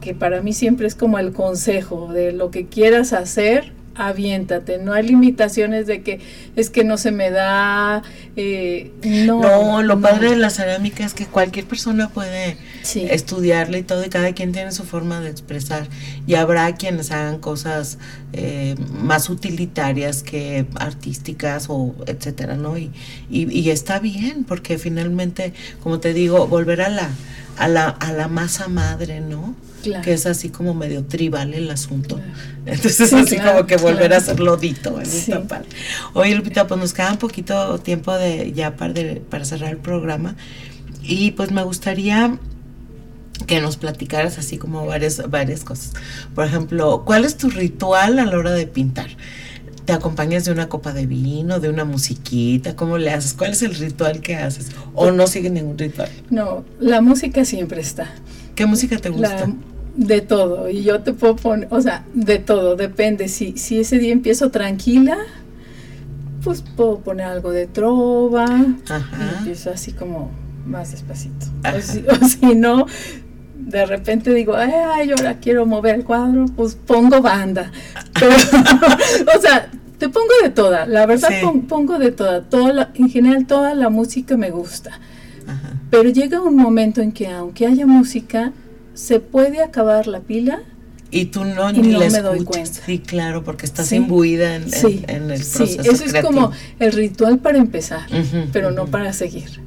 que 0.00 0.14
para 0.14 0.42
mí 0.42 0.52
siempre 0.52 0.86
es 0.86 0.94
como 0.94 1.18
el 1.18 1.32
consejo 1.32 2.12
de 2.12 2.32
lo 2.32 2.50
que 2.50 2.66
quieras 2.66 3.12
hacer, 3.12 3.72
aviéntate, 3.94 4.78
no 4.78 4.92
hay 4.94 5.06
limitaciones 5.06 5.86
de 5.86 6.02
que 6.02 6.20
es 6.56 6.70
que 6.70 6.82
no 6.84 6.96
se 6.96 7.10
me 7.10 7.30
da, 7.30 8.02
eh, 8.36 8.90
no. 9.04 9.40
No, 9.40 9.82
lo 9.82 9.96
no. 9.96 10.00
padre 10.00 10.30
de 10.30 10.36
la 10.36 10.50
cerámica 10.50 11.04
es 11.04 11.14
que 11.14 11.26
cualquier 11.26 11.66
persona 11.66 12.08
puede 12.08 12.56
Sí. 12.82 13.06
estudiarla 13.10 13.78
y 13.78 13.82
todo, 13.82 14.04
y 14.04 14.08
cada 14.08 14.32
quien 14.32 14.52
tiene 14.52 14.72
su 14.72 14.84
forma 14.84 15.20
de 15.20 15.30
expresar. 15.30 15.88
Y 16.26 16.34
habrá 16.34 16.74
quienes 16.74 17.10
hagan 17.10 17.38
cosas 17.38 17.98
eh, 18.32 18.74
más 19.02 19.28
utilitarias 19.28 20.22
que 20.22 20.64
artísticas 20.76 21.66
o 21.68 21.94
etcétera, 22.06 22.56
¿no? 22.56 22.78
Y, 22.78 22.90
y, 23.30 23.50
y 23.58 23.70
está 23.70 23.98
bien, 23.98 24.44
porque 24.44 24.78
finalmente, 24.78 25.52
como 25.82 26.00
te 26.00 26.14
digo, 26.14 26.46
volver 26.46 26.80
a 26.80 26.88
la, 26.88 27.10
a 27.58 27.68
la, 27.68 27.88
a 27.88 28.12
la 28.12 28.28
masa 28.28 28.68
madre, 28.68 29.20
¿no? 29.20 29.54
Claro. 29.82 30.02
Que 30.04 30.12
es 30.12 30.26
así 30.26 30.48
como 30.48 30.74
medio 30.74 31.04
tribal 31.04 31.54
el 31.54 31.70
asunto. 31.70 32.16
Claro. 32.16 32.32
Entonces 32.66 33.10
Sí, 33.10 33.16
así 33.16 33.34
claro, 33.36 33.52
como 33.52 33.66
que 33.66 33.76
volver 33.76 34.12
a 34.14 34.18
hacer 34.18 34.38
lodito, 34.40 34.98
Sí. 35.04 35.32
Oye, 36.14 36.34
Lupita, 36.34 36.66
pues 36.66 36.78
nos 36.80 36.92
queda 36.92 37.10
un 37.12 37.18
poquito 37.18 37.78
tiempo 37.78 38.12
de 38.14 38.52
ya 38.52 38.76
para, 38.76 38.92
de- 38.92 39.16
para 39.28 39.44
cerrar 39.44 39.70
el 39.70 39.78
programa. 39.78 40.36
Y 41.02 41.32
pues 41.32 41.50
me 41.50 41.62
gustaría 41.64 42.38
que 43.46 43.60
nos 43.60 43.76
platicaras 43.76 44.38
así 44.38 44.56
como 44.58 44.86
varias, 44.86 45.28
varias 45.28 45.64
cosas. 45.64 45.92
Por 46.34 46.44
ejemplo, 46.46 47.02
¿cuál 47.04 47.24
es 47.24 47.36
tu 47.36 47.50
ritual 47.50 48.18
a 48.20 48.24
la 48.24 48.38
hora 48.38 48.52
de 48.52 48.66
pintar? 48.68 49.08
¿Te 49.84 49.92
acompañas 49.92 50.44
de 50.44 50.52
una 50.52 50.68
copa 50.68 50.92
de 50.92 51.06
vino, 51.06 51.58
de 51.58 51.68
una 51.68 51.84
musiquita? 51.84 52.76
¿Cómo 52.76 52.98
le 52.98 53.10
haces? 53.10 53.34
¿Cuál 53.34 53.50
es 53.50 53.62
el 53.62 53.74
ritual 53.74 54.20
que 54.20 54.36
haces? 54.36 54.68
¿O 54.94 55.10
no 55.10 55.26
sigues 55.26 55.50
ningún 55.50 55.76
ritual? 55.76 56.08
No, 56.30 56.64
la 56.78 57.00
música 57.00 57.44
siempre 57.44 57.80
está. 57.80 58.12
¿Qué 58.54 58.66
música 58.66 58.96
te 58.98 59.08
gusta? 59.10 59.46
La- 59.46 59.54
de 59.94 60.20
todo. 60.22 60.70
Y 60.70 60.82
yo 60.84 61.00
te 61.02 61.12
puedo 61.12 61.36
poner, 61.36 61.68
o 61.70 61.80
sea, 61.80 62.04
de 62.14 62.38
todo, 62.38 62.76
depende. 62.76 63.28
Si, 63.28 63.56
si 63.58 63.80
ese 63.80 63.98
día 63.98 64.12
empiezo 64.12 64.50
tranquila, 64.50 65.18
pues 66.42 66.62
puedo 66.76 66.98
poner 67.00 67.26
algo 67.26 67.50
de 67.52 67.66
trova. 67.66 68.46
Y 68.58 69.38
empiezo 69.38 69.70
así 69.70 69.92
como 69.92 70.30
más 70.66 70.92
despacito. 70.92 71.46
O 71.76 71.80
si, 71.80 72.04
o 72.08 72.26
si 72.26 72.54
no, 72.54 72.86
de 73.58 73.84
repente 73.86 74.32
digo, 74.32 74.54
ay, 74.56 75.10
ahora 75.10 75.38
quiero 75.40 75.66
mover 75.66 75.96
el 75.96 76.04
cuadro, 76.04 76.46
pues 76.56 76.74
pongo 76.74 77.20
banda. 77.20 77.70
Pero, 78.18 78.32
o 78.34 79.40
sea, 79.40 79.68
te 79.98 80.08
pongo 80.08 80.32
de 80.42 80.50
toda. 80.50 80.86
La 80.86 81.04
verdad, 81.06 81.28
Sí. 81.28 81.46
pongo 81.68 81.98
de 81.98 82.12
toda. 82.12 82.42
toda 82.48 82.72
la- 82.72 82.90
en 82.94 83.08
general, 83.10 83.46
toda 83.46 83.74
la 83.74 83.88
música 83.90 84.36
me 84.36 84.50
gusta. 84.50 84.98
Pero 85.92 86.08
llega 86.08 86.40
un 86.40 86.56
momento 86.56 87.02
en 87.02 87.12
que 87.12 87.28
aunque 87.28 87.66
haya 87.66 87.86
música, 87.86 88.52
se 88.94 89.20
puede 89.20 89.62
acabar 89.62 90.06
la 90.06 90.20
pila. 90.20 90.62
Y 91.10 91.26
tú 91.26 91.44
no, 91.44 91.68
Y 91.70 91.82
ni 91.82 91.88
no 91.92 91.98
la 92.00 92.08
me 92.08 92.22
doy 92.22 92.38
escuchas. 92.38 92.70
cuenta. 92.70 92.86
Sí, 92.86 92.98
claro, 92.98 93.44
porque 93.44 93.66
estás 93.66 93.88
Sí. 93.88 93.96
imbuida 93.96 94.54
en, 94.56 94.70
Sí, 94.72 95.04
el 95.06 95.36
sí, 95.44 95.58
proceso 95.58 95.82
eso 95.92 96.04
es 96.06 96.14
como 96.24 96.50
el 96.78 96.92
ritual 96.92 97.38
para 97.40 97.58
empezar, 97.58 98.06
pero 98.54 98.70
no 98.70 98.86
para 98.86 99.12
seguir. 99.12 99.60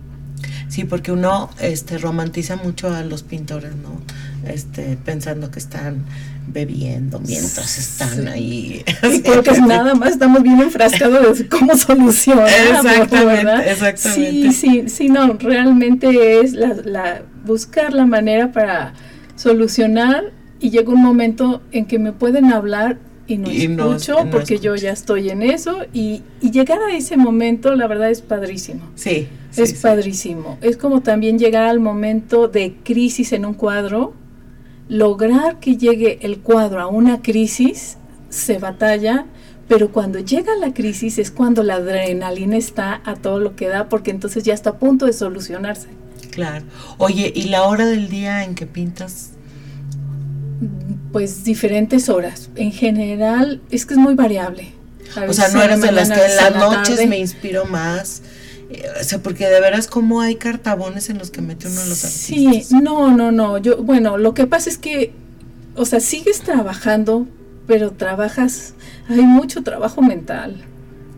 Sí, 0.68 0.84
porque 0.86 1.12
uno 1.12 1.52
este 1.62 2.00
romantiza 2.00 2.56
mucho 2.56 2.92
a 2.92 3.04
los 3.04 3.22
pintores, 3.22 3.76
¿no? 3.76 4.02
Este, 4.48 4.98
pensando 5.04 5.52
que 5.52 5.60
están 5.60 6.06
bebiendo 6.48 7.20
mientras 7.20 7.78
están 7.78 8.24
Sí. 8.24 8.28
ahí. 8.28 8.84
Y 9.12 9.22
creo 9.22 9.42
que 9.44 9.52
es 9.52 9.62
nada 9.62 9.96
más 9.96 10.12
estamos 10.12 10.44
bien 10.44 10.62
enfrascados 10.62 11.40
de 11.40 11.48
cómo 11.48 11.76
solucionar. 11.76 12.48
Exactamente, 12.48 13.72
exactamente. 13.72 14.52
Sí, 14.52 14.54
sí, 14.54 14.84
sí, 14.90 15.10
no, 15.10 15.34
realmente 15.34 16.40
es 16.42 16.54
la, 16.54 16.74
la- 16.86 17.22
buscar 17.46 17.94
la 17.94 18.06
manera 18.06 18.52
para 18.52 18.94
solucionar 19.36 20.32
y 20.60 20.70
llega 20.70 20.90
un 20.94 21.02
momento 21.02 21.62
en 21.72 21.86
que 21.86 22.00
me 22.00 22.12
pueden 22.14 22.46
hablar 22.54 22.98
y 23.28 23.38
no 23.38 23.52
Y 23.52 23.64
escucho 23.64 24.24
no 24.24 24.30
porque 24.32 24.60
yo 24.60 24.76
ya 24.76 24.92
estoy 24.92 25.30
en 25.32 25.42
eso 25.42 25.80
y, 25.94 26.22
y 26.42 26.52
llegar 26.52 26.80
a 26.82 26.96
ese 26.96 27.18
momento 27.18 27.76
la 27.76 27.88
verdad 27.88 28.10
es 28.12 28.22
padrísimo. 28.22 28.82
Sí, 28.96 29.28
es 29.58 29.72
sí. 29.72 29.76
padrísimo. 29.82 30.58
Es 30.62 30.78
como 30.78 31.02
también 31.02 31.38
llegar 31.40 31.64
al 31.64 31.80
momento 31.80 32.48
de 32.48 32.76
crisis 32.84 33.34
en 33.34 33.46
un 33.46 33.54
cuadro, 33.56 34.14
lograr 34.88 35.60
que 35.60 35.78
llegue 35.78 36.20
el 36.22 36.40
cuadro 36.40 36.82
a 36.82 36.88
una 36.88 37.22
crisis, 37.22 37.98
se 38.30 38.58
batalla, 38.58 39.26
pero 39.68 39.92
cuando 39.92 40.20
llega 40.20 40.56
la 40.56 40.74
crisis 40.74 41.18
es 41.18 41.32
cuando 41.32 41.64
la 41.64 41.76
adrenalina 41.76 42.58
está 42.58 43.02
a 43.04 43.16
todo 43.16 43.40
lo 43.40 43.56
que 43.56 43.68
da, 43.68 43.90
porque 43.90 44.12
entonces 44.12 44.44
ya 44.44 44.54
está 44.54 44.72
a 44.72 44.80
punto 44.80 45.06
de 45.06 45.14
solucionarse. 45.14 45.88
Claro. 46.32 46.66
Oye, 46.98 47.32
¿y 47.34 47.46
la 47.46 47.64
hora 47.64 47.86
del 47.86 48.10
día 48.10 48.44
en 48.44 48.56
que 48.56 48.68
pintas? 48.68 49.32
Pues 51.12 51.44
diferentes 51.44 52.10
horas. 52.10 52.50
En 52.56 52.72
general 52.72 53.62
es 53.72 53.86
que 53.86 53.94
es 53.94 54.00
muy 54.00 54.16
variable. 54.16 54.74
A 55.16 55.24
O 55.30 55.34
sea, 55.34 55.48
no 55.50 55.62
eres 55.62 55.82
de 55.82 55.92
las 55.92 56.10
que 56.10 56.26
en 56.26 56.36
las 56.36 56.52
la 56.54 56.60
noches 56.60 57.08
me 57.08 57.18
inspiro 57.18 57.66
más. 57.66 58.22
O 59.00 59.04
sea, 59.04 59.20
porque 59.20 59.46
de 59.48 59.60
veras 59.62 59.88
como 59.88 60.22
hay 60.22 60.36
cartabones 60.36 61.10
en 61.10 61.18
los 61.18 61.32
que 61.32 61.42
mete 61.42 61.68
uno 61.68 61.82
a 61.82 61.86
los 61.86 61.98
Sí, 62.00 62.48
artistas. 62.48 62.82
no, 62.82 63.16
no, 63.16 63.32
no. 63.32 63.58
Yo, 63.58 63.84
bueno, 63.84 64.18
lo 64.18 64.34
que 64.34 64.48
pasa 64.48 64.70
es 64.70 64.78
que, 64.78 65.12
o 65.76 65.86
sea, 65.86 66.00
sigues 66.00 66.42
trabajando, 66.42 67.28
pero 67.68 67.92
trabajas, 67.92 68.74
hay 69.10 69.22
mucho 69.24 69.64
trabajo 69.64 70.02
mental, 70.02 70.64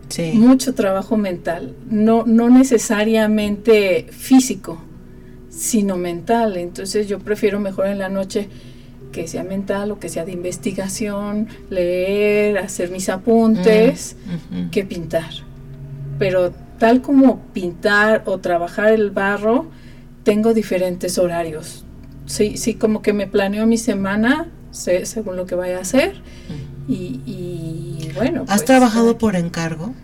Sí. 0.08 0.32
mucho 0.34 0.74
trabajo 0.74 1.16
mental, 1.16 1.74
no, 1.90 2.24
no 2.26 2.48
necesariamente 2.48 4.06
físico, 4.10 4.78
sino 5.50 5.96
mental. 5.96 6.56
Entonces 6.56 7.08
yo 7.08 7.18
prefiero 7.18 7.60
mejor 7.60 7.86
en 7.88 7.98
la 7.98 8.08
noche 8.08 8.48
que 9.12 9.26
sea 9.26 9.42
mental 9.42 9.90
o 9.90 9.98
que 9.98 10.08
sea 10.08 10.24
de 10.24 10.32
investigación, 10.32 11.48
leer, 11.70 12.58
hacer 12.58 12.90
mis 12.90 13.08
apuntes 13.08 14.16
Mm, 14.50 14.68
que 14.70 14.84
pintar. 14.84 15.30
Pero 16.18 16.52
tal 16.78 17.02
como 17.02 17.40
pintar 17.52 18.22
o 18.26 18.38
trabajar 18.38 18.92
el 18.92 19.10
barro, 19.10 19.66
tengo 20.22 20.54
diferentes 20.54 21.18
horarios. 21.18 21.84
Sí, 22.26 22.56
sí, 22.56 22.74
como 22.74 23.02
que 23.02 23.12
me 23.12 23.26
planeo 23.26 23.66
mi 23.66 23.78
semana 23.78 24.48
sé- 24.70 25.06
según 25.06 25.36
lo 25.36 25.46
que 25.46 25.54
vaya 25.54 25.78
a 25.78 25.80
hacer. 25.80 26.20
Y, 26.88 27.20
y 27.26 28.10
bueno. 28.14 28.42
¿Has 28.42 28.58
pues, 28.60 28.64
trabajado 28.64 29.12
eh, 29.12 29.14
por 29.14 29.36
encargo? 29.36 29.94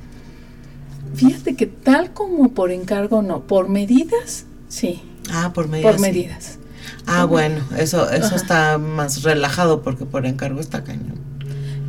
Fíjate 1.14 1.54
que 1.54 1.66
tal 1.66 2.12
como 2.12 2.52
por 2.52 2.70
encargo, 2.70 3.22
no. 3.22 3.42
Por 3.42 3.68
medidas, 3.68 4.46
sí. 4.68 5.02
Ah, 5.30 5.52
por 5.54 5.68
medidas. 5.68 5.92
por 5.92 6.00
sí. 6.00 6.10
medidas. 6.10 6.58
Ah, 7.06 7.24
bueno, 7.24 7.56
eso, 7.78 8.10
eso 8.10 8.26
Ajá. 8.26 8.36
está 8.36 8.78
más 8.78 9.22
relajado 9.22 9.82
porque 9.82 10.04
por 10.04 10.26
encargo 10.26 10.60
está 10.60 10.84
cañón. 10.84 11.18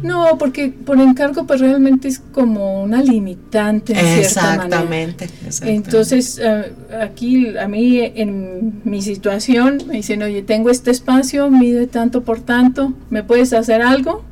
No, 0.06 0.38
porque 0.38 0.70
por 0.70 1.00
encargo, 1.00 1.46
pues 1.46 1.60
realmente 1.60 2.08
es 2.08 2.20
como 2.20 2.84
una 2.84 3.02
limitante 3.02 3.94
en 3.94 4.00
cierta 4.00 4.42
manera. 4.58 4.66
Exactamente, 4.66 5.26
exactamente. 5.46 5.90
Entonces, 5.90 6.40
eh, 6.44 6.74
aquí 7.02 7.58
a 7.58 7.68
mí 7.68 8.00
en 8.00 8.82
mi 8.84 9.02
situación 9.02 9.84
me 9.88 9.96
dicen, 9.96 10.22
oye, 10.24 10.42
tengo 10.44 10.70
este 10.70 10.92
espacio, 10.92 11.50
mide 11.50 11.88
tanto 11.88 12.24
por 12.24 12.42
tanto, 12.42 12.94
¿me 13.10 13.24
puedes 13.24 13.54
hacer 13.54 13.82
algo? 13.82 14.24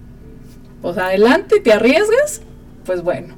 pues 0.83 0.97
adelante, 0.97 1.61
te 1.61 1.71
arriesgas, 1.71 2.41
pues 2.85 3.01
bueno. 3.01 3.33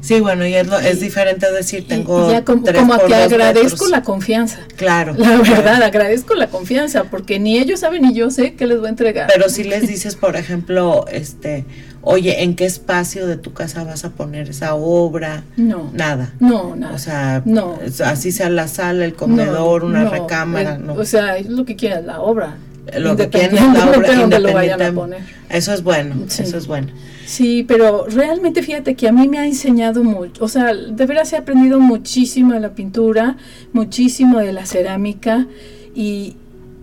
Sí, 0.00 0.20
bueno, 0.20 0.46
y 0.46 0.54
es, 0.54 0.66
lo, 0.66 0.78
es 0.78 1.00
diferente 1.00 1.50
decir, 1.52 1.86
tengo. 1.86 2.30
Ya 2.30 2.44
como, 2.44 2.62
tres 2.62 2.80
como 2.80 2.96
por 2.96 3.06
que 3.06 3.14
dos 3.14 3.22
agradezco 3.32 3.70
metros. 3.70 3.90
la 3.90 4.02
confianza. 4.02 4.58
Claro. 4.76 5.12
La 5.14 5.24
claro. 5.24 5.42
verdad, 5.42 5.82
agradezco 5.82 6.34
la 6.34 6.46
confianza, 6.48 7.04
porque 7.04 7.38
ni 7.38 7.58
ellos 7.58 7.80
saben 7.80 8.02
ni 8.02 8.14
yo 8.14 8.30
sé 8.30 8.54
qué 8.54 8.66
les 8.66 8.78
voy 8.78 8.86
a 8.86 8.90
entregar. 8.90 9.28
Pero 9.32 9.48
si 9.48 9.64
les 9.64 9.86
dices, 9.88 10.14
por 10.16 10.36
ejemplo, 10.36 11.04
este, 11.10 11.64
oye, 12.02 12.42
¿en 12.42 12.54
qué 12.56 12.64
espacio 12.66 13.26
de 13.26 13.36
tu 13.36 13.52
casa 13.52 13.84
vas 13.84 14.04
a 14.04 14.10
poner 14.10 14.48
esa 14.50 14.74
obra? 14.74 15.42
no, 15.56 15.90
Nada. 15.92 16.32
no, 16.40 16.76
nada. 16.76 16.94
O 16.94 16.98
sea, 16.98 17.42
No. 17.44 17.78
así 18.04 18.32
sea 18.32 18.48
la 18.50 18.68
sala, 18.68 19.04
el 19.04 19.14
comedor, 19.14 19.82
No, 19.82 19.88
una 19.90 20.04
no, 20.04 20.10
recámara, 20.10 20.78
no. 20.78 20.94
O 20.94 21.04
sea, 21.04 21.36
es 21.36 21.46
lo 21.48 21.64
que 21.64 21.76
quieras, 21.76 22.04
la 22.04 22.20
obra. 22.20 22.56
lo 22.98 23.16
que 23.16 23.28
quieren 23.28 23.56
es 23.56 23.62
la 23.62 23.86
obra 23.90 23.96
lo 23.96 24.52
vayan 24.52 24.80
a 24.80 24.88
independiente- 24.88 24.92
poner. 24.92 25.20
Eso 25.48 25.72
es 25.72 25.82
bueno, 25.82 26.14
Sí. 26.28 26.42
eso 26.44 26.56
es 26.58 26.66
bueno. 26.68 26.88
Sí, 27.26 27.64
pero 27.66 28.06
realmente 28.06 28.62
fíjate 28.62 28.94
que 28.94 29.08
a 29.08 29.12
mí 29.12 29.28
me 29.28 29.38
ha 29.38 29.46
enseñado 29.46 30.04
mucho, 30.04 30.44
o 30.44 30.48
sea, 30.48 30.72
de 30.72 31.06
veras 31.06 31.32
he 31.32 31.36
aprendido 31.36 31.80
muchísimo 31.80 32.52
de 32.52 32.60
la 32.60 32.74
pintura, 32.74 33.36
muchísimo 33.72 34.38
de 34.38 34.52
la 34.52 34.64
cerámica 34.64 35.46
y, 35.94 36.36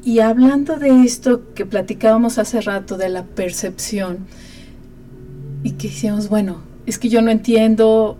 y 0.03 0.19
hablando 0.19 0.77
de 0.77 1.03
esto 1.03 1.53
que 1.55 1.65
platicábamos 1.65 2.37
hace 2.39 2.59
rato, 2.59 2.97
de 2.97 3.07
la 3.07 3.23
percepción, 3.23 4.19
y 5.63 5.71
que 5.71 5.87
decíamos, 5.87 6.27
bueno, 6.27 6.61
es 6.85 6.99
que 6.99 7.07
yo 7.07 7.21
no 7.21 7.31
entiendo 7.31 8.17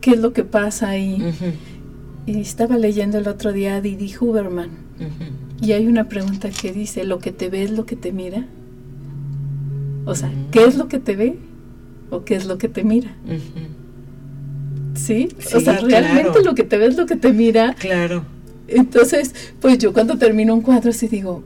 qué 0.00 0.12
es 0.12 0.20
lo 0.20 0.32
que 0.32 0.44
pasa 0.44 0.90
ahí. 0.90 1.34
Y 2.24 2.40
estaba 2.40 2.78
leyendo 2.78 3.18
el 3.18 3.26
otro 3.26 3.52
día 3.52 3.76
a 3.76 3.80
Didi 3.80 4.14
Huberman 4.18 4.70
y 5.60 5.72
hay 5.72 5.86
una 5.86 6.08
pregunta 6.08 6.50
que 6.50 6.72
dice, 6.72 7.04
¿lo 7.04 7.18
que 7.18 7.32
te 7.32 7.48
ve 7.48 7.64
es 7.64 7.70
lo 7.70 7.86
que 7.86 7.96
te 7.96 8.12
mira? 8.12 8.46
O 10.04 10.14
sea. 10.14 10.30
¿qué 10.50 10.64
es 10.64 10.76
lo 10.76 10.88
que 10.88 10.98
te 10.98 11.16
ve? 11.16 11.38
¿O 12.14 12.24
qué 12.24 12.34
es 12.36 12.46
lo 12.46 12.58
que 12.58 12.68
te 12.68 12.84
mira? 12.84 13.10
¿Sí? 14.94 15.28
Sí, 15.38 15.56
o 15.56 15.60
sea, 15.60 15.78
realmente 15.80 16.42
lo 16.44 16.54
que 16.54 16.62
te 16.62 16.76
ve 16.78 16.86
es 16.86 16.96
lo 16.96 17.06
que 17.06 17.16
te 17.16 17.32
mira. 17.32 17.74
Claro. 17.78 18.24
Entonces, 18.68 19.34
pues 19.60 19.78
yo 19.78 19.92
cuando 19.92 20.16
termino 20.16 20.54
un 20.54 20.60
cuadro 20.62 20.90
así 20.90 21.08
digo, 21.08 21.42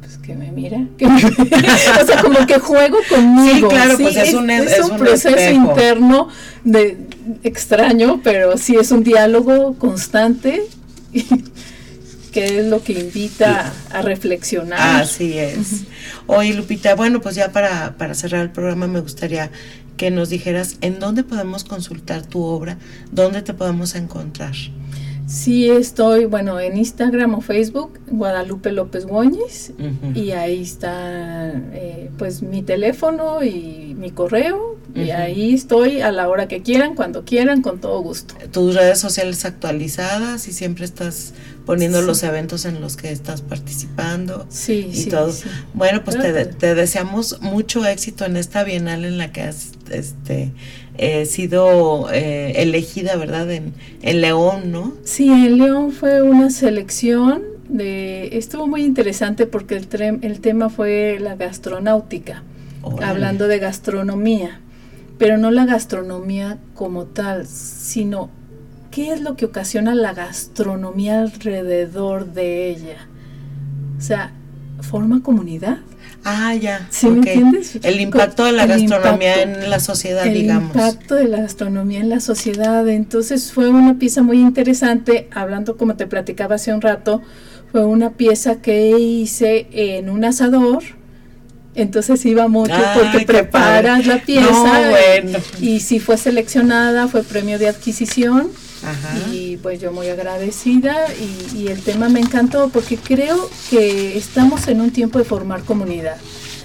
pues 0.00 0.18
que 0.18 0.34
me 0.36 0.52
mira, 0.52 0.86
que 0.98 1.06
me 1.08 1.16
o 1.16 2.06
sea, 2.06 2.22
como 2.22 2.46
que 2.46 2.58
juego 2.58 2.98
conmigo. 3.08 3.68
Sí, 3.70 3.74
claro, 3.74 3.94
pues 3.98 4.16
es 4.16 4.34
un- 4.34 4.50
es 4.50 4.78
un 4.80 4.96
proceso 4.98 5.30
espejo. 5.30 5.70
interno 5.70 6.28
de 6.64 6.98
extraño, 7.42 8.20
pero 8.22 8.56
sí 8.58 8.76
es 8.76 8.90
un 8.92 9.02
diálogo 9.02 9.74
constante 9.78 10.62
que 12.28 12.60
es 12.60 12.66
lo 12.66 12.82
que 12.82 12.92
invita 12.92 13.72
a 13.90 14.02
reflexionar. 14.02 15.02
Así 15.02 15.38
es. 15.38 15.84
Oye, 16.26 16.54
Lupita, 16.54 16.94
bueno, 16.94 17.20
pues 17.20 17.34
ya 17.34 17.52
para, 17.52 17.96
para 17.96 18.14
cerrar 18.14 18.42
el 18.42 18.50
programa 18.50 18.86
me 18.86 19.00
gustaría 19.00 19.50
que 19.96 20.10
nos 20.10 20.30
dijeras 20.30 20.76
en 20.80 21.00
dónde 21.00 21.24
podemos 21.24 21.64
consultar 21.64 22.24
tu 22.24 22.42
obra, 22.42 22.78
dónde 23.10 23.42
te 23.42 23.52
podemos 23.52 23.94
encontrar. 23.94 24.54
Sí 25.28 25.68
estoy, 25.68 26.24
bueno, 26.24 26.58
en 26.58 26.78
Instagram 26.78 27.34
o 27.34 27.40
Facebook, 27.42 27.98
Guadalupe 28.06 28.72
López 28.72 29.04
Góñez, 29.04 29.72
y 30.14 30.30
ahí 30.30 30.62
está 30.62 31.52
eh, 31.74 32.10
pues 32.16 32.40
mi 32.42 32.62
teléfono 32.62 33.42
y 33.44 33.94
mi 33.98 34.10
correo, 34.10 34.78
y 34.94 35.10
ahí 35.10 35.52
estoy 35.52 36.00
a 36.00 36.10
la 36.12 36.30
hora 36.30 36.48
que 36.48 36.62
quieran, 36.62 36.94
cuando 36.94 37.26
quieran, 37.26 37.60
con 37.60 37.78
todo 37.78 38.00
gusto. 38.00 38.34
Tus 38.52 38.74
redes 38.74 38.98
sociales 39.00 39.44
actualizadas 39.44 40.48
y 40.48 40.52
siempre 40.52 40.86
estás 40.86 41.34
poniendo 41.66 42.00
Sí. 42.00 42.06
los 42.06 42.22
eventos 42.22 42.64
en 42.64 42.80
los 42.80 42.96
que 42.96 43.12
estás 43.12 43.42
participando. 43.42 44.46
Sí, 44.48 44.88
y 44.90 44.94
sí, 44.96 45.10
todo. 45.10 45.30
sí. 45.30 45.46
Bueno, 45.74 46.02
pues 46.04 46.16
te 46.56 46.74
deseamos 46.74 47.42
mucho 47.42 47.84
éxito 47.84 48.24
en 48.24 48.38
esta 48.38 48.64
bienal 48.64 49.04
en 49.04 49.18
la 49.18 49.30
que 49.30 49.42
has 49.42 49.72
este, 49.90 50.52
eh, 50.98 51.24
sido 51.26 52.08
eh, 52.12 52.52
elegida, 52.62 53.16
¿verdad? 53.16 53.50
En, 53.50 53.72
en 54.02 54.20
León, 54.20 54.70
¿no? 54.72 54.92
Sí, 55.04 55.28
en 55.30 55.58
León 55.58 55.92
fue 55.92 56.22
una 56.22 56.50
selección 56.50 57.42
de, 57.68 58.36
estuvo 58.36 58.66
muy 58.66 58.84
interesante 58.84 59.46
porque 59.46 59.76
el, 59.76 59.88
tre- 59.88 60.18
el 60.22 60.40
tema 60.40 60.68
fue 60.70 61.18
la 61.20 61.36
gastronáutica. 61.36 62.42
Órale. 62.80 63.06
hablando 63.06 63.48
de 63.48 63.58
gastronomía, 63.58 64.60
pero 65.18 65.36
no 65.36 65.50
la 65.50 65.66
gastronomía 65.66 66.58
como 66.74 67.06
tal, 67.06 67.46
sino 67.46 68.30
qué 68.92 69.12
es 69.12 69.20
lo 69.20 69.34
que 69.34 69.46
ocasiona 69.46 69.96
la 69.96 70.14
gastronomía 70.14 71.20
alrededor 71.22 72.32
de 72.32 72.70
ella. 72.70 73.08
O 73.98 74.00
sea, 74.00 74.30
forma 74.80 75.22
comunidad. 75.24 75.78
Ah, 76.30 76.54
ya. 76.54 76.86
¿Sí 76.90 77.06
me 77.08 77.18
entiendes? 77.18 77.78
El 77.82 78.00
impacto 78.00 78.44
de 78.44 78.52
la 78.52 78.64
El 78.64 78.68
gastronomía 78.70 79.42
impacto. 79.42 79.60
en 79.64 79.70
la 79.70 79.80
sociedad, 79.80 80.26
El 80.26 80.34
digamos. 80.34 80.74
impacto 80.74 81.14
de 81.14 81.28
la 81.28 81.38
gastronomía 81.42 82.00
en 82.00 82.08
la 82.10 82.20
sociedad. 82.20 82.86
Entonces 82.88 83.52
fue 83.52 83.68
una 83.70 83.98
pieza 83.98 84.22
muy 84.22 84.40
interesante, 84.40 85.28
hablando 85.32 85.76
como 85.76 85.96
te 85.96 86.06
platicaba 86.06 86.56
hace 86.56 86.72
un 86.74 86.80
rato, 86.80 87.22
fue 87.72 87.84
una 87.84 88.10
pieza 88.10 88.56
que 88.56 88.90
hice 88.98 89.66
en 89.72 90.10
un 90.10 90.24
asador. 90.24 90.82
Entonces 91.74 92.24
iba 92.26 92.48
mucho 92.48 92.74
porque 92.94 93.24
preparas 93.24 94.00
padre. 94.00 94.06
la 94.06 94.18
pieza 94.24 94.50
No, 94.50 94.90
bueno. 94.90 95.38
y, 95.60 95.74
y 95.76 95.80
sí 95.80 96.00
fue 96.00 96.16
seleccionada, 96.16 97.06
fue 97.06 97.22
premio 97.22 97.56
de 97.58 97.68
adquisición 97.68 98.48
Ajá. 98.82 99.16
y 99.32 99.37
pues 99.62 99.80
yo 99.80 99.92
muy 99.92 100.08
agradecida 100.08 100.94
y, 101.14 101.56
y 101.58 101.68
el 101.68 101.82
tema 101.82 102.08
me 102.08 102.20
encantó 102.20 102.68
porque 102.70 102.96
creo 102.96 103.48
que 103.70 104.16
estamos 104.16 104.68
en 104.68 104.80
un 104.80 104.90
tiempo 104.90 105.18
de 105.18 105.24
formar 105.24 105.62
comunidad. 105.64 106.16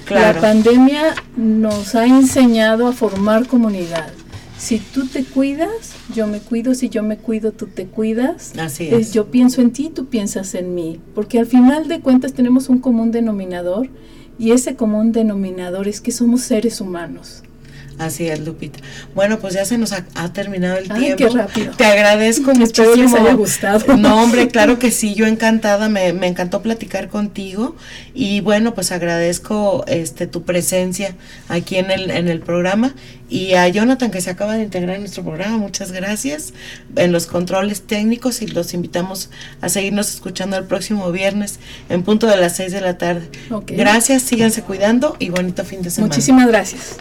Claro. 0.06 0.36
La 0.36 0.41
pandemia 0.41 1.16
nos 1.38 1.96
ha 1.96 2.06
enseñado 2.06 2.88
a 2.88 2.91
formar 2.91 3.48
comunidad. 3.48 4.12
Si 4.58 4.78
tú 4.80 5.08
te 5.08 5.26
cuidas, 5.26 5.94
yo 6.16 6.28
me 6.28 6.39
cuido. 6.39 6.74
Si 6.74 6.88
yo 6.89 7.04
me 7.04 7.18
cuido, 7.18 7.52
tú 7.52 7.68
te 7.68 7.86
cuidas. 7.86 8.54
Así 8.58 8.88
Es, 8.88 9.08
es. 9.08 9.14
yo 9.14 9.30
pienso 9.32 9.62
en 9.62 9.72
ti, 9.72 9.91
tú 9.94 10.06
piensas 10.08 10.56
en 10.56 10.74
mí. 10.76 11.02
Porque 11.16 11.39
al 11.39 11.48
final 11.48 11.88
de 11.88 12.00
cuentas 12.00 12.34
tenemos 12.34 12.70
un 12.70 12.80
común 12.80 13.12
denominador 13.12 13.89
y 14.39 14.52
ese 14.52 14.76
común 14.76 15.12
denominador 15.12 15.88
es 15.88 16.00
que 16.02 16.12
somos 16.12 16.41
seres 16.41 16.80
humanos. 16.82 17.44
Así 18.00 18.28
es, 18.28 18.39
Lupita. 18.39 18.80
Bueno, 19.14 19.39
pues 19.39 19.54
ya 19.54 19.66
se 19.66 19.78
nos 19.78 19.94
ha, 19.94 20.06
ha 20.16 20.34
terminado 20.34 20.78
el 20.78 20.91
Ay, 20.91 21.00
tiempo. 21.16 21.18
qué 21.18 21.30
rápido. 21.30 21.74
Te 21.76 21.86
agradezco 21.86 22.52
Espero 22.60 22.89
muchísimo. 22.89 23.04
les 23.04 23.14
haya 23.14 23.34
gustado. 23.34 23.98
No, 23.98 24.22
hombre, 24.24 24.48
claro 24.48 24.80
que 24.80 24.91
sí, 24.91 25.14
yo 25.14 25.28
encantada, 25.28 25.89
me, 25.89 26.12
me 26.14 26.28
encantó 26.28 26.62
platicar 26.62 27.10
contigo 27.10 27.76
y 28.14 28.41
bueno, 28.41 28.74
pues 28.74 28.91
agradezco 28.91 29.84
este 29.88 30.28
tu 30.28 30.44
presencia 30.44 31.16
aquí 31.50 31.78
en 31.78 31.91
el, 31.91 32.10
en 32.12 32.28
el 32.28 32.39
programa 32.39 32.96
y 33.30 33.54
a 33.54 33.68
Jonathan 33.68 34.12
que 34.12 34.22
se 34.22 34.30
acaba 34.30 34.56
de 34.56 34.64
integrar 34.64 34.96
en 34.96 35.02
nuestro 35.02 35.24
programa, 35.24 35.58
muchas 35.58 35.91
gracias 35.91 36.54
en 36.96 37.12
los 37.12 37.26
controles 37.26 37.82
técnicos 37.84 38.41
y 38.41 38.48
los 38.48 38.74
invitamos 38.74 39.30
a 39.62 39.70
seguirnos 39.70 40.10
escuchando 40.14 40.58
el 40.58 40.66
próximo 40.66 41.12
viernes 41.12 41.60
en 41.89 42.04
punto 42.04 42.28
de 42.28 42.38
las 42.38 42.56
6 42.58 42.72
de 42.72 42.82
la 42.82 42.98
tarde. 42.98 43.30
Gracias, 43.68 44.24
síganse 44.24 44.62
cuidando 44.62 45.16
y 45.20 45.30
bonito 45.30 45.64
fin 45.64 45.82
de 45.82 45.89
semana. 45.89 46.10
Muchísimas 46.10 46.48
gracias. 46.48 46.98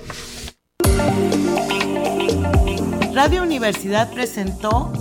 Radio 3.15 3.43
Universidad 3.43 4.11
presentó 4.13 4.93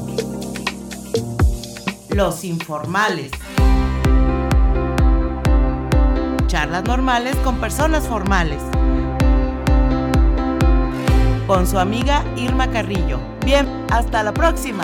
Los 2.09 2.43
Informales. 2.43 3.31
Charlas 6.47 6.83
normales 6.83 7.35
con 7.37 7.57
personas 7.59 8.07
formales. 8.07 8.61
Con 11.47 11.65
su 11.65 11.79
amiga 11.79 12.23
Irma 12.35 12.69
Carrillo. 12.69 13.19
Bien, 13.45 13.67
hasta 13.89 14.23
la 14.23 14.33
próxima. 14.33 14.83